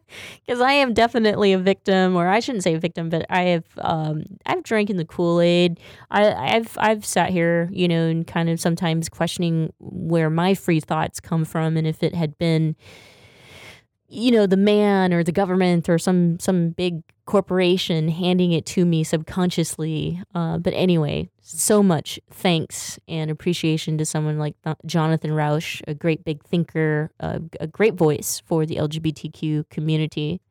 because 0.46 0.62
I 0.62 0.74
am 0.74 0.94
definitely 0.94 1.54
a 1.54 1.58
victim, 1.58 2.16
or 2.16 2.28
I 2.28 2.39
shouldn't 2.39 2.64
say 2.64 2.74
a 2.74 2.80
victim, 2.80 3.10
but 3.10 3.26
I 3.30 3.42
have 3.44 3.66
um, 3.80 4.24
I've 4.46 4.64
drank 4.64 4.89
in 4.89 4.98
the 4.98 5.06
Kool 5.06 5.42
Aid. 5.42 5.80
I, 6.10 6.34
I've 6.34 6.78
I've 6.80 7.06
sat 7.06 7.30
here, 7.30 7.70
you 7.72 7.88
know, 7.88 8.08
and 8.08 8.26
kind 8.26 8.50
of 8.50 8.60
sometimes 8.60 9.10
questioning 9.10 9.74
where 9.80 10.30
my 10.30 10.54
free 10.54 10.80
thoughts 10.80 11.20
come 11.20 11.46
from, 11.46 11.78
and 11.78 11.88
if 11.88 12.04
it 12.04 12.16
had 12.16 12.38
been, 12.38 12.76
you 14.08 14.32
know, 14.32 14.46
the 14.46 14.58
man 14.58 15.14
or 15.14 15.24
the 15.24 15.32
government 15.32 15.88
or 15.88 15.98
some 15.98 16.39
some 16.39 16.72
big 16.72 17.04
corporation 17.26 18.10
handing 18.10 18.52
it 18.52 18.66
to 18.66 18.86
me 18.86 19.04
subconsciously. 19.04 20.22
Uh, 20.36 20.58
but 20.58 20.74
anyway, 20.74 21.30
so 21.52 21.84
much 21.84 22.20
thanks 22.30 22.99
and 23.08 23.30
appreciation 23.32 23.97
to 23.97 24.06
someone 24.06 24.38
like 24.39 24.56
Jonathan 24.86 25.32
Rauch, 25.32 25.82
a 25.88 25.93
great 25.93 26.24
big 26.24 26.43
thinker, 26.43 27.12
a 27.20 27.68
great 27.68 27.95
voice 27.95 28.41
for 28.45 28.66
the 28.66 28.76
LGBTQ 28.78 29.70
community. 29.70 30.41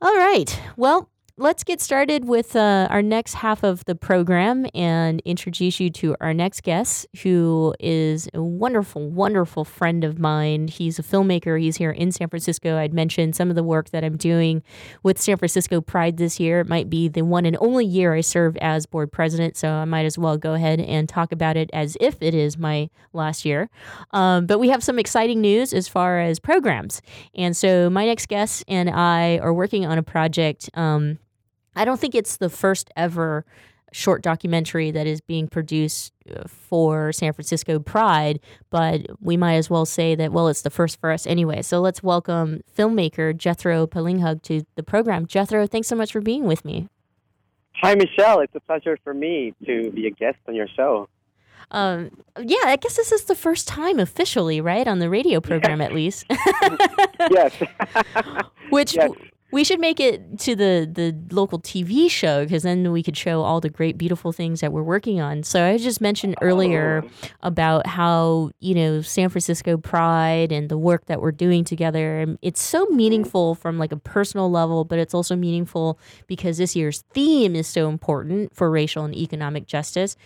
All 0.00 0.14
right. 0.16 0.60
Well, 0.76 1.08
let's 1.38 1.64
get 1.64 1.82
started 1.82 2.24
with 2.24 2.56
uh, 2.56 2.88
our 2.90 3.02
next 3.02 3.34
half 3.34 3.62
of 3.62 3.84
the 3.84 3.94
program 3.94 4.64
and 4.74 5.20
introduce 5.26 5.78
you 5.78 5.90
to 5.90 6.16
our 6.18 6.32
next 6.32 6.62
guest, 6.62 7.06
who 7.22 7.74
is 7.78 8.26
a 8.32 8.42
wonderful, 8.42 9.10
wonderful 9.10 9.62
friend 9.62 10.02
of 10.02 10.18
mine. 10.18 10.66
He's 10.66 10.98
a 10.98 11.02
filmmaker. 11.02 11.60
He's 11.60 11.76
here 11.76 11.90
in 11.90 12.10
San 12.10 12.30
Francisco. 12.30 12.78
I'd 12.78 12.94
mentioned 12.94 13.36
some 13.36 13.50
of 13.50 13.54
the 13.54 13.62
work 13.62 13.90
that 13.90 14.02
I'm 14.02 14.16
doing 14.16 14.62
with 15.02 15.20
San 15.20 15.36
Francisco 15.36 15.82
Pride 15.82 16.16
this 16.16 16.40
year. 16.40 16.60
It 16.60 16.68
might 16.68 16.88
be 16.88 17.06
the 17.06 17.22
one 17.22 17.44
and 17.44 17.58
only 17.60 17.84
year 17.84 18.14
I 18.14 18.22
serve 18.22 18.56
as 18.56 18.86
board 18.86 19.12
president, 19.12 19.58
so 19.58 19.68
I 19.68 19.84
might 19.84 20.06
as 20.06 20.16
well 20.16 20.38
go 20.38 20.54
ahead 20.54 20.80
and 20.80 21.06
talk 21.06 21.32
about 21.32 21.58
it 21.58 21.68
as 21.74 21.98
if 22.00 22.16
it 22.22 22.32
is 22.32 22.56
my 22.56 22.88
last 23.12 23.44
year. 23.44 23.68
Um, 24.12 24.46
but 24.46 24.58
we 24.58 24.70
have 24.70 24.82
some 24.82 24.98
exciting 24.98 25.42
news 25.42 25.74
as 25.74 25.86
far 25.86 26.18
as 26.18 26.40
programs. 26.40 27.02
And 27.34 27.54
so 27.54 27.90
my 27.90 28.06
next 28.06 28.28
guest 28.28 28.64
and 28.68 28.88
I 28.88 29.36
are 29.38 29.52
working 29.52 29.84
on 29.84 29.98
a 29.98 30.02
project. 30.02 30.70
Um, 30.72 31.18
I 31.76 31.84
don't 31.84 32.00
think 32.00 32.14
it's 32.14 32.38
the 32.38 32.50
first 32.50 32.90
ever 32.96 33.44
short 33.92 34.22
documentary 34.22 34.90
that 34.90 35.06
is 35.06 35.20
being 35.20 35.48
produced 35.48 36.12
uh, 36.34 36.42
for 36.48 37.12
San 37.12 37.32
Francisco 37.32 37.78
Pride, 37.78 38.40
but 38.70 39.06
we 39.20 39.36
might 39.36 39.54
as 39.54 39.70
well 39.70 39.86
say 39.86 40.14
that, 40.14 40.32
well, 40.32 40.48
it's 40.48 40.62
the 40.62 40.70
first 40.70 41.00
for 41.00 41.10
us 41.10 41.26
anyway. 41.26 41.62
So 41.62 41.80
let's 41.80 42.02
welcome 42.02 42.60
filmmaker 42.76 43.36
Jethro 43.36 43.86
Patalinghug 43.86 44.42
to 44.42 44.62
the 44.74 44.82
program. 44.82 45.26
Jethro, 45.26 45.66
thanks 45.66 45.88
so 45.88 45.96
much 45.96 46.12
for 46.12 46.20
being 46.20 46.44
with 46.44 46.64
me. 46.64 46.88
Hi, 47.82 47.94
Michelle. 47.94 48.40
It's 48.40 48.54
a 48.54 48.60
pleasure 48.60 48.98
for 49.04 49.14
me 49.14 49.54
to 49.66 49.90
be 49.90 50.06
a 50.06 50.10
guest 50.10 50.38
on 50.48 50.54
your 50.54 50.68
show. 50.68 51.08
Um, 51.70 52.10
yeah, 52.40 52.58
I 52.64 52.76
guess 52.76 52.96
this 52.96 53.12
is 53.12 53.24
the 53.24 53.34
first 53.34 53.66
time 53.66 53.98
officially, 53.98 54.60
right, 54.60 54.86
on 54.86 54.98
the 54.98 55.10
radio 55.10 55.40
program 55.40 55.80
at 55.80 55.92
least. 55.92 56.24
yes. 57.30 57.52
Which 58.70 58.94
yes. 58.94 59.10
We 59.52 59.62
should 59.62 59.78
make 59.78 60.00
it 60.00 60.38
to 60.40 60.56
the 60.56 60.90
the 60.92 61.16
local 61.34 61.60
TV 61.60 62.10
show 62.10 62.44
because 62.44 62.64
then 62.64 62.90
we 62.90 63.02
could 63.02 63.16
show 63.16 63.42
all 63.42 63.60
the 63.60 63.70
great, 63.70 63.96
beautiful 63.96 64.32
things 64.32 64.60
that 64.60 64.72
we're 64.72 64.82
working 64.82 65.20
on. 65.20 65.44
So 65.44 65.64
I 65.64 65.78
just 65.78 66.00
mentioned 66.00 66.34
earlier 66.42 67.04
oh. 67.04 67.28
about 67.42 67.86
how 67.86 68.50
you 68.58 68.74
know 68.74 69.02
San 69.02 69.28
Francisco 69.28 69.76
Pride 69.76 70.50
and 70.50 70.68
the 70.68 70.78
work 70.78 71.06
that 71.06 71.20
we're 71.20 71.32
doing 71.32 71.64
together. 71.64 72.36
It's 72.42 72.60
so 72.60 72.86
meaningful 72.86 73.54
from 73.54 73.78
like 73.78 73.92
a 73.92 73.96
personal 73.96 74.50
level, 74.50 74.84
but 74.84 74.98
it's 74.98 75.14
also 75.14 75.36
meaningful 75.36 75.98
because 76.26 76.58
this 76.58 76.74
year's 76.74 77.02
theme 77.12 77.54
is 77.54 77.66
so 77.66 77.88
important 77.88 78.54
for 78.54 78.70
racial 78.70 79.04
and 79.04 79.14
economic 79.14 79.66
justice. 79.66 80.16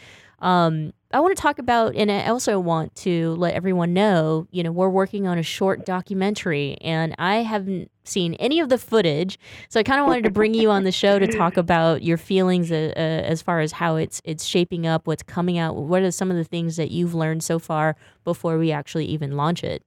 Um, 0.40 0.92
I 1.12 1.18
want 1.18 1.36
to 1.36 1.42
talk 1.42 1.58
about, 1.58 1.96
and 1.96 2.10
I 2.10 2.26
also 2.26 2.60
want 2.60 2.94
to 2.96 3.34
let 3.34 3.54
everyone 3.54 3.92
know, 3.92 4.46
you 4.52 4.62
know, 4.62 4.70
we're 4.70 4.88
working 4.88 5.26
on 5.26 5.38
a 5.38 5.42
short 5.42 5.84
documentary, 5.84 6.76
and 6.80 7.16
I 7.18 7.36
haven't 7.36 7.90
seen 8.04 8.34
any 8.34 8.60
of 8.60 8.68
the 8.68 8.78
footage, 8.78 9.36
so 9.68 9.80
I 9.80 9.82
kind 9.82 10.00
of 10.00 10.06
wanted 10.06 10.22
to 10.24 10.30
bring 10.30 10.54
you 10.54 10.70
on 10.70 10.84
the 10.84 10.92
show 10.92 11.18
to 11.18 11.26
talk 11.26 11.56
about 11.56 12.04
your 12.04 12.16
feelings 12.16 12.70
uh, 12.70 12.92
uh, 12.96 13.00
as 13.00 13.42
far 13.42 13.58
as 13.58 13.72
how 13.72 13.96
it's 13.96 14.22
it's 14.24 14.44
shaping 14.44 14.86
up, 14.86 15.08
what's 15.08 15.24
coming 15.24 15.58
out, 15.58 15.74
what 15.74 16.02
are 16.02 16.12
some 16.12 16.30
of 16.30 16.36
the 16.36 16.44
things 16.44 16.76
that 16.76 16.92
you've 16.92 17.14
learned 17.14 17.42
so 17.42 17.58
far 17.58 17.96
before 18.22 18.56
we 18.56 18.70
actually 18.70 19.06
even 19.06 19.32
launch 19.32 19.64
it. 19.64 19.82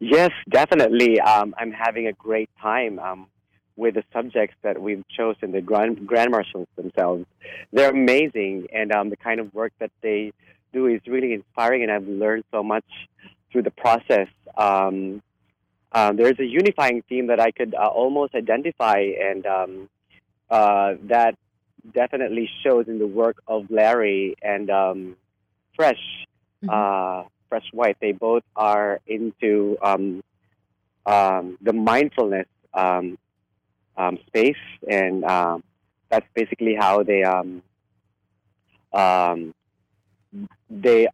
Yes, 0.00 0.30
definitely. 0.48 1.20
Um, 1.20 1.54
I'm 1.58 1.70
having 1.70 2.06
a 2.06 2.12
great 2.14 2.50
time. 2.60 2.98
Um, 2.98 3.26
with 3.76 3.94
the 3.94 4.04
subjects 4.12 4.56
that 4.62 4.80
we've 4.80 5.04
chosen, 5.08 5.52
the 5.52 5.60
grand, 5.60 6.06
grand 6.06 6.30
marshals 6.30 6.68
themselves. 6.76 7.24
They're 7.72 7.90
amazing, 7.90 8.68
and 8.72 8.92
um, 8.92 9.10
the 9.10 9.16
kind 9.16 9.40
of 9.40 9.52
work 9.54 9.72
that 9.78 9.90
they 10.02 10.32
do 10.72 10.86
is 10.86 11.00
really 11.06 11.32
inspiring, 11.32 11.82
and 11.82 11.90
I've 11.90 12.06
learned 12.06 12.44
so 12.50 12.62
much 12.62 12.84
through 13.50 13.62
the 13.62 13.70
process. 13.70 14.28
Um, 14.56 15.22
um, 15.92 16.16
there's 16.16 16.38
a 16.38 16.44
unifying 16.44 17.02
theme 17.08 17.26
that 17.26 17.40
I 17.40 17.50
could 17.50 17.74
uh, 17.74 17.86
almost 17.86 18.34
identify, 18.34 18.98
and 19.20 19.46
um, 19.46 19.88
uh, 20.50 20.94
that 21.04 21.36
definitely 21.92 22.48
shows 22.62 22.86
in 22.88 22.98
the 22.98 23.06
work 23.06 23.42
of 23.46 23.70
Larry 23.70 24.36
and 24.42 24.70
um, 24.70 25.16
Fresh, 25.76 26.00
mm-hmm. 26.62 26.70
uh, 26.70 27.28
Fresh 27.48 27.66
White. 27.72 27.96
They 28.00 28.12
both 28.12 28.44
are 28.56 29.00
into 29.06 29.76
um, 29.82 30.22
the 31.04 31.72
mindfulness 31.72 32.46
um, 32.72 33.18
um, 33.96 34.18
space, 34.26 34.56
and 34.88 35.24
um, 35.24 35.62
that's 36.08 36.26
basically 36.34 36.74
how 36.74 37.02
they 37.02 37.22
um, 37.22 37.62
um, 38.92 39.54
they 40.70 41.08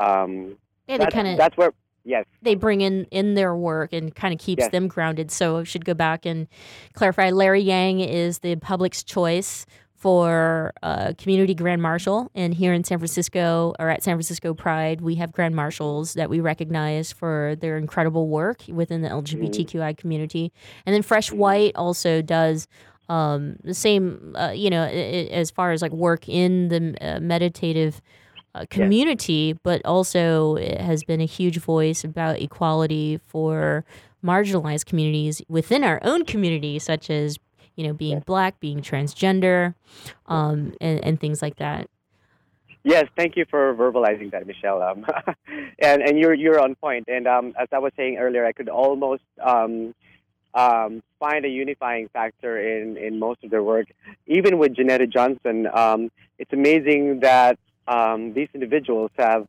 um, 0.00 0.56
yeah, 0.88 0.98
they 0.98 1.06
kind 1.06 1.28
of 1.28 1.36
that's 1.36 1.56
where 1.56 1.72
yes 2.04 2.26
they 2.42 2.54
bring 2.54 2.80
in 2.80 3.04
in 3.10 3.34
their 3.34 3.54
work 3.56 3.92
and 3.92 4.14
kind 4.14 4.34
of 4.34 4.40
keeps 4.40 4.60
yes. 4.60 4.70
them 4.70 4.88
grounded. 4.88 5.30
So 5.30 5.58
I 5.58 5.64
should 5.64 5.84
go 5.84 5.94
back 5.94 6.26
and 6.26 6.48
clarify. 6.92 7.30
Larry 7.30 7.62
Yang 7.62 8.00
is 8.00 8.40
the 8.40 8.56
public's 8.56 9.02
choice 9.02 9.66
for 10.04 10.74
uh, 10.82 11.14
community 11.16 11.54
grand 11.54 11.80
marshal, 11.80 12.30
and 12.34 12.52
here 12.52 12.74
in 12.74 12.84
San 12.84 12.98
Francisco 12.98 13.72
or 13.78 13.88
at 13.88 14.02
San 14.02 14.16
Francisco 14.16 14.52
Pride, 14.52 15.00
we 15.00 15.14
have 15.14 15.32
grand 15.32 15.56
marshals 15.56 16.12
that 16.12 16.28
we 16.28 16.40
recognize 16.40 17.10
for 17.10 17.56
their 17.58 17.78
incredible 17.78 18.28
work 18.28 18.64
within 18.68 19.00
the 19.00 19.08
LGBTQI 19.08 19.96
community. 19.96 20.52
And 20.84 20.94
then 20.94 21.00
Fresh 21.00 21.32
White 21.32 21.74
also 21.74 22.20
does 22.20 22.68
um, 23.08 23.56
the 23.64 23.72
same, 23.72 24.36
uh, 24.38 24.52
you 24.54 24.68
know, 24.68 24.84
as 24.84 25.50
far 25.50 25.72
as 25.72 25.80
like 25.80 25.92
work 25.92 26.28
in 26.28 26.68
the 26.68 26.94
uh, 27.00 27.20
meditative 27.20 28.02
uh, 28.54 28.66
community, 28.68 29.54
but 29.62 29.80
also 29.86 30.56
it 30.56 30.82
has 30.82 31.02
been 31.02 31.22
a 31.22 31.26
huge 31.26 31.56
voice 31.60 32.04
about 32.04 32.42
equality 32.42 33.20
for 33.26 33.86
marginalized 34.22 34.84
communities 34.84 35.40
within 35.48 35.82
our 35.82 35.98
own 36.02 36.26
community, 36.26 36.78
such 36.78 37.08
as 37.08 37.38
you 37.76 37.86
know 37.86 37.92
being 37.92 38.20
black, 38.20 38.60
being 38.60 38.80
transgender, 38.80 39.74
um, 40.26 40.74
and, 40.80 41.04
and 41.04 41.20
things 41.20 41.42
like 41.42 41.56
that. 41.56 41.88
Yes, 42.84 43.06
thank 43.16 43.36
you 43.36 43.46
for 43.48 43.74
verbalizing 43.74 44.30
that, 44.32 44.46
Michelle. 44.46 44.82
Um, 44.82 45.06
and 45.78 46.02
and 46.02 46.18
you're 46.18 46.34
you're 46.34 46.60
on 46.60 46.74
point. 46.74 47.06
And 47.08 47.26
um, 47.26 47.54
as 47.58 47.68
I 47.72 47.78
was 47.78 47.92
saying 47.96 48.18
earlier, 48.18 48.44
I 48.44 48.52
could 48.52 48.68
almost 48.68 49.22
um, 49.42 49.94
um, 50.52 51.02
find 51.18 51.46
a 51.46 51.48
unifying 51.48 52.08
factor 52.12 52.58
in 52.60 52.98
in 52.98 53.18
most 53.18 53.42
of 53.42 53.50
their 53.50 53.62
work. 53.62 53.86
Even 54.26 54.58
with 54.58 54.76
Janetta 54.76 55.06
Johnson, 55.06 55.66
um, 55.72 56.10
it's 56.38 56.52
amazing 56.52 57.20
that 57.20 57.58
um, 57.88 58.34
these 58.34 58.48
individuals 58.52 59.10
have 59.16 59.46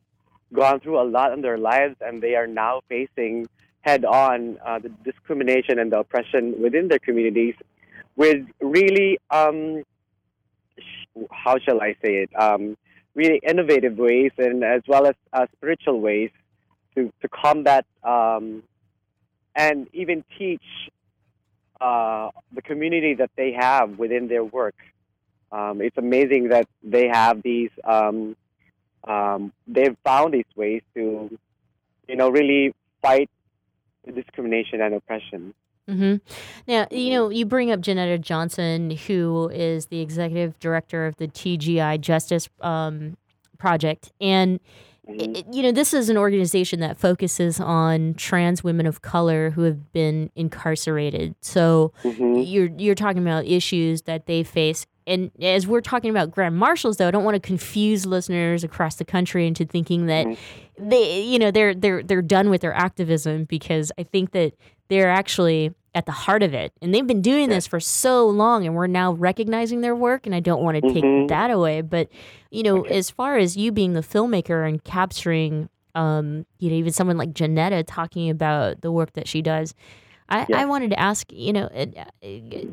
gone 0.53 0.79
through 0.79 1.01
a 1.01 1.03
lot 1.03 1.33
in 1.33 1.41
their 1.41 1.57
lives, 1.57 1.97
and 1.99 2.21
they 2.21 2.35
are 2.35 2.47
now 2.47 2.81
facing 2.87 3.47
head 3.81 4.05
on 4.05 4.57
uh, 4.65 4.79
the 4.79 4.89
discrimination 5.03 5.77
and 5.77 5.91
the 5.91 5.99
oppression 5.99 6.55
within 6.61 6.87
their 6.87 6.99
communities 6.99 7.53
with 8.15 8.45
really 8.61 9.19
um, 9.29 9.83
how 11.31 11.57
shall 11.59 11.81
I 11.81 11.95
say 12.01 12.23
it? 12.23 12.29
Um, 12.35 12.77
really 13.13 13.39
innovative 13.47 13.97
ways 13.97 14.31
and 14.37 14.63
as 14.63 14.81
well 14.87 15.05
as 15.07 15.15
uh, 15.31 15.45
spiritual 15.55 16.01
ways 16.01 16.29
to, 16.95 17.11
to 17.21 17.29
combat 17.29 17.85
um, 18.03 18.63
and 19.55 19.87
even 19.93 20.23
teach 20.37 20.63
uh, 21.79 22.29
the 22.53 22.61
community 22.61 23.13
that 23.15 23.31
they 23.35 23.53
have 23.53 23.97
within 23.97 24.27
their 24.27 24.43
work. 24.43 24.75
Um, 25.51 25.81
it's 25.81 25.97
amazing 25.97 26.49
that 26.49 26.67
they 26.83 27.07
have 27.07 27.41
these, 27.41 27.69
um, 27.85 28.35
um, 29.05 29.53
they've 29.67 29.95
found 30.03 30.33
these 30.33 30.45
ways 30.55 30.81
to, 30.95 31.37
you 32.07 32.15
know, 32.15 32.29
really 32.29 32.73
fight 33.01 33.29
discrimination 34.13 34.81
and 34.81 34.93
oppression. 34.93 35.53
Hmm 35.87 36.15
Now, 36.67 36.87
you 36.91 37.11
know, 37.11 37.29
you 37.29 37.45
bring 37.45 37.71
up 37.71 37.79
Janetta 37.81 38.17
Johnson, 38.19 38.91
who 38.91 39.49
is 39.53 39.87
the 39.87 40.01
executive 40.01 40.59
director 40.59 41.05
of 41.05 41.15
the 41.17 41.27
TGI 41.27 41.99
Justice 42.01 42.49
um, 42.61 43.17
Project. 43.57 44.11
And, 44.19 44.59
i- 45.07 45.43
you 45.51 45.61
know, 45.63 45.71
this 45.71 45.93
is 45.93 46.09
an 46.09 46.17
organization 46.17 46.79
that 46.79 46.97
focuses 46.97 47.59
on 47.59 48.15
trans 48.15 48.63
women 48.63 48.85
of 48.87 49.01
color 49.03 49.51
who 49.51 49.61
have 49.63 49.91
been 49.93 50.31
incarcerated. 50.35 51.35
So 51.41 51.93
you're, 52.43 52.69
you're 52.77 52.95
talking 52.95 53.21
about 53.21 53.45
issues 53.45 54.03
that 54.03 54.25
they 54.25 54.43
face. 54.43 54.85
And 55.07 55.29
as 55.39 55.67
we're 55.67 55.81
talking 55.81 56.09
about 56.09 56.31
grand 56.31 56.57
marshals, 56.57 56.97
though, 56.97 57.07
I 57.07 57.11
don't 57.11 57.23
want 57.23 57.35
to 57.35 57.39
confuse 57.39 58.07
listeners 58.07 58.63
across 58.63 58.95
the 58.95 59.05
country 59.05 59.45
into 59.45 59.63
thinking 59.63 60.07
that 60.07 60.25
they, 60.79 61.21
you 61.21 61.37
know, 61.37 61.51
they're 61.51 61.75
they're 61.75 62.01
they're 62.01 62.23
done 62.23 62.49
with 62.49 62.61
their 62.61 62.73
activism 62.73 63.43
because 63.45 63.91
I 63.99 64.03
think 64.03 64.31
that 64.31 64.53
they're 64.87 65.09
actually 65.09 65.73
at 65.93 66.05
the 66.05 66.11
heart 66.11 66.43
of 66.43 66.53
it, 66.53 66.73
and 66.81 66.93
they've 66.93 67.07
been 67.07 67.21
doing 67.21 67.49
this 67.49 67.65
for 67.65 67.79
so 67.79 68.27
long, 68.27 68.65
and 68.65 68.75
we're 68.75 68.87
now 68.87 69.13
recognizing 69.13 69.81
their 69.81 69.95
work. 69.95 70.25
And 70.25 70.35
I 70.35 70.41
don't 70.41 70.61
want 70.61 70.75
to 70.75 70.81
take 70.81 71.03
Mhm. 71.03 71.27
that 71.29 71.49
away, 71.49 71.81
but 71.81 72.09
you 72.51 72.63
know, 72.63 72.83
as 72.83 73.09
far 73.09 73.37
as 73.37 73.55
you 73.55 73.71
being 73.71 73.93
the 73.93 74.01
filmmaker 74.01 74.67
and 74.67 74.83
capturing, 74.83 75.69
um, 75.93 76.45
you 76.59 76.69
know, 76.69 76.75
even 76.75 76.91
someone 76.91 77.17
like 77.17 77.33
Janetta 77.33 77.83
talking 77.83 78.29
about 78.29 78.81
the 78.81 78.91
work 78.91 79.13
that 79.13 79.27
she 79.27 79.41
does. 79.41 79.73
I, 80.27 80.47
I 80.51 80.65
wanted 80.65 80.89
to 80.89 80.99
ask, 80.99 81.31
you 81.31 81.53
know, 81.53 81.65
uh, 81.65 81.85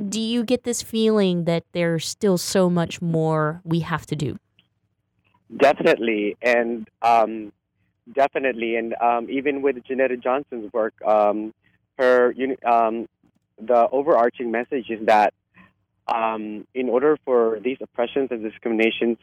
do 0.09 0.21
you 0.21 0.43
get 0.43 0.65
this 0.65 0.81
feeling 0.83 1.45
that 1.45 1.65
there's 1.73 2.09
still 2.09 2.39
so 2.39 2.71
much 2.71 3.03
more 3.03 3.61
we 3.63 3.81
have 3.81 4.07
to 4.07 4.17
do? 4.17 4.39
Definitely, 5.55 6.37
and 6.41 6.89
um, 7.03 7.53
definitely, 8.15 8.77
and 8.77 8.95
um, 9.03 9.29
even 9.29 9.61
with 9.61 9.85
Janetta 9.85 10.17
Johnson's 10.17 10.73
work, 10.73 10.95
um, 11.05 11.53
her 12.03 12.35
um, 12.67 13.09
the 13.61 13.89
overarching 13.91 14.51
message 14.51 14.91
is 14.91 15.07
that 15.07 15.33
um, 16.09 16.67
in 16.75 16.89
order 16.89 17.17
for 17.25 17.61
these 17.63 17.79
oppressions 17.81 18.29
and 18.31 18.43
discriminations 18.43 19.19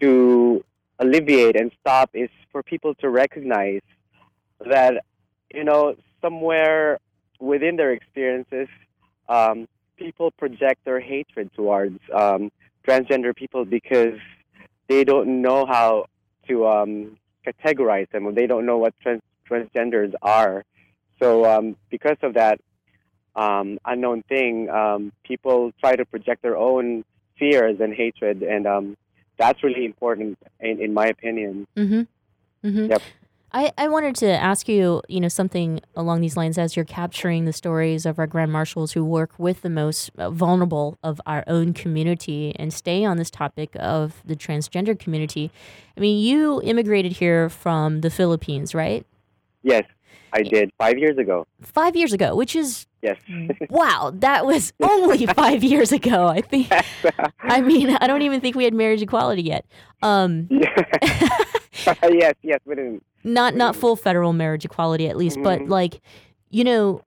to 0.00 0.64
alleviate 0.98 1.56
and 1.56 1.70
stop, 1.80 2.10
is 2.14 2.30
for 2.50 2.62
people 2.62 2.94
to 2.96 3.08
recognize 3.08 3.82
that 4.66 5.04
you 5.54 5.64
know 5.64 5.94
somewhere 6.20 6.98
within 7.38 7.76
their 7.76 7.92
experiences, 7.92 8.68
um, 9.28 9.68
people 9.96 10.30
project 10.32 10.84
their 10.84 11.00
hatred 11.00 11.50
towards 11.54 11.98
um, 12.12 12.50
transgender 12.86 13.34
people 13.34 13.64
because 13.64 14.18
they 14.88 15.04
don't 15.04 15.42
know 15.42 15.64
how 15.64 16.06
to 16.48 16.66
um, 16.66 17.16
categorize 17.46 18.10
them 18.10 18.26
or 18.26 18.32
they 18.32 18.46
don't 18.46 18.66
know 18.66 18.78
what 18.78 18.94
trans- 19.02 19.22
transgenders 19.48 20.12
are. 20.22 20.64
So 21.20 21.44
um, 21.44 21.76
because 21.90 22.16
of 22.22 22.34
that 22.34 22.60
um, 23.36 23.78
unknown 23.84 24.22
thing, 24.28 24.68
um, 24.70 25.12
people 25.24 25.72
try 25.80 25.96
to 25.96 26.04
project 26.04 26.42
their 26.42 26.56
own 26.56 27.04
fears 27.38 27.78
and 27.80 27.94
hatred, 27.94 28.42
and 28.42 28.66
um, 28.66 28.96
that's 29.38 29.62
really 29.62 29.84
important, 29.84 30.38
in, 30.60 30.80
in 30.80 30.92
my 30.92 31.06
opinion. 31.06 31.66
Mm-hmm. 31.76 32.68
Mm-hmm. 32.68 32.90
Yep. 32.90 33.02
I, 33.52 33.72
I 33.76 33.88
wanted 33.88 34.14
to 34.16 34.30
ask 34.30 34.68
you, 34.68 35.02
you 35.08 35.18
know, 35.18 35.28
something 35.28 35.80
along 35.96 36.20
these 36.20 36.36
lines 36.36 36.56
as 36.56 36.76
you're 36.76 36.84
capturing 36.84 37.46
the 37.46 37.52
stories 37.52 38.06
of 38.06 38.18
our 38.18 38.28
grand 38.28 38.52
marshals 38.52 38.92
who 38.92 39.04
work 39.04 39.32
with 39.38 39.62
the 39.62 39.70
most 39.70 40.10
uh, 40.16 40.30
vulnerable 40.30 40.98
of 41.02 41.20
our 41.26 41.42
own 41.48 41.72
community 41.72 42.54
and 42.56 42.72
stay 42.72 43.04
on 43.04 43.16
this 43.16 43.30
topic 43.30 43.70
of 43.74 44.22
the 44.24 44.36
transgender 44.36 44.96
community. 44.96 45.50
I 45.96 46.00
mean, 46.00 46.22
you 46.24 46.62
immigrated 46.62 47.14
here 47.14 47.48
from 47.48 48.02
the 48.02 48.10
Philippines, 48.10 48.72
right? 48.72 49.04
Yes, 49.62 49.84
I 50.32 50.42
did 50.42 50.70
five 50.78 50.98
years 50.98 51.18
ago. 51.18 51.46
Five 51.62 51.96
years 51.96 52.12
ago, 52.12 52.34
which 52.36 52.54
is 52.56 52.86
Yes. 53.02 53.16
wow, 53.70 54.12
that 54.16 54.44
was 54.46 54.72
only 54.80 55.26
five 55.26 55.64
years 55.64 55.90
ago. 55.92 56.26
I 56.28 56.40
think. 56.42 56.68
I 57.40 57.60
mean, 57.60 57.96
I 58.00 58.06
don't 58.06 58.22
even 58.22 58.40
think 58.40 58.56
we 58.56 58.64
had 58.64 58.74
marriage 58.74 59.02
equality 59.02 59.42
yet. 59.42 59.64
Um, 60.02 60.48
yes, 60.50 62.34
yes, 62.42 62.60
we 62.64 62.74
didn't. 62.74 63.02
not 63.24 63.54
not 63.54 63.76
full 63.76 63.96
federal 63.96 64.32
marriage 64.32 64.64
equality 64.64 65.08
at 65.08 65.16
least, 65.16 65.38
but 65.42 65.60
Mhm. 65.60 65.68
like, 65.68 66.00
you 66.50 66.64
know, 66.64 67.02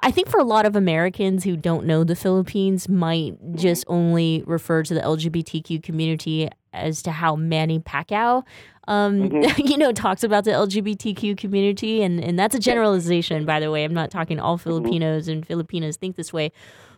I 0.00 0.10
think 0.10 0.28
for 0.28 0.38
a 0.38 0.44
lot 0.44 0.64
of 0.64 0.76
Americans 0.76 1.44
who 1.44 1.56
don't 1.56 1.84
know 1.84 2.04
the 2.04 2.14
Philippines 2.16 2.88
might 2.88 3.36
just 3.56 3.84
only 3.88 4.44
refer 4.46 4.82
to 4.84 4.94
the 4.94 5.00
LGBTQ 5.00 5.82
community 5.82 6.48
as 6.72 7.02
to 7.02 7.10
how 7.10 7.36
Manny 7.36 7.78
Pacquiao, 7.80 8.44
um, 8.86 9.30
Mhm. 9.30 9.58
you 9.70 9.76
know, 9.78 9.92
talks 9.92 10.22
about 10.24 10.44
the 10.44 10.50
LGBTQ 10.52 11.36
community, 11.36 12.02
and 12.02 12.22
and 12.22 12.38
that's 12.38 12.54
a 12.54 12.58
generalization, 12.58 13.44
by 13.44 13.60
the 13.60 13.70
way. 13.70 13.84
I'm 13.84 13.94
not 13.94 14.10
talking 14.10 14.38
all 14.40 14.58
Filipinos 14.58 15.28
and 15.28 15.46
Filipinas 15.46 15.96
think 15.96 16.16
this 16.16 16.32
way. 16.32 16.52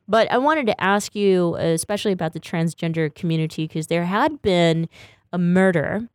But 0.08 0.30
I 0.32 0.38
wanted 0.38 0.66
to 0.66 0.80
ask 0.82 1.14
you, 1.14 1.54
especially 1.56 2.10
about 2.12 2.32
the 2.32 2.40
transgender 2.40 3.14
community, 3.14 3.66
because 3.68 3.86
there 3.86 4.04
had 4.06 4.42
been 4.42 4.88
a 5.32 5.38
murder 5.38 6.08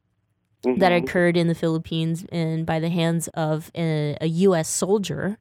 that 0.63 0.91
Mhm. 0.91 1.03
occurred 1.03 1.37
in 1.37 1.47
the 1.47 1.55
Philippines 1.55 2.25
and 2.31 2.65
by 2.65 2.79
the 2.79 2.89
hands 2.89 3.27
of 3.35 3.71
a, 3.75 4.17
a 4.19 4.27
U.S. 4.27 4.67
soldier. 4.67 5.37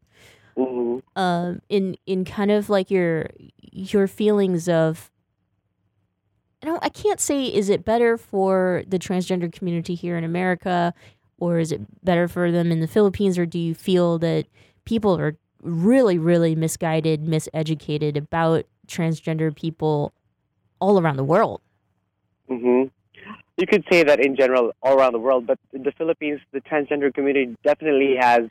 Um, 1.16 1.60
in 1.68 1.96
in 2.06 2.24
kind 2.24 2.50
of 2.50 2.68
like 2.70 2.90
your 2.90 3.30
your 3.72 4.06
feelings 4.06 4.68
of. 4.68 5.10
I 6.64 6.66
don't. 6.66 6.82
I 6.82 6.88
can't 6.88 7.20
say 7.20 7.44
is 7.44 7.68
it 7.68 7.84
better 7.84 8.16
for 8.16 8.84
the 8.86 8.98
transgender 8.98 9.52
community 9.52 9.94
here 9.94 10.16
in 10.16 10.24
America, 10.24 10.94
or 11.36 11.58
is 11.58 11.70
it 11.72 11.82
better 12.02 12.26
for 12.26 12.50
them 12.50 12.72
in 12.72 12.80
the 12.80 12.86
Philippines, 12.86 13.36
or 13.36 13.44
do 13.44 13.58
you 13.58 13.74
feel 13.74 14.18
that 14.20 14.46
people 14.86 15.14
are 15.18 15.36
really, 15.60 16.16
really 16.16 16.54
misguided, 16.54 17.22
miseducated 17.26 18.16
about 18.16 18.64
transgender 18.88 19.54
people 19.54 20.14
all 20.80 20.98
around 20.98 21.16
the 21.16 21.24
world? 21.24 21.60
hmm 22.48 22.84
You 23.58 23.66
could 23.66 23.84
say 23.92 24.02
that 24.02 24.18
in 24.18 24.34
general, 24.34 24.72
all 24.82 24.98
around 24.98 25.12
the 25.12 25.18
world, 25.18 25.46
but 25.46 25.58
in 25.74 25.82
the 25.82 25.92
Philippines, 25.92 26.40
the 26.52 26.62
transgender 26.62 27.12
community 27.12 27.54
definitely 27.62 28.16
has 28.18 28.44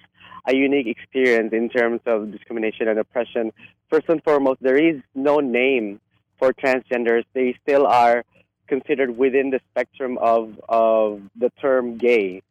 a 0.45 0.55
unique 0.55 0.85
experience 0.85 1.51
in 1.51 1.67
terms 1.67 2.01
of 2.05 2.31
discrimination 2.31 2.87
and 2.87 2.99
oppression. 2.99 3.51
First 3.89 4.07
and 4.07 4.23
foremost, 4.23 4.61
there 4.61 4.77
is 4.77 5.01
no 5.15 5.39
name 5.39 5.99
for 6.39 6.53
transgenders. 6.53 7.23
They 7.33 7.55
still 7.61 7.85
are 7.87 8.23
considered 8.67 9.17
within 9.17 9.49
the 9.49 9.59
spectrum 9.71 10.17
of, 10.19 10.59
of 10.69 11.21
the 11.35 11.49
term 11.61 11.97
gay. 11.97 12.41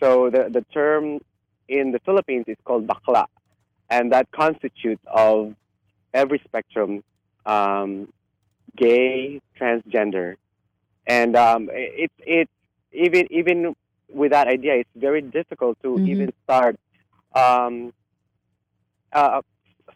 So 0.00 0.30
the, 0.30 0.48
the 0.50 0.62
term 0.72 1.20
in 1.68 1.92
the 1.92 1.98
Philippines 2.00 2.44
is 2.48 2.56
called 2.64 2.86
bakla, 2.86 3.26
and 3.90 4.12
that 4.12 4.30
constitutes 4.30 5.02
of 5.06 5.54
every 6.12 6.40
spectrum 6.44 7.02
um, 7.46 8.12
gay, 8.76 9.40
transgender, 9.58 10.36
and 11.06 11.36
um, 11.36 11.68
it's 11.72 12.14
it's 12.18 12.50
even 12.92 13.26
even 13.30 13.74
with 14.08 14.32
that 14.32 14.48
idea, 14.48 14.74
it's 14.76 14.90
very 14.96 15.22
difficult 15.22 15.78
to 15.82 15.98
Mhm. 15.98 16.08
even 16.08 16.32
start 16.44 16.76
um, 17.34 17.92
uh, 19.12 19.40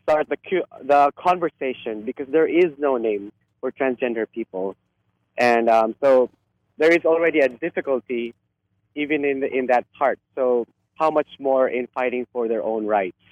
start 0.09 0.29
the 0.29 0.39
the 0.85 1.13
conversation 1.17 2.03
because 2.03 2.29
there 2.29 2.49
is 2.49 2.73
no 2.79 2.97
name 2.97 3.31
for 3.61 3.71
transgender 3.73 4.27
people, 4.33 4.75
and 5.37 5.69
um, 5.69 5.95
so 6.03 6.31
there 6.79 6.93
is 6.93 7.05
already 7.05 7.41
a 7.41 7.49
difficulty 7.49 8.35
even 8.95 9.25
in 9.25 9.41
the, 9.41 9.49
in 9.53 9.67
that 9.67 9.85
part. 9.99 10.19
So 10.35 10.67
how 10.99 11.11
much 11.11 11.29
more 11.39 11.69
in 11.69 11.87
fighting 11.95 12.27
for 12.33 12.49
their 12.49 12.63
own 12.63 12.87
rights 12.87 13.23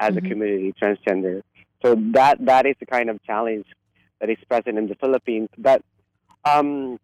as 0.00 0.16
a 0.16 0.20
Mhm. 0.20 0.28
community 0.30 0.72
transgender? 0.80 1.42
So 1.82 1.94
that 2.12 2.44
that 2.46 2.66
is 2.66 2.76
the 2.80 2.86
kind 2.86 3.10
of 3.10 3.22
challenge 3.24 3.66
that 4.20 4.30
is 4.30 4.38
present 4.48 4.78
in 4.78 4.88
the 4.88 4.94
Philippines. 4.94 5.50
But 5.58 5.82
um, 6.44 6.98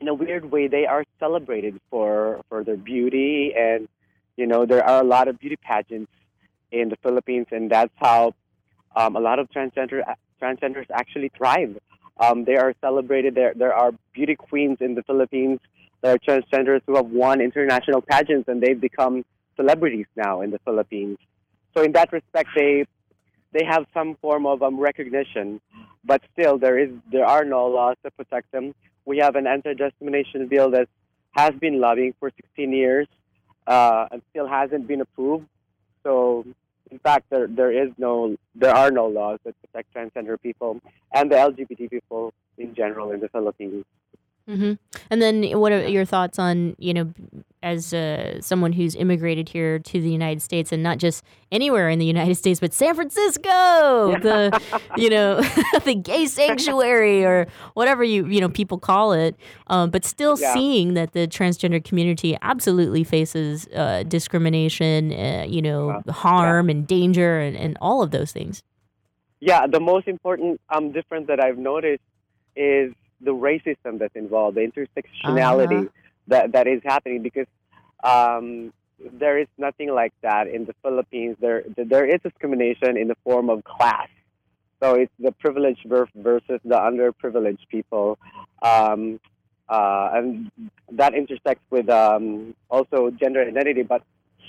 in 0.00 0.08
a 0.08 0.14
weird 0.14 0.50
way, 0.50 0.66
they 0.68 0.86
are 0.86 1.04
celebrated 1.20 1.80
for 1.90 2.40
for 2.48 2.64
their 2.64 2.76
beauty, 2.76 3.54
and 3.56 3.88
you 4.36 4.46
know 4.46 4.66
there 4.66 4.84
are 4.84 5.00
a 5.00 5.04
lot 5.04 5.28
of 5.28 5.38
beauty 5.38 5.56
pageants 5.56 6.10
in 6.72 6.88
the 6.88 6.96
Philippines, 6.96 7.46
and 7.52 7.70
that's 7.70 7.92
how 7.96 8.34
um, 8.96 9.16
a 9.16 9.20
lot 9.20 9.38
of 9.38 9.48
transgender 9.50 10.02
transgenders 10.40 10.86
actually 10.92 11.30
thrive. 11.36 11.78
Um, 12.18 12.44
they 12.44 12.56
are 12.56 12.74
celebrated. 12.80 13.34
There 13.34 13.54
there 13.54 13.74
are 13.74 13.92
beauty 14.12 14.36
queens 14.36 14.78
in 14.80 14.94
the 14.94 15.02
Philippines. 15.02 15.60
There 16.02 16.14
are 16.14 16.18
transgenders 16.18 16.80
who 16.86 16.96
have 16.96 17.06
won 17.06 17.40
international 17.40 18.02
pageants, 18.02 18.48
and 18.48 18.62
they've 18.62 18.80
become 18.80 19.24
celebrities 19.56 20.06
now 20.16 20.40
in 20.40 20.50
the 20.50 20.58
Philippines. 20.60 21.18
So 21.76 21.82
in 21.82 21.92
that 21.92 22.12
respect, 22.12 22.48
they 22.54 22.86
they 23.52 23.64
have 23.64 23.86
some 23.92 24.16
form 24.16 24.46
of 24.46 24.62
um, 24.62 24.78
recognition, 24.78 25.60
but 26.04 26.22
still 26.32 26.58
there 26.58 26.78
is 26.78 26.90
there 27.10 27.26
are 27.26 27.44
no 27.44 27.66
laws 27.66 27.96
to 28.04 28.10
protect 28.10 28.50
them. 28.52 28.74
We 29.04 29.18
have 29.18 29.36
an 29.36 29.46
anti-discrimination 29.46 30.48
bill 30.48 30.70
that 30.70 30.88
has 31.32 31.52
been 31.60 31.80
lobbying 31.80 32.14
for 32.18 32.30
16 32.36 32.72
years 32.72 33.06
uh, 33.66 34.06
and 34.10 34.22
still 34.30 34.46
hasn't 34.46 34.86
been 34.86 35.00
approved. 35.00 35.46
So 36.02 36.44
in 36.90 36.98
fact, 36.98 37.26
there 37.30 37.46
there 37.46 37.72
is 37.72 37.90
no 37.98 38.36
there 38.54 38.74
are 38.74 38.90
no 38.90 39.06
laws 39.06 39.38
that 39.44 39.54
protect 39.60 39.94
transgender 39.94 40.40
people 40.40 40.80
and 41.12 41.30
the 41.30 41.36
LGBT 41.36 41.90
people 41.90 42.34
in 42.58 42.74
general 42.74 43.12
in 43.12 43.20
the 43.20 43.28
Philippines. 43.28 43.84
Hmm 44.46 44.72
And 45.10 45.22
then, 45.22 45.44
what 45.58 45.72
are 45.72 45.86
your 45.86 46.04
thoughts 46.04 46.38
on 46.38 46.74
you 46.78 46.92
know, 46.94 47.12
as 47.62 47.92
uh, 47.92 48.40
someone 48.40 48.72
who's 48.72 48.94
immigrated 48.96 49.48
here 49.48 49.78
to 49.78 50.00
the 50.00 50.10
United 50.10 50.40
States, 50.42 50.72
and 50.72 50.82
not 50.82 50.98
just 50.98 51.22
anywhere 51.52 51.88
in 51.88 51.98
the 51.98 52.06
United 52.06 52.34
States, 52.36 52.58
but 52.60 52.72
San 52.72 52.94
Francisco, 52.94 54.16
the 54.20 54.60
you 54.96 55.10
know, 55.10 55.40
the 55.84 55.94
gay 55.94 56.26
sanctuary, 56.26 57.24
or 57.24 57.46
whatever 57.74 58.02
you 58.02 58.26
you 58.26 58.40
know 58.40 58.48
people 58.48 58.78
call 58.78 59.12
it, 59.12 59.36
um, 59.68 59.90
but 59.90 60.04
still 60.04 60.36
Yeah. 60.36 60.52
seeing 60.54 60.94
that 60.94 61.12
the 61.12 61.26
transgender 61.28 61.82
community 61.84 62.36
absolutely 62.42 63.04
faces 63.04 63.66
uh, 63.68 64.02
discrimination, 64.04 65.12
uh, 65.12 65.44
you 65.48 65.62
know, 65.62 66.02
harm 66.08 66.68
and 66.68 66.86
danger, 66.86 67.38
and, 67.40 67.56
and 67.56 67.76
all 67.80 68.02
of 68.02 68.10
those 68.10 68.32
things. 68.32 68.62
Yeah, 69.40 69.66
the 69.66 69.80
most 69.80 70.06
important 70.08 70.60
um, 70.68 70.92
difference 70.92 71.26
that 71.28 71.42
I've 71.42 71.56
noticed 71.58 72.02
is 72.56 72.92
the 73.20 73.32
racism 73.32 73.98
that's 73.98 74.16
involved, 74.16 74.56
the 74.56 74.62
intersectionality 74.70 75.82
Uh-huh. 75.86 75.88
that, 76.28 76.52
that 76.52 76.66
is 76.66 76.80
happening 76.84 77.22
because 77.22 77.46
um, 78.02 78.72
there 79.22 79.38
is 79.38 79.48
nothing 79.58 79.92
like 79.92 80.12
that 80.22 80.46
in 80.46 80.64
the 80.64 80.74
Philippines. 80.82 81.36
There 81.40 81.64
there 81.76 82.06
is 82.06 82.20
discrimination 82.22 82.96
in 82.96 83.08
the 83.08 83.16
form 83.24 83.48
of 83.50 83.64
class. 83.64 84.08
So 84.82 84.94
it's 84.94 85.12
the 85.18 85.32
privileged 85.32 85.84
versus 85.86 86.60
the 86.64 86.78
underprivileged 86.88 87.68
people, 87.68 88.18
um, 88.62 89.20
uh, 89.68 90.10
and 90.14 90.50
that 90.92 91.12
intersects 91.14 91.66
with 91.70 91.88
um, 91.90 92.54
also 92.70 93.10
gender 93.10 93.42
identity. 93.42 93.82
But 93.82 94.02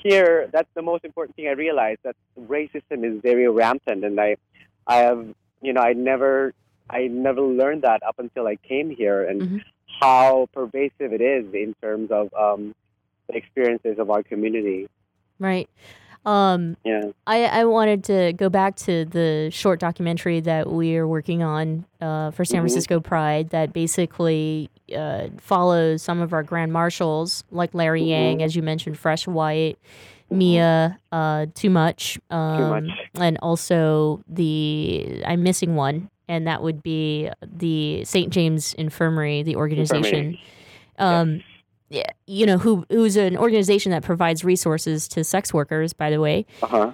here, 0.03 0.49
that's 0.53 0.69
the 0.73 0.81
most 0.81 1.03
important 1.03 1.35
thing 1.35 1.47
I 1.47 1.51
realized 1.51 1.99
that 2.03 2.15
racism 2.39 3.03
is 3.03 3.21
very 3.21 3.47
rampant, 3.49 4.05
and 4.05 4.19
I, 4.19 4.37
I 4.87 4.97
have, 5.07 5.27
you 5.61 5.73
know, 5.73 5.81
I 5.81 5.93
never, 5.93 6.53
I 6.91 7.07
never 7.07 7.41
learned 7.41 7.81
that 7.83 8.03
up 8.03 8.19
until 8.19 8.47
I 8.47 8.55
came 8.57 8.89
here, 8.89 9.23
and 9.27 9.63
how 9.99 10.47
pervasive 10.53 11.13
it 11.13 11.21
is 11.21 11.45
in 11.53 11.73
terms 11.81 12.11
of 12.11 12.33
um, 12.33 12.73
the 13.27 13.35
experiences 13.37 13.97
of 13.99 14.09
our 14.09 14.23
community. 14.23 14.87
Right. 15.39 15.69
Um, 16.23 16.77
Yeah. 16.85 17.01
I, 17.25 17.45
I 17.45 17.65
wanted 17.65 18.03
to 18.03 18.33
go 18.33 18.47
back 18.49 18.75
to 18.87 19.05
the 19.05 19.49
short 19.51 19.79
documentary 19.79 20.39
that 20.41 20.69
we're 20.69 21.07
working 21.07 21.41
on 21.41 21.85
uh, 21.99 22.29
for 22.29 22.45
San 22.45 22.57
Mhm. 22.59 22.61
Francisco 22.65 22.99
Pride 22.99 23.49
that 23.49 23.73
basically 23.73 24.69
uh, 24.95 25.29
follows 25.37 26.03
some 26.03 26.21
of 26.21 26.31
our 26.31 26.43
grand 26.43 26.71
marshals, 26.73 27.43
like 27.49 27.73
Larry 27.73 28.03
Yang, 28.03 28.43
as 28.43 28.55
you 28.55 28.61
mentioned, 28.61 28.99
Fresh 28.99 29.25
White, 29.25 29.79
Mia, 30.29 30.99
uh, 31.11 31.47
Tu 31.55 31.71
Mutch, 31.71 32.19
um, 32.29 32.69
Much. 32.85 32.89
and 33.15 33.39
also 33.41 34.21
the, 34.27 35.23
I'm 35.25 35.41
missing 35.41 35.75
one, 35.75 36.10
and 36.27 36.47
that 36.47 36.63
would 36.63 36.81
be 36.83 37.29
the 37.41 38.03
St. 38.05 38.31
James 38.31 38.73
Infirmary, 38.73 39.43
the 39.43 39.55
organization. 39.55 40.37
Um, 40.97 41.43
yeah, 41.89 42.09
you 42.25 42.45
know, 42.45 42.57
who 42.57 42.85
who's 42.89 43.17
an 43.17 43.37
organization 43.37 43.91
that 43.91 44.03
provides 44.03 44.43
resources 44.43 45.07
to 45.09 45.23
sex 45.23 45.53
workers, 45.53 45.93
by 45.93 46.09
the 46.09 46.21
way. 46.21 46.45
Uh 46.63 46.67
huh. 46.67 46.91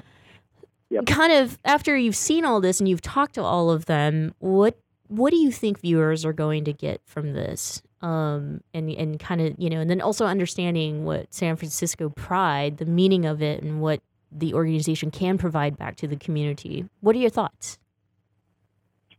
Yep. 0.90 1.06
Kind 1.06 1.34
of 1.34 1.60
after 1.66 1.96
you've 1.98 2.16
seen 2.16 2.46
all 2.46 2.62
this 2.62 2.80
and 2.80 2.88
you've 2.88 3.02
talked 3.02 3.36
to 3.36 3.44
all 3.44 3.70
of 3.70 3.86
them, 3.86 4.34
what 4.40 4.80
what 5.08 5.32
do 5.32 5.38
you 5.38 5.52
think 5.52 5.80
viewers 5.82 6.26
are 6.26 6.34
going 6.34 6.64
to 6.66 6.74
get 6.74 7.02
from 7.06 7.34
this? 7.34 7.82
Um, 8.02 8.62
and 8.74 8.90
and 8.90 9.20
kind 9.20 9.42
of 9.42 9.56
you 9.58 9.70
know, 9.70 9.80
and 9.80 9.90
then 9.90 10.02
also 10.02 10.26
understanding 10.26 11.06
what 11.06 11.34
San 11.34 11.56
Francisco 11.56 12.10
Pride, 12.10 12.78
the 12.78 12.86
meaning 12.86 13.26
of 13.26 13.42
it, 13.42 13.62
and 13.62 13.82
what 13.82 14.02
the 14.32 14.54
organization 14.54 15.12
can 15.12 15.38
provide 15.38 15.78
back 15.78 15.96
to 15.98 16.08
the 16.08 16.16
community. 16.16 16.86
What 17.02 17.16
are 17.16 17.20
your 17.20 17.30
thoughts? 17.30 17.78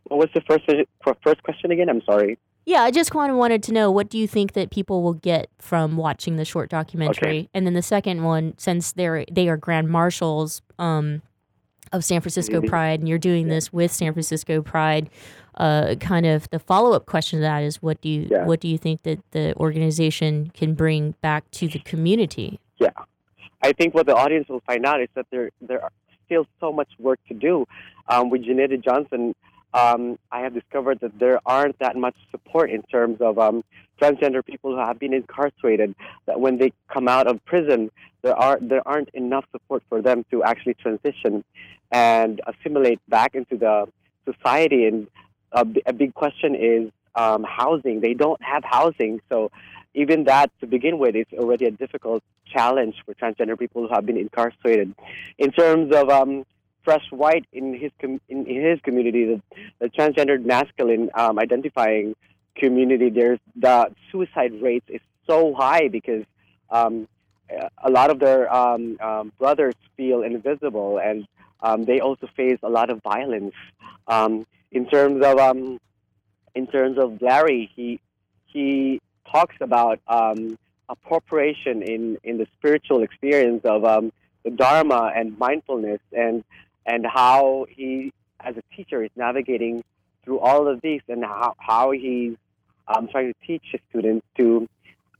What 0.08 0.18
was 0.18 0.28
the 0.34 0.40
first 0.42 0.64
first 1.22 1.42
question 1.42 1.70
again? 1.70 1.88
I'm 1.88 2.02
sorry. 2.02 2.38
Yeah, 2.66 2.82
I 2.82 2.90
just 2.90 3.10
kind 3.10 3.30
of 3.30 3.38
wanted 3.38 3.62
to 3.64 3.72
know 3.72 3.90
what 3.90 4.10
do 4.10 4.18
you 4.18 4.26
think 4.28 4.52
that 4.52 4.70
people 4.70 5.02
will 5.02 5.14
get 5.14 5.48
from 5.58 5.96
watching 5.96 6.36
the 6.36 6.44
short 6.44 6.68
documentary, 6.68 7.28
Okay. 7.40 7.48
and 7.54 7.64
then 7.66 7.72
the 7.74 7.82
second 7.82 8.24
one, 8.24 8.54
since 8.58 8.92
they're 8.92 9.24
they 9.30 9.48
are 9.48 9.56
grand 9.56 9.88
marshals 9.88 10.60
um, 10.78 11.22
of 11.92 12.04
San 12.04 12.20
Francisco 12.20 12.60
Mhm. 12.60 12.68
Pride, 12.68 13.00
and 13.00 13.08
you're 13.08 13.18
doing 13.18 13.48
this 13.48 13.72
with 13.72 13.90
San 13.92 14.12
Francisco 14.12 14.60
Pride. 14.62 15.08
Uh, 15.54 15.94
kind 15.98 16.24
of 16.24 16.48
the 16.50 16.58
follow 16.58 16.92
up 16.92 17.06
question 17.06 17.38
to 17.38 17.42
that 17.42 17.62
is, 17.64 17.82
what 17.82 18.00
do 18.00 18.08
you 18.08 18.28
Yeah. 18.30 18.44
what 18.44 18.60
do 18.60 18.68
you 18.68 18.78
think 18.78 19.02
that 19.02 19.18
the 19.32 19.54
organization 19.56 20.50
can 20.54 20.74
bring 20.74 21.14
back 21.20 21.50
to 21.52 21.68
the 21.68 21.78
community? 21.80 22.60
Yeah, 22.78 22.90
I 23.62 23.72
think 23.72 23.94
what 23.94 24.06
the 24.06 24.14
audience 24.14 24.48
will 24.48 24.62
find 24.66 24.84
out 24.86 25.00
is 25.00 25.08
that 25.14 25.26
there 25.30 25.50
there 25.60 25.82
are 25.82 25.90
still 26.26 26.46
so 26.60 26.70
much 26.72 26.88
work 26.98 27.18
to 27.28 27.34
do. 27.34 27.66
Um, 28.10 28.28
with 28.30 28.44
Janetta 28.44 28.76
Johnson, 28.78 29.34
um, 29.74 30.18
I 30.32 30.40
have 30.40 30.54
discovered 30.54 31.00
that 31.00 31.18
there 31.18 31.40
aren't 31.44 31.78
that 31.78 31.96
much 31.96 32.16
support 32.30 32.70
in 32.70 32.82
terms 32.82 33.20
of 33.20 33.38
um, 33.38 33.62
transgender 34.00 34.44
people 34.44 34.72
who 34.72 34.78
have 34.78 34.98
been 34.98 35.12
incarcerated. 35.12 35.94
That 36.26 36.40
when 36.40 36.58
they 36.58 36.72
come 36.92 37.08
out 37.08 37.26
of 37.26 37.44
prison, 37.44 37.90
there 38.22 38.36
are 38.36 38.58
there 38.60 38.86
aren't 38.86 39.10
enough 39.10 39.44
support 39.52 39.82
for 39.88 40.00
them 40.00 40.24
to 40.30 40.42
actually 40.42 40.74
transition 40.74 41.44
and 41.90 42.40
assimilate 42.46 43.00
back 43.08 43.34
into 43.34 43.56
the 43.56 43.86
society. 44.24 44.86
And 44.86 45.06
a 45.52 45.92
big 45.92 46.14
question 46.14 46.54
is 46.54 46.90
um, 47.14 47.44
housing. 47.44 48.00
They 48.00 48.14
don't 48.14 48.42
have 48.42 48.64
housing, 48.64 49.20
so 49.28 49.50
even 49.94 50.24
that 50.24 50.50
to 50.60 50.66
begin 50.66 50.98
with 50.98 51.16
is 51.16 51.26
already 51.34 51.64
a 51.64 51.70
difficult 51.70 52.22
challenge 52.46 52.96
for 53.04 53.14
transgender 53.14 53.58
people 53.58 53.86
who 53.86 53.94
have 53.94 54.06
been 54.06 54.16
incarcerated. 54.16 54.94
In 55.38 55.50
terms 55.50 55.94
of 55.94 56.08
um, 56.08 56.44
White 57.10 57.46
in 57.52 57.74
his 57.74 57.92
com- 58.00 58.20
in, 58.28 58.46
in 58.46 58.62
his 58.62 58.80
community, 58.80 59.24
the, 59.24 59.42
the 59.78 59.88
transgendered 59.88 60.44
masculine 60.44 61.10
um, 61.14 61.38
identifying 61.38 62.14
community, 62.56 63.10
there's 63.10 63.38
the 63.56 63.94
suicide 64.10 64.60
rates 64.60 64.86
is 64.88 65.00
so 65.26 65.54
high 65.54 65.88
because 65.88 66.24
um, 66.70 67.06
a 67.82 67.90
lot 67.90 68.10
of 68.10 68.18
their 68.18 68.52
um, 68.52 68.98
um, 69.00 69.32
brothers 69.38 69.74
feel 69.96 70.22
invisible 70.22 70.98
and 70.98 71.26
um, 71.60 71.84
they 71.84 72.00
also 72.00 72.28
face 72.36 72.58
a 72.62 72.68
lot 72.68 72.90
of 72.90 73.02
violence. 73.02 73.54
Um, 74.06 74.46
in 74.70 74.86
terms 74.86 75.24
of 75.24 75.38
um, 75.38 75.80
in 76.54 76.66
terms 76.66 76.98
of 76.98 77.20
Larry, 77.20 77.70
he 77.74 78.00
he 78.46 79.00
talks 79.30 79.56
about 79.60 80.00
um, 80.08 80.58
appropriation 80.88 81.82
in, 81.82 82.18
in 82.24 82.38
the 82.38 82.46
spiritual 82.58 83.02
experience 83.02 83.62
of 83.64 83.84
um, 83.84 84.12
the 84.44 84.50
Dharma 84.50 85.12
and 85.14 85.38
mindfulness, 85.38 86.00
and 86.12 86.44
and 86.88 87.06
how 87.06 87.66
he, 87.68 88.12
as 88.40 88.54
a 88.56 88.64
teacher, 88.74 89.04
is 89.04 89.10
navigating 89.14 89.84
through 90.24 90.40
all 90.40 90.66
of 90.72 90.80
these, 90.80 91.02
and 91.08 91.22
how 91.24 91.54
how 91.58 91.90
he's 91.92 92.36
um, 92.88 93.08
trying 93.12 93.32
to 93.32 93.46
teach 93.46 93.64
his 93.70 93.80
students 93.90 94.26
to 94.38 94.68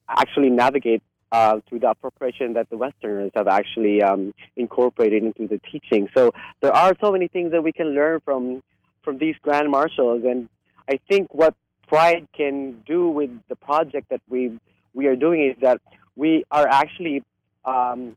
actually 0.08 0.50
navigate 0.50 1.02
uh, 1.30 1.60
through 1.68 1.80
the 1.80 1.90
appropriation 1.90 2.54
that 2.54 2.68
the 2.70 2.76
Westerners 2.76 3.30
have 3.34 3.48
actually 3.48 4.02
um, 4.02 4.32
incorporated 4.56 5.22
into 5.22 5.46
the 5.46 5.60
teaching. 5.70 6.08
So 6.16 6.32
there 6.62 6.72
are 6.72 6.94
so 7.02 7.12
many 7.12 7.28
things 7.28 7.52
that 7.52 7.62
we 7.62 7.72
can 7.72 7.88
learn 7.94 8.20
from 8.24 8.62
from 9.04 9.18
these 9.18 9.36
grand 9.42 9.70
marshals, 9.70 10.24
and 10.24 10.48
I 10.90 10.98
think 11.08 11.32
what 11.32 11.54
Pride 11.86 12.28
can 12.36 12.82
do 12.86 13.08
with 13.08 13.30
the 13.48 13.56
project 13.56 14.10
that 14.10 14.20
we 14.28 14.58
we 14.94 15.06
are 15.06 15.16
doing 15.16 15.40
is 15.50 15.56
that 15.62 15.80
we 16.16 16.44
are 16.50 16.66
actually 16.68 17.22
um, 17.64 18.16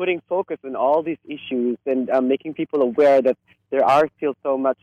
putting 0.00 0.22
focus 0.30 0.56
on 0.64 0.74
all 0.74 1.02
these 1.02 1.18
issues 1.26 1.76
and 1.84 2.08
uh, 2.08 2.22
making 2.22 2.54
people 2.54 2.80
aware 2.80 3.20
that 3.20 3.36
there 3.68 3.84
are 3.84 4.08
still 4.16 4.34
so 4.42 4.56
much 4.56 4.78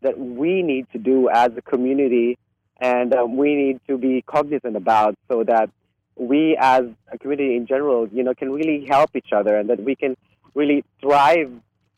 that 0.00 0.18
we 0.18 0.62
need 0.62 0.86
to 0.90 0.96
do 0.96 1.28
as 1.28 1.50
a 1.58 1.60
community 1.60 2.38
and 2.80 3.14
um, 3.14 3.36
we 3.36 3.54
need 3.54 3.78
to 3.86 3.98
be 3.98 4.22
cognizant 4.22 4.74
about 4.74 5.14
so 5.30 5.44
that 5.44 5.68
we 6.16 6.56
as 6.58 6.84
a 7.12 7.18
community 7.18 7.56
in 7.56 7.66
general, 7.66 8.08
you 8.08 8.22
know, 8.22 8.32
can 8.32 8.50
really 8.50 8.86
help 8.86 9.14
each 9.14 9.32
other 9.32 9.54
and 9.54 9.68
that 9.68 9.84
we 9.84 9.94
can 9.94 10.16
really 10.54 10.82
thrive 10.98 11.52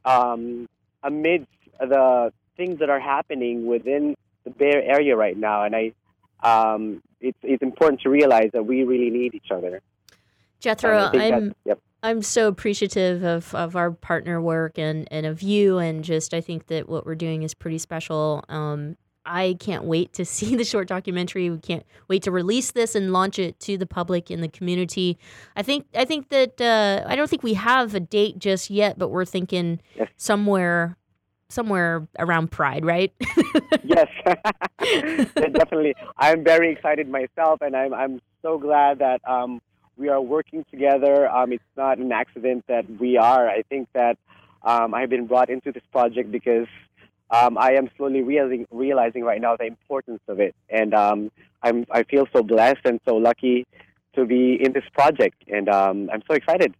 um, 0.05 0.69
amidst 1.05 1.47
the 1.79 2.33
things 2.57 2.81
that 2.81 2.91
are 2.91 2.99
happening 2.99 3.65
within 3.65 4.17
the 4.43 4.51
Bay 4.51 4.73
Area 4.97 5.15
right 5.15 5.37
now. 5.37 5.63
And 5.63 5.77
I, 5.77 5.93
um, 6.43 7.01
it's, 7.21 7.39
it's 7.45 7.63
important 7.63 8.01
to 8.01 8.11
realize 8.11 8.51
that 8.55 8.67
we 8.67 8.83
really 8.83 9.11
need 9.11 9.37
each 9.37 9.53
other. 9.53 9.81
Jethro, 10.59 11.13
I'm 11.15 11.55
yep. 11.65 11.79
I'm 12.03 12.23
so 12.23 12.49
appreciative 12.49 13.23
of, 13.23 13.55
of 13.55 13.77
our 13.77 13.91
partner 13.91 14.41
work 14.41 14.79
and, 14.79 15.07
and 15.11 15.27
of 15.27 15.43
you 15.43 15.79
and 15.79 16.03
just 16.03 16.33
I 16.33 16.41
think 16.41 16.67
that 16.69 16.89
what 16.89 17.07
we're 17.07 17.15
doing 17.15 17.43
is 17.43 17.55
pretty 17.55 17.79
special. 17.79 18.45
Um, 18.49 18.97
I 19.27 19.57
can't 19.61 19.85
wait 19.85 20.13
to 20.15 20.25
see 20.25 20.57
the 20.57 20.65
short 20.65 20.89
documentary. 20.89 21.51
We 21.51 21.59
can't 21.59 21.85
wait 22.09 22.23
to 22.25 22.31
release 22.31 22.73
this 22.73 22.95
and 22.95 23.13
launch 23.13 23.39
it 23.39 23.61
to 23.61 23.77
the 23.77 23.87
public 23.87 24.31
in 24.31 24.41
the 24.41 24.49
community. 24.49 25.19
I 25.57 25.63
think 25.63 25.87
I 25.95 26.05
think 26.05 26.31
that 26.31 26.61
uh, 26.61 27.05
I 27.07 27.17
don't 27.17 27.29
think 27.29 27.43
we 27.43 27.55
have 27.55 27.95
a 27.95 28.01
date 28.01 28.39
just 28.39 28.71
yet, 28.71 28.99
but 28.99 29.09
we're 29.09 29.25
thinking 29.25 29.81
yes. 29.97 30.09
somewhere 30.17 30.97
somewhere 31.49 32.07
around 32.19 32.51
Pride, 32.51 32.85
right? 32.85 33.13
yes, 33.85 34.09
definitely. 34.79 35.95
I'm 36.17 36.45
very 36.45 36.73
excited 36.73 37.09
myself, 37.09 37.61
and 37.61 37.77
I'm 37.77 37.93
I'm 37.93 38.21
so 38.43 38.59
glad 38.59 39.01
that 39.01 39.21
um, 39.29 39.61
we 40.01 40.09
are 40.09 40.21
working 40.21 40.65
together. 40.71 41.29
Um, 41.29 41.53
it's 41.53 41.63
not 41.77 41.99
an 41.99 42.11
accident 42.11 42.65
that 42.67 42.87
we 42.99 43.19
are. 43.19 43.49
I 43.49 43.63
think 43.63 43.89
that 43.93 44.17
um, 44.63 44.95
I've 44.95 45.11
been 45.11 45.27
brought 45.27 45.51
into 45.51 45.71
this 45.71 45.83
project 45.93 46.33
because 46.33 46.67
um, 47.31 47.59
I 47.59 47.73
am 47.73 47.91
slowly 47.97 48.23
realizing, 48.23 48.67
realizing 48.71 49.23
right 49.23 49.41
now 49.41 49.57
the 49.57 49.67
importance 49.67 50.23
of 50.27 50.41
it, 50.41 50.55
and 50.69 50.95
um, 50.95 51.31
I'm 51.63 51.87
I 51.91 52.03
feel 52.03 52.27
so 52.33 52.43
blessed 52.43 52.85
and 52.85 52.99
so 53.07 53.17
lucky 53.17 53.67
to 54.15 54.25
be 54.25 54.59
in 54.61 54.73
this 54.73 54.85
project, 54.93 55.45
and 55.47 55.69
um, 55.69 56.11
I'm 56.13 56.23
so 56.27 56.35
excited. 56.35 56.75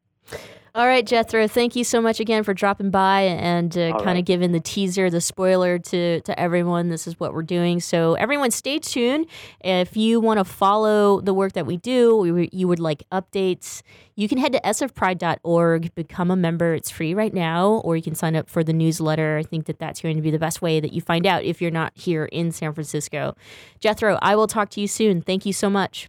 All 0.73 0.87
right, 0.87 1.05
Jethro, 1.05 1.49
thank 1.49 1.75
you 1.75 1.83
so 1.83 2.01
much 2.01 2.21
again 2.21 2.45
for 2.45 2.55
dropping 2.55 2.91
by 2.91 3.23
and 3.23 3.77
uh, 3.77 3.91
kind 3.91 4.07
right. 4.07 4.19
of 4.19 4.25
giving 4.25 4.53
the 4.53 4.61
teaser, 4.61 5.11
the 5.11 5.21
spoiler 5.21 5.81
to, 5.81 6.21
to 6.21 6.39
everyone. 6.39 6.91
This 6.91 7.09
is 7.09 7.19
what 7.19 7.35
we're 7.35 7.43
doing. 7.43 7.81
So, 7.81 8.15
everyone, 8.15 8.53
stay 8.53 8.79
tuned. 8.79 9.27
If 9.65 9.97
you 9.97 10.21
want 10.21 10.39
to 10.39 10.45
follow 10.45 11.21
the 11.21 11.35
work 11.35 11.55
that 11.55 11.67
we 11.67 11.77
do, 11.77 12.17
we, 12.19 12.49
you 12.53 12.69
would 12.69 12.79
like 12.79 13.03
updates, 13.11 13.83
you 14.15 14.29
can 14.29 14.39
head 14.39 14.53
to 14.53 14.61
sfpride.org, 14.61 15.93
become 15.97 16.31
a 16.31 16.37
member. 16.37 16.73
It's 16.75 16.89
free 16.89 17.15
right 17.15 17.35
now, 17.35 17.83
or 17.85 17.97
you 17.97 18.03
can 18.03 18.15
sign 18.15 18.37
up 18.37 18.49
for 18.49 18.63
the 18.63 18.73
newsletter. 18.73 19.39
I 19.39 19.43
think 19.43 19.65
that 19.67 19.81
that's 19.81 20.01
going 20.01 20.15
to 20.15 20.23
be 20.23 20.31
the 20.31 20.39
best 20.39 20.63
way 20.63 20.79
that 20.79 20.93
you 20.93 21.01
find 21.01 21.27
out 21.27 21.43
if 21.43 21.61
you're 21.61 21.73
not 21.73 21.91
here 21.97 22.27
in 22.27 22.53
San 22.53 22.75
Francisco. 22.75 23.35
Jethro, 23.81 24.21
I 24.23 24.37
will 24.37 24.47
talk 24.47 24.71
to 24.71 24.81
you 24.81 24.87
soon. 24.87 25.21
Thank 25.21 25.45
you 25.45 25.53
so 25.53 25.69
much. 25.69 26.09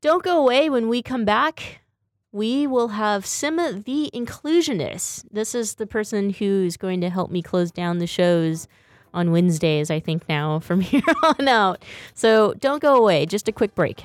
Don't 0.00 0.22
go 0.22 0.40
away 0.40 0.70
when 0.70 0.88
we 0.88 1.02
come 1.02 1.24
back 1.24 1.80
we 2.32 2.66
will 2.66 2.88
have 2.88 3.24
Simma 3.24 3.84
the 3.84 4.10
Inclusionist. 4.12 5.24
This 5.30 5.54
is 5.54 5.74
the 5.76 5.86
person 5.86 6.30
who's 6.30 6.76
going 6.76 7.00
to 7.00 7.10
help 7.10 7.30
me 7.30 7.42
close 7.42 7.70
down 7.70 7.98
the 7.98 8.06
shows 8.06 8.68
on 9.14 9.32
Wednesdays, 9.32 9.90
I 9.90 10.00
think, 10.00 10.28
now 10.28 10.60
from 10.60 10.80
here 10.82 11.02
on 11.22 11.48
out. 11.48 11.82
So 12.14 12.54
don't 12.54 12.82
go 12.82 12.96
away, 12.96 13.26
just 13.26 13.48
a 13.48 13.52
quick 13.52 13.74
break. 13.74 14.04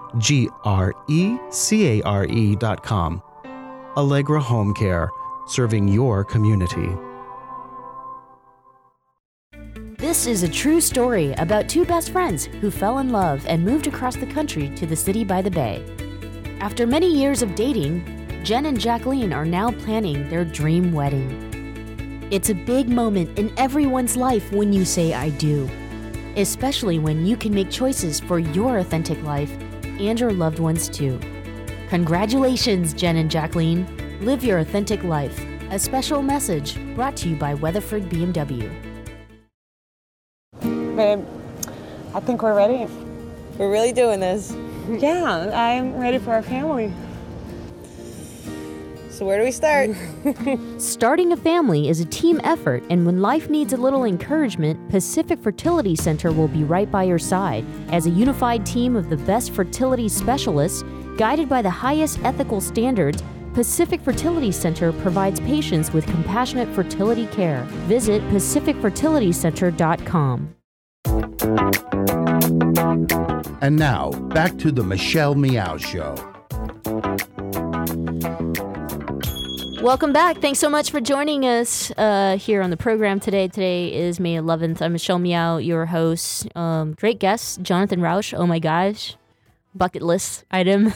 G 0.17 0.49
R 0.63 0.93
E 1.09 1.37
C 1.49 1.99
A 1.99 2.01
R 2.03 2.25
E 2.25 2.55
dot 2.55 2.83
com. 2.83 3.21
Allegra 3.97 4.39
Home 4.39 4.73
Care, 4.73 5.09
serving 5.47 5.87
your 5.87 6.23
community. 6.23 6.89
This 9.97 10.25
is 10.25 10.43
a 10.43 10.49
true 10.49 10.81
story 10.81 11.33
about 11.33 11.69
two 11.69 11.85
best 11.85 12.11
friends 12.11 12.45
who 12.45 12.71
fell 12.71 12.99
in 12.99 13.11
love 13.11 13.45
and 13.47 13.63
moved 13.63 13.87
across 13.87 14.15
the 14.15 14.25
country 14.25 14.69
to 14.75 14.85
the 14.85 14.95
city 14.95 15.23
by 15.23 15.41
the 15.41 15.51
bay. 15.51 15.85
After 16.59 16.87
many 16.87 17.13
years 17.13 17.41
of 17.41 17.55
dating, 17.55 18.03
Jen 18.43 18.65
and 18.65 18.79
Jacqueline 18.79 19.31
are 19.31 19.45
now 19.45 19.71
planning 19.71 20.27
their 20.29 20.43
dream 20.43 20.91
wedding. 20.91 22.27
It's 22.31 22.49
a 22.49 22.55
big 22.55 22.89
moment 22.89 23.37
in 23.37 23.53
everyone's 23.57 24.15
life 24.15 24.51
when 24.51 24.73
you 24.73 24.85
say 24.85 25.13
I 25.13 25.29
do, 25.29 25.69
especially 26.35 26.97
when 26.97 27.25
you 27.25 27.37
can 27.37 27.53
make 27.53 27.69
choices 27.69 28.19
for 28.19 28.39
your 28.39 28.79
authentic 28.79 29.21
life 29.23 29.51
and 30.09 30.19
your 30.19 30.31
loved 30.31 30.59
ones 30.59 30.89
too. 30.89 31.19
Congratulations, 31.89 32.93
Jen 32.93 33.17
and 33.17 33.29
Jacqueline. 33.29 33.85
Live 34.21 34.43
your 34.43 34.59
authentic 34.59 35.03
life. 35.03 35.43
A 35.71 35.79
special 35.79 36.21
message 36.21 36.77
brought 36.95 37.15
to 37.17 37.29
you 37.29 37.35
by 37.35 37.53
Weatherford 37.53 38.09
BMW. 38.09 38.69
Babe, 40.61 41.25
I 42.13 42.19
think 42.19 42.41
we're 42.43 42.55
ready. 42.55 42.91
We're 43.57 43.71
really 43.71 43.93
doing 43.93 44.19
this. 44.19 44.55
Yeah, 44.89 45.49
I'm 45.53 45.95
ready 45.97 46.17
for 46.17 46.31
our 46.31 46.43
family. 46.43 46.93
So, 49.21 49.27
where 49.27 49.37
do 49.37 49.43
we 49.43 49.51
start? 49.51 49.91
Starting 50.81 51.31
a 51.31 51.37
family 51.37 51.89
is 51.89 51.99
a 51.99 52.05
team 52.05 52.41
effort, 52.43 52.83
and 52.89 53.05
when 53.05 53.21
life 53.21 53.51
needs 53.51 53.71
a 53.71 53.77
little 53.77 54.03
encouragement, 54.03 54.89
Pacific 54.89 55.39
Fertility 55.43 55.95
Center 55.95 56.31
will 56.31 56.47
be 56.47 56.63
right 56.63 56.89
by 56.89 57.03
your 57.03 57.19
side. 57.19 57.63
As 57.91 58.07
a 58.07 58.09
unified 58.09 58.65
team 58.65 58.95
of 58.95 59.11
the 59.11 59.17
best 59.17 59.51
fertility 59.51 60.09
specialists, 60.09 60.83
guided 61.17 61.47
by 61.47 61.61
the 61.61 61.69
highest 61.69 62.17
ethical 62.23 62.59
standards, 62.59 63.21
Pacific 63.53 64.01
Fertility 64.01 64.51
Center 64.51 64.91
provides 64.91 65.39
patients 65.41 65.93
with 65.93 66.07
compassionate 66.07 66.69
fertility 66.69 67.27
care. 67.27 67.61
Visit 67.85 68.23
pacificfertilitycenter.com. 68.29 70.55
And 73.61 73.75
now, 73.75 74.09
back 74.33 74.57
to 74.57 74.71
the 74.71 74.83
Michelle 74.83 75.35
Meow 75.35 75.77
Show. 75.77 76.30
Welcome 79.81 80.13
back. 80.13 80.37
Thanks 80.37 80.59
so 80.59 80.69
much 80.69 80.91
for 80.91 81.01
joining 81.01 81.43
us 81.43 81.91
uh, 81.97 82.37
here 82.37 82.61
on 82.61 82.69
the 82.69 82.77
program 82.77 83.19
today. 83.19 83.47
Today 83.47 83.91
is 83.91 84.19
May 84.19 84.35
11th. 84.35 84.79
I'm 84.79 84.91
Michelle 84.91 85.17
Meow, 85.17 85.57
your 85.57 85.87
host. 85.87 86.47
Um, 86.55 86.93
great 86.93 87.17
guest, 87.17 87.63
Jonathan 87.63 87.99
Rauch. 87.99 88.31
Oh 88.35 88.45
my 88.45 88.59
gosh, 88.59 89.15
bucket 89.73 90.03
list 90.03 90.45
item. 90.51 90.93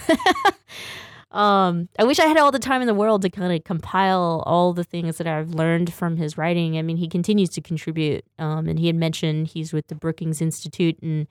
um, 1.32 1.90
I 1.98 2.04
wish 2.04 2.20
I 2.20 2.28
had 2.28 2.38
all 2.38 2.52
the 2.52 2.60
time 2.60 2.82
in 2.82 2.88
the 2.88 2.94
world 2.94 3.24
to 3.24 3.30
kind 3.32 3.52
of 3.52 3.64
compile 3.64 4.44
all 4.46 4.72
the 4.72 4.84
things 4.84 5.18
that 5.18 5.26
I've 5.26 5.50
learned 5.50 5.92
from 5.92 6.18
his 6.18 6.38
writing. 6.38 6.78
I 6.78 6.84
mean, 6.84 6.98
he 6.98 7.08
continues 7.08 7.50
to 7.52 7.62
contribute, 7.62 8.24
um, 8.38 8.70
and 8.70 8.78
he 8.78 8.86
had 8.86 8.96
mentioned 8.96 9.48
he's 9.48 9.74
with 9.74 9.88
the 9.88 9.96
Brookings 9.96 10.44
Institute 10.44 11.00
and 11.02 11.26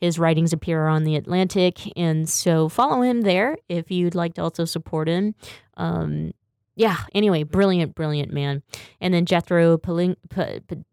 his 0.00 0.20
writings 0.20 0.52
appear 0.52 0.86
on 0.86 1.02
the 1.02 1.16
Atlantic, 1.16 1.80
and 1.96 2.28
so 2.28 2.68
follow 2.68 3.02
him 3.02 3.22
there 3.22 3.56
if 3.68 3.90
you'd 3.90 4.14
like 4.14 4.34
to 4.34 4.42
also 4.42 4.64
support 4.64 5.08
him. 5.08 5.34
Um, 5.76 6.32
yeah, 6.74 6.96
anyway, 7.14 7.42
brilliant, 7.42 7.94
brilliant 7.94 8.32
man. 8.32 8.62
And 9.00 9.12
then 9.12 9.26
Jethro 9.26 9.78
Paling. 9.78 10.16
P- 10.30 10.60
P- 10.60 10.84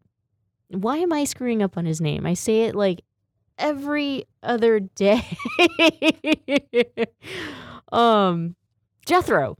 why 0.68 0.98
am 0.98 1.12
I 1.12 1.24
screwing 1.24 1.62
up 1.62 1.76
on 1.76 1.84
his 1.84 2.00
name? 2.00 2.26
I 2.26 2.34
say 2.34 2.62
it 2.62 2.74
like 2.74 3.02
every 3.58 4.24
other 4.42 4.80
day. 4.80 5.22
um, 7.92 8.54
Jethro. 9.06 9.56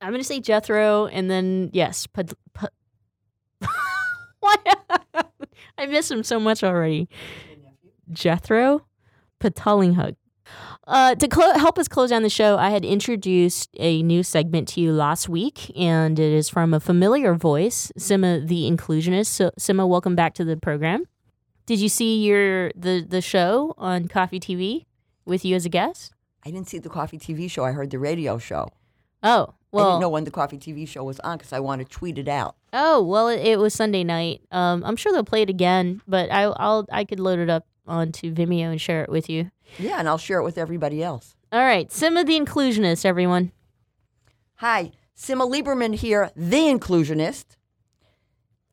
I'm 0.00 0.10
going 0.10 0.20
to 0.20 0.26
say 0.26 0.40
Jethro, 0.40 1.06
and 1.06 1.30
then, 1.30 1.70
yes, 1.72 2.06
P- 2.08 2.24
P- 2.54 2.66
I 5.78 5.86
miss 5.86 6.10
him 6.10 6.24
so 6.24 6.40
much 6.40 6.64
already. 6.64 7.08
Jethro 8.10 8.84
Patalinghug. 9.40 10.16
Uh, 10.86 11.14
to 11.14 11.28
clo- 11.28 11.52
help 11.58 11.78
us 11.78 11.86
close 11.86 12.10
down 12.10 12.22
the 12.22 12.30
show, 12.30 12.58
I 12.58 12.70
had 12.70 12.84
introduced 12.84 13.70
a 13.78 14.02
new 14.02 14.22
segment 14.24 14.66
to 14.68 14.80
you 14.80 14.92
last 14.92 15.28
week, 15.28 15.70
and 15.78 16.18
it 16.18 16.32
is 16.32 16.48
from 16.48 16.74
a 16.74 16.80
familiar 16.80 17.34
voice, 17.34 17.92
Simma 17.96 18.46
the 18.46 18.68
Inclusionist. 18.68 19.26
So, 19.26 19.52
Simma, 19.58 19.88
welcome 19.88 20.16
back 20.16 20.34
to 20.34 20.44
the 20.44 20.56
program. 20.56 21.04
Did 21.66 21.78
you 21.78 21.88
see 21.88 22.24
your 22.24 22.72
the 22.74 23.06
the 23.08 23.20
show 23.20 23.74
on 23.78 24.08
KOFY 24.08 24.40
TV 24.40 24.86
with 25.24 25.44
you 25.44 25.54
as 25.54 25.64
a 25.64 25.68
guest? 25.68 26.12
I 26.44 26.50
didn't 26.50 26.68
see 26.68 26.78
the 26.78 26.88
KOFY 26.88 27.20
TV 27.20 27.48
show. 27.48 27.64
I 27.64 27.70
heard 27.70 27.90
the 27.90 28.00
radio 28.00 28.38
show. 28.38 28.68
Oh, 29.22 29.54
well, 29.70 29.86
I 29.86 29.90
didn't 29.92 30.00
know 30.00 30.08
when 30.08 30.24
the 30.24 30.32
KOFY 30.32 30.58
TV 30.58 30.88
show 30.88 31.04
was 31.04 31.20
on 31.20 31.38
because 31.38 31.52
I 31.52 31.60
want 31.60 31.80
to 31.80 31.84
tweet 31.84 32.18
it 32.18 32.26
out. 32.26 32.56
Oh 32.72 33.00
well, 33.00 33.28
it, 33.28 33.40
it 33.46 33.58
was 33.60 33.72
Sunday 33.72 34.02
night. 34.02 34.40
Um, 34.50 34.82
I'm 34.84 34.96
sure 34.96 35.12
they'll 35.12 35.22
play 35.22 35.42
it 35.42 35.50
again, 35.50 36.02
but 36.08 36.32
I, 36.32 36.42
I'll 36.42 36.86
I 36.90 37.04
could 37.04 37.20
load 37.20 37.38
it 37.38 37.48
up 37.48 37.68
onto 37.86 38.34
Vimeo 38.34 38.70
and 38.70 38.80
share 38.80 39.04
it 39.04 39.10
with 39.10 39.30
you. 39.30 39.52
Yeah, 39.78 39.98
and 39.98 40.08
I'll 40.08 40.18
share 40.18 40.38
it 40.38 40.44
with 40.44 40.58
everybody 40.58 41.02
else. 41.02 41.34
All 41.50 41.60
right, 41.60 41.88
Simma 41.88 42.26
the 42.26 42.38
Inclusionist, 42.38 43.04
everyone. 43.04 43.52
Hi, 44.56 44.92
Simma 45.16 45.50
Lieberman 45.50 45.94
here, 45.94 46.30
the 46.36 46.56
inclusionist. 46.56 47.56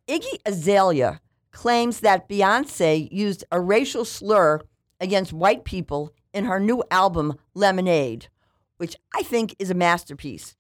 Iggy 0.08 0.40
Azalea 0.46 1.22
claims 1.52 2.00
that 2.00 2.30
Beyonce 2.30 3.08
used 3.12 3.44
a 3.52 3.60
racial 3.60 4.06
slur 4.06 4.62
against 5.00 5.34
white 5.34 5.64
people 5.64 6.14
in 6.34 6.46
her 6.46 6.60
new 6.60 6.84
album, 6.92 7.38
Lemonade, 7.54 8.28
which 8.78 8.96
I 9.16 9.24
think 9.24 9.56
is 9.60 9.70
a 9.70 9.76
masterpiece. 9.76 10.56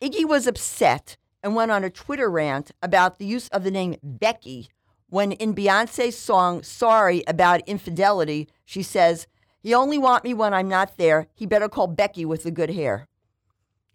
Iggy 0.00 0.24
was 0.24 0.46
upset 0.46 1.16
and 1.42 1.54
went 1.54 1.70
on 1.70 1.84
a 1.84 1.90
Twitter 1.90 2.30
rant 2.30 2.70
about 2.82 3.18
the 3.18 3.26
use 3.26 3.48
of 3.48 3.64
the 3.64 3.70
name 3.70 3.96
Becky 4.02 4.68
when 5.08 5.32
in 5.32 5.54
Beyonce's 5.54 6.18
song 6.18 6.62
Sorry 6.62 7.22
About 7.26 7.60
Infidelity, 7.68 8.48
she 8.64 8.82
says, 8.82 9.26
He 9.64 9.72
only 9.72 9.96
want 9.96 10.24
me 10.24 10.34
when 10.34 10.52
I'm 10.52 10.68
not 10.68 10.98
there. 10.98 11.26
He 11.34 11.46
better 11.46 11.70
call 11.70 11.86
Becky 11.86 12.26
with 12.26 12.42
the 12.42 12.50
good 12.50 12.68
hair. 12.68 13.08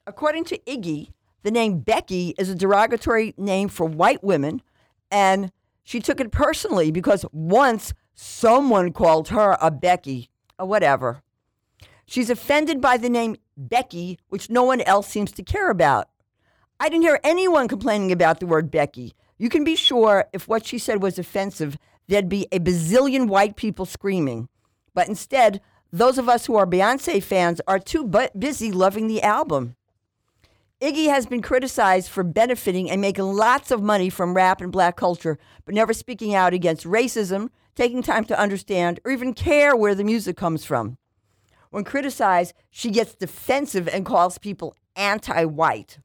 According 0.08 0.46
to 0.46 0.58
Iggy, 0.66 1.12
the 1.44 1.52
name 1.52 1.82
Becky 1.82 2.34
is 2.40 2.50
a 2.50 2.56
derogatory 2.56 3.36
name 3.38 3.70
for 3.70 3.86
white 3.86 4.24
women, 4.24 4.64
and 5.12 5.52
she 5.84 6.00
took 6.00 6.20
it 6.20 6.32
personally 6.32 6.90
because 6.90 7.24
once 7.32 7.94
someone 8.16 8.92
called 8.92 9.28
her 9.28 9.60
a 9.62 9.70
Becky, 9.70 10.32
or 10.58 10.66
whatever. 10.66 11.22
She's 12.08 12.32
offended 12.32 12.82
by 12.82 12.98
the 12.98 13.08
name 13.08 13.36
Becky, 13.56 14.18
which 14.30 14.50
no 14.50 14.64
one 14.64 14.82
else 14.82 15.08
seems 15.08 15.32
to 15.34 15.44
care 15.44 15.70
about. 15.70 16.10
I 16.80 16.90
didn't 16.90 17.04
hear 17.04 17.20
anyone 17.24 17.68
complaining 17.68 18.12
about 18.12 18.40
the 18.40 18.48
word 18.48 18.72
Becky. 18.72 19.14
You 19.38 19.50
can 19.50 19.64
be 19.64 19.76
sure 19.76 20.26
if 20.34 20.48
what 20.48 20.66
she 20.66 20.80
said 20.80 21.04
was 21.04 21.20
offensive, 21.20 21.78
there'd 22.08 22.28
be 22.28 22.48
a 22.52 22.58
bazillion 22.58 23.28
white 23.28 23.56
people 23.56 23.86
screaming. 23.86 24.50
But 24.94 25.08
instead, 25.08 25.62
those 25.92 26.18
of 26.18 26.30
us 26.30 26.46
who 26.46 26.56
are 26.56 26.68
Beyonce 26.68 27.22
fans 27.22 27.62
are 27.68 27.80
too 27.80 28.04
bu- 28.04 28.28
busy 28.38 28.72
loving 28.72 29.08
the 29.08 29.22
album. 29.24 29.76
Iggy 30.82 31.08
has 31.10 31.26
been 31.26 31.42
criticized 31.42 32.10
for 32.10 32.24
benefiting 32.24 32.90
and 32.90 33.02
making 33.02 33.26
lots 33.26 33.70
of 33.70 33.82
money 33.82 34.10
from 34.10 34.34
rap 34.34 34.62
and 34.62 34.72
black 34.72 34.96
culture, 34.96 35.38
but 35.66 35.76
never 35.76 35.94
speaking 35.94 36.34
out 36.34 36.54
against 36.54 36.86
racism, 36.86 37.50
taking 37.76 38.02
time 38.02 38.24
to 38.26 38.40
understand, 38.40 39.00
or 39.04 39.12
even 39.12 39.34
care 39.34 39.76
where 39.76 39.96
the 39.96 40.06
music 40.06 40.38
comes 40.38 40.64
from. 40.64 40.98
When 41.70 41.84
criticized, 41.84 42.54
she 42.70 42.92
gets 42.92 43.14
defensive 43.14 43.88
and 43.90 44.06
calls 44.06 44.38
people 44.38 44.76
anti 44.96 45.44
white. 45.46 46.00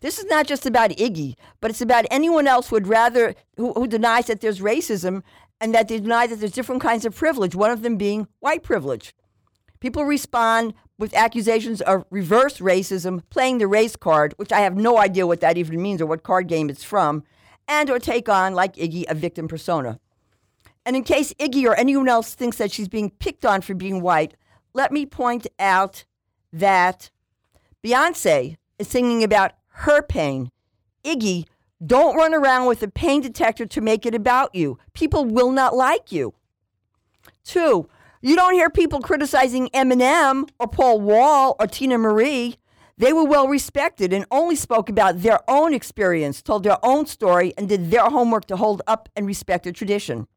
This 0.00 0.18
is 0.18 0.26
not 0.26 0.46
just 0.46 0.66
about 0.66 0.90
Iggy, 0.90 1.34
but 1.62 1.70
it's 1.70 1.80
about 1.80 2.04
anyone 2.10 2.46
else 2.46 2.68
who 2.68 2.76
would 2.76 2.86
rather 2.86 3.34
who, 3.56 3.72
who 3.72 3.86
denies 3.86 4.26
that 4.26 4.42
there's 4.42 4.60
racism 4.60 5.22
and 5.60 5.74
that 5.74 5.88
they 5.88 6.00
deny 6.00 6.26
that 6.26 6.36
there's 6.36 6.52
different 6.52 6.82
kinds 6.82 7.04
of 7.04 7.14
privilege, 7.14 7.54
one 7.54 7.70
of 7.70 7.82
them 7.82 7.96
being 7.96 8.28
white 8.40 8.62
privilege. 8.62 9.14
People 9.80 10.04
respond 10.04 10.74
with 10.98 11.14
accusations 11.14 11.80
of 11.82 12.04
reverse 12.10 12.58
racism, 12.58 13.22
playing 13.30 13.58
the 13.58 13.66
race 13.66 13.96
card, 13.96 14.34
which 14.36 14.52
I 14.52 14.60
have 14.60 14.76
no 14.76 14.98
idea 14.98 15.26
what 15.26 15.40
that 15.40 15.58
even 15.58 15.82
means 15.82 16.00
or 16.00 16.06
what 16.06 16.22
card 16.22 16.48
game 16.48 16.70
it's 16.70 16.84
from, 16.84 17.24
and 17.66 17.90
or 17.90 17.98
take 17.98 18.28
on, 18.28 18.54
like 18.54 18.76
Iggy, 18.76 19.04
a 19.08 19.14
victim 19.14 19.48
persona. 19.48 19.98
And 20.86 20.96
in 20.96 21.02
case 21.02 21.32
Iggy 21.34 21.64
or 21.64 21.74
anyone 21.74 22.08
else 22.08 22.34
thinks 22.34 22.58
that 22.58 22.70
she's 22.70 22.88
being 22.88 23.10
picked 23.10 23.44
on 23.44 23.62
for 23.62 23.74
being 23.74 24.00
white, 24.00 24.34
let 24.74 24.92
me 24.92 25.06
point 25.06 25.46
out 25.58 26.04
that 26.52 27.10
Beyonce 27.82 28.56
is 28.78 28.88
singing 28.88 29.24
about 29.24 29.52
her 29.68 30.02
pain. 30.02 30.50
Iggy, 31.04 31.46
don't 31.84 32.16
run 32.16 32.34
around 32.34 32.66
with 32.66 32.82
a 32.82 32.88
pain 32.88 33.20
detector 33.20 33.66
to 33.66 33.80
make 33.80 34.06
it 34.06 34.14
about 34.14 34.54
you. 34.54 34.78
People 34.92 35.24
will 35.24 35.50
not 35.50 35.74
like 35.74 36.12
you. 36.12 36.34
Two, 37.44 37.88
you 38.22 38.36
don't 38.36 38.54
hear 38.54 38.70
people 38.70 39.00
criticizing 39.00 39.68
Eminem 39.68 40.48
or 40.58 40.66
Paul 40.66 41.00
Wall 41.00 41.56
or 41.58 41.66
Teena 41.66 42.00
Marie. 42.00 42.56
They 42.96 43.12
were 43.12 43.24
well 43.24 43.48
respected 43.48 44.12
and 44.12 44.24
only 44.30 44.56
spoke 44.56 44.88
about 44.88 45.20
their 45.22 45.40
own 45.50 45.74
experience, 45.74 46.40
told 46.40 46.62
their 46.62 46.78
own 46.82 47.06
story, 47.06 47.52
and 47.58 47.68
did 47.68 47.90
their 47.90 48.04
homework 48.04 48.46
to 48.46 48.56
hold 48.56 48.82
up 48.86 49.08
and 49.16 49.26
respect 49.26 49.64
their 49.64 49.72
tradition. 49.72 50.28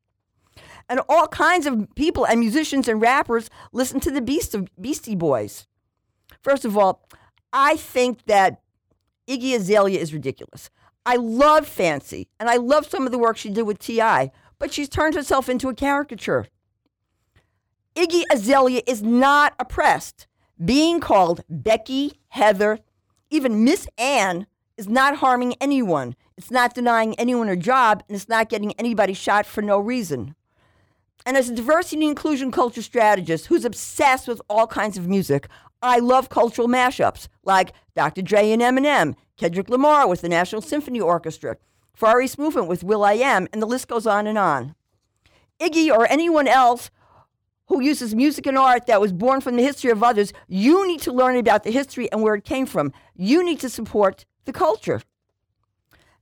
And 0.89 1.01
all 1.07 1.27
kinds 1.27 1.65
of 1.65 1.87
people 1.95 2.25
and 2.25 2.39
musicians 2.39 2.87
and 2.87 3.01
rappers 3.01 3.49
listen 3.71 3.99
to 4.01 4.11
the 4.11 4.21
Beast 4.21 4.55
of 4.55 4.69
Beastie 4.79 5.15
Boys. 5.15 5.67
First 6.41 6.65
of 6.65 6.77
all, 6.77 7.07
I 7.53 7.77
think 7.77 8.25
that 8.25 8.61
Iggy 9.27 9.53
Azalea 9.55 9.99
is 9.99 10.13
ridiculous. 10.13 10.69
I 11.07 11.15
love 11.15 11.65
Fancy, 11.65 12.27
and 12.37 12.49
I 12.49 12.57
love 12.57 12.85
some 12.85 13.05
of 13.05 13.13
the 13.13 13.17
work 13.17 13.37
she 13.37 13.49
did 13.49 13.61
with 13.61 13.79
T.I., 13.79 14.29
but 14.59 14.73
she's 14.73 14.89
turned 14.89 15.15
herself 15.15 15.47
into 15.47 15.69
a 15.69 15.73
caricature. 15.73 16.47
Iggy 17.95 18.23
Azalea 18.29 18.81
is 18.85 19.01
not 19.01 19.53
oppressed. 19.57 20.27
Being 20.63 20.99
called 20.99 21.45
Becky, 21.49 22.19
Heather, 22.27 22.79
even 23.29 23.63
Miss 23.63 23.87
Ann 23.97 24.47
is 24.75 24.89
not 24.89 25.19
harming 25.19 25.55
anyone. 25.61 26.13
It's 26.35 26.51
not 26.51 26.75
denying 26.75 27.15
anyone 27.15 27.47
a 27.47 27.55
job, 27.55 28.03
and 28.09 28.15
it's 28.17 28.27
not 28.27 28.49
getting 28.49 28.73
anybody 28.73 29.13
shot 29.13 29.45
for 29.45 29.61
no 29.61 29.79
reason. 29.79 30.35
And 31.25 31.37
as 31.37 31.47
a 31.47 31.55
diversity 31.55 32.01
and 32.01 32.09
inclusion 32.09 32.51
culture 32.51 32.81
strategist 32.81 33.45
who's 33.45 33.63
obsessed 33.63 34.27
with 34.27 34.41
all 34.49 34.67
kinds 34.67 34.97
of 34.97 35.07
music, 35.07 35.47
I 35.81 35.99
love 35.99 36.27
cultural 36.27 36.67
mashups 36.67 37.29
like 37.45 37.71
Dr. 37.95 38.21
Dre 38.21 38.51
and 38.51 38.61
Eminem, 38.61 39.15
Kendrick 39.37 39.69
Lamar 39.69 40.07
with 40.07 40.21
the 40.21 40.29
National 40.29 40.61
Symphony 40.61 40.99
Orchestra, 40.99 41.57
Far 41.93 42.21
East 42.21 42.39
Movement 42.39 42.67
with 42.67 42.83
Will 42.83 43.03
I 43.03 43.13
Am, 43.13 43.47
and 43.53 43.61
the 43.61 43.67
list 43.67 43.87
goes 43.87 44.07
on 44.07 44.25
and 44.27 44.37
on. 44.37 44.75
Iggy 45.59 45.91
or 45.91 46.07
anyone 46.11 46.47
else 46.47 46.89
who 47.67 47.81
uses 47.81 48.15
music 48.15 48.47
and 48.47 48.57
art 48.57 48.87
that 48.87 49.01
was 49.01 49.11
born 49.11 49.41
from 49.41 49.55
the 49.55 49.63
history 49.63 49.91
of 49.91 50.01
others, 50.01 50.33
you 50.47 50.87
need 50.87 51.01
to 51.01 51.11
learn 51.11 51.35
about 51.35 51.63
the 51.63 51.71
history 51.71 52.11
and 52.11 52.21
where 52.21 52.35
it 52.35 52.43
came 52.43 52.65
from. 52.65 52.93
You 53.15 53.43
need 53.43 53.59
to 53.59 53.69
support 53.69 54.25
the 54.45 54.53
culture. 54.53 55.01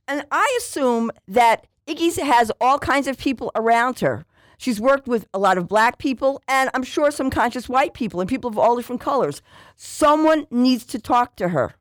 And 0.08 0.24
I 0.30 0.58
assume 0.58 1.10
that 1.28 1.66
Iggy 1.86 2.20
has 2.20 2.50
all 2.60 2.78
kinds 2.78 3.06
of 3.06 3.16
people 3.16 3.52
around 3.54 4.00
her. 4.00 4.26
She's 4.58 4.80
worked 4.80 5.06
with 5.06 5.26
a 5.32 5.38
lot 5.38 5.58
of 5.58 5.68
black 5.68 5.98
people 5.98 6.42
and 6.48 6.70
I'm 6.74 6.82
sure 6.82 7.10
some 7.10 7.30
conscious 7.30 7.68
white 7.68 7.94
people 7.94 8.20
and 8.20 8.28
people 8.28 8.50
of 8.50 8.58
all 8.58 8.76
different 8.76 9.00
colors. 9.00 9.42
Someone 9.76 10.46
needs 10.50 10.84
to 10.86 10.98
talk 10.98 11.36
to 11.36 11.50
her 11.50 11.74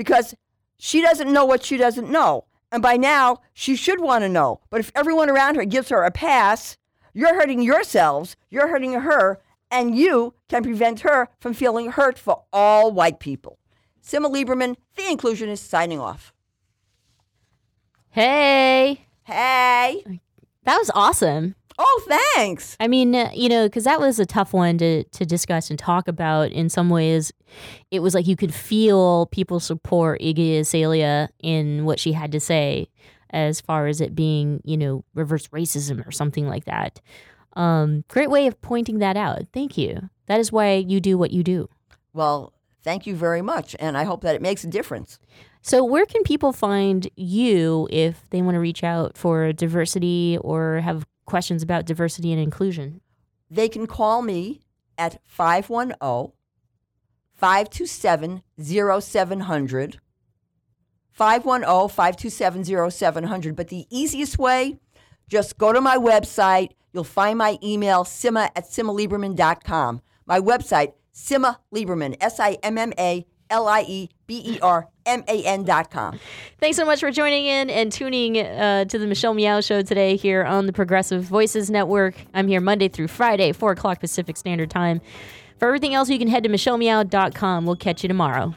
because 0.00 0.34
she 0.78 1.02
doesn't 1.02 1.30
know 1.30 1.44
what 1.44 1.62
she 1.62 1.76
doesn't 1.76 2.08
know. 2.10 2.46
And 2.72 2.82
by 2.82 2.96
now, 2.96 3.42
she 3.52 3.76
should 3.76 4.00
want 4.00 4.24
to 4.24 4.30
know. 4.30 4.60
But 4.70 4.80
if 4.80 4.90
everyone 4.94 5.28
around 5.28 5.56
her 5.56 5.66
gives 5.66 5.90
her 5.90 6.04
a 6.04 6.10
pass, 6.10 6.78
you're 7.12 7.34
hurting 7.34 7.60
yourselves, 7.60 8.34
you're 8.48 8.68
hurting 8.68 8.94
her, 8.94 9.42
and 9.70 9.94
you 9.94 10.32
can 10.48 10.62
prevent 10.62 11.00
her 11.00 11.28
from 11.38 11.52
feeling 11.52 11.90
hurt 11.90 12.18
for 12.18 12.44
all 12.50 12.90
white 12.90 13.20
people. 13.20 13.58
Simma 14.02 14.32
Lieberman, 14.32 14.76
the 14.96 15.02
inclusionist, 15.02 15.68
signing 15.68 16.00
off. 16.00 16.32
Hey. 18.08 19.04
Hey. 19.24 20.20
That 20.64 20.78
was 20.78 20.90
awesome. 20.94 21.56
Oh, 21.82 22.02
thanks. 22.34 22.76
I 22.78 22.88
mean, 22.88 23.14
uh, 23.14 23.30
you 23.32 23.48
know, 23.48 23.64
because 23.66 23.84
that 23.84 23.98
was 23.98 24.18
a 24.18 24.26
tough 24.26 24.52
one 24.52 24.76
to 24.78 25.02
to 25.02 25.24
discuss 25.24 25.70
and 25.70 25.78
talk 25.78 26.08
about. 26.08 26.50
In 26.52 26.68
some 26.68 26.90
ways, 26.90 27.32
it 27.90 28.00
was 28.00 28.14
like 28.14 28.26
you 28.26 28.36
could 28.36 28.52
feel 28.52 29.26
people 29.26 29.60
support 29.60 30.20
Iggy 30.20 30.58
Azalea 30.58 31.30
in 31.42 31.86
what 31.86 31.98
she 31.98 32.12
had 32.12 32.32
to 32.32 32.40
say, 32.40 32.90
as 33.30 33.62
far 33.62 33.86
as 33.86 34.02
it 34.02 34.14
being, 34.14 34.60
you 34.62 34.76
know, 34.76 35.06
reverse 35.14 35.48
racism 35.48 36.06
or 36.06 36.10
something 36.10 36.46
like 36.46 36.66
that. 36.66 37.00
Um, 37.54 38.04
great 38.08 38.28
way 38.28 38.46
of 38.46 38.60
pointing 38.60 38.98
that 38.98 39.16
out. 39.16 39.44
Thank 39.54 39.78
you. 39.78 40.10
That 40.26 40.38
is 40.38 40.52
why 40.52 40.74
you 40.74 41.00
do 41.00 41.16
what 41.16 41.30
you 41.30 41.42
do. 41.42 41.70
Well, 42.12 42.52
thank 42.84 43.06
you 43.06 43.16
very 43.16 43.40
much, 43.40 43.74
and 43.80 43.96
I 43.96 44.04
hope 44.04 44.20
that 44.20 44.34
it 44.34 44.42
makes 44.42 44.64
a 44.64 44.68
difference. 44.68 45.18
So, 45.62 45.82
where 45.82 46.04
can 46.04 46.24
people 46.24 46.52
find 46.52 47.08
you 47.16 47.88
if 47.90 48.28
they 48.28 48.42
want 48.42 48.56
to 48.56 48.60
reach 48.60 48.84
out 48.84 49.16
for 49.16 49.54
diversity 49.54 50.36
or 50.42 50.80
have 50.80 51.06
questions 51.30 51.62
about 51.62 51.86
diversity 51.86 52.32
and 52.32 52.40
inclusion? 52.40 53.00
They 53.50 53.68
can 53.68 53.86
call 53.86 54.20
me 54.22 54.60
at 54.98 55.20
510 55.24 56.32
527 57.32 58.42
0700. 58.58 60.00
510 61.12 61.88
527 61.88 62.90
0700. 62.90 63.56
But 63.56 63.68
the 63.68 63.86
easiest 63.90 64.38
way 64.38 64.78
Just 65.30 65.58
go 65.58 65.72
to 65.72 65.80
my 65.80 65.96
website. 65.96 66.70
You'll 66.92 67.04
find 67.04 67.38
my 67.38 67.56
email, 67.62 68.04
simma 68.04 68.50
at 68.56 68.64
simmalieberman.com. 68.64 70.02
My 70.26 70.40
website, 70.40 70.94
Simma 71.14 71.58
Lieberman, 71.72 72.16
S 72.20 72.40
I 72.40 72.58
M 72.64 72.76
M 72.76 72.92
A 72.98 73.26
L 73.50 73.66
I 73.66 73.82
E 73.82 74.08
B 74.26 74.42
E 74.44 74.58
R 74.60 74.88
M 75.06 75.24
A 75.28 75.44
N 75.44 75.64
dot 75.64 75.90
com. 75.90 76.18
Thanks 76.58 76.76
so 76.76 76.84
much 76.84 77.00
for 77.00 77.10
joining 77.10 77.46
in 77.46 77.68
and 77.68 77.92
tuning 77.92 78.38
uh, 78.38 78.84
to 78.86 78.98
the 78.98 79.06
Michelle 79.06 79.34
Meow 79.34 79.60
Show 79.60 79.82
today 79.82 80.16
here 80.16 80.44
on 80.44 80.66
the 80.66 80.72
Progressive 80.72 81.24
Voices 81.24 81.70
Network. 81.70 82.14
I'm 82.32 82.48
here 82.48 82.60
Monday 82.60 82.88
through 82.88 83.08
Friday, 83.08 83.52
4 83.52 83.72
o'clock 83.72 84.00
Pacific 84.00 84.36
Standard 84.36 84.70
Time. 84.70 85.00
For 85.58 85.66
everything 85.66 85.94
else, 85.94 86.08
you 86.08 86.18
can 86.18 86.28
head 86.28 86.42
to 86.44 86.48
michellemeow.com. 86.48 87.66
We'll 87.66 87.76
catch 87.76 88.02
you 88.02 88.08
tomorrow. 88.08 88.54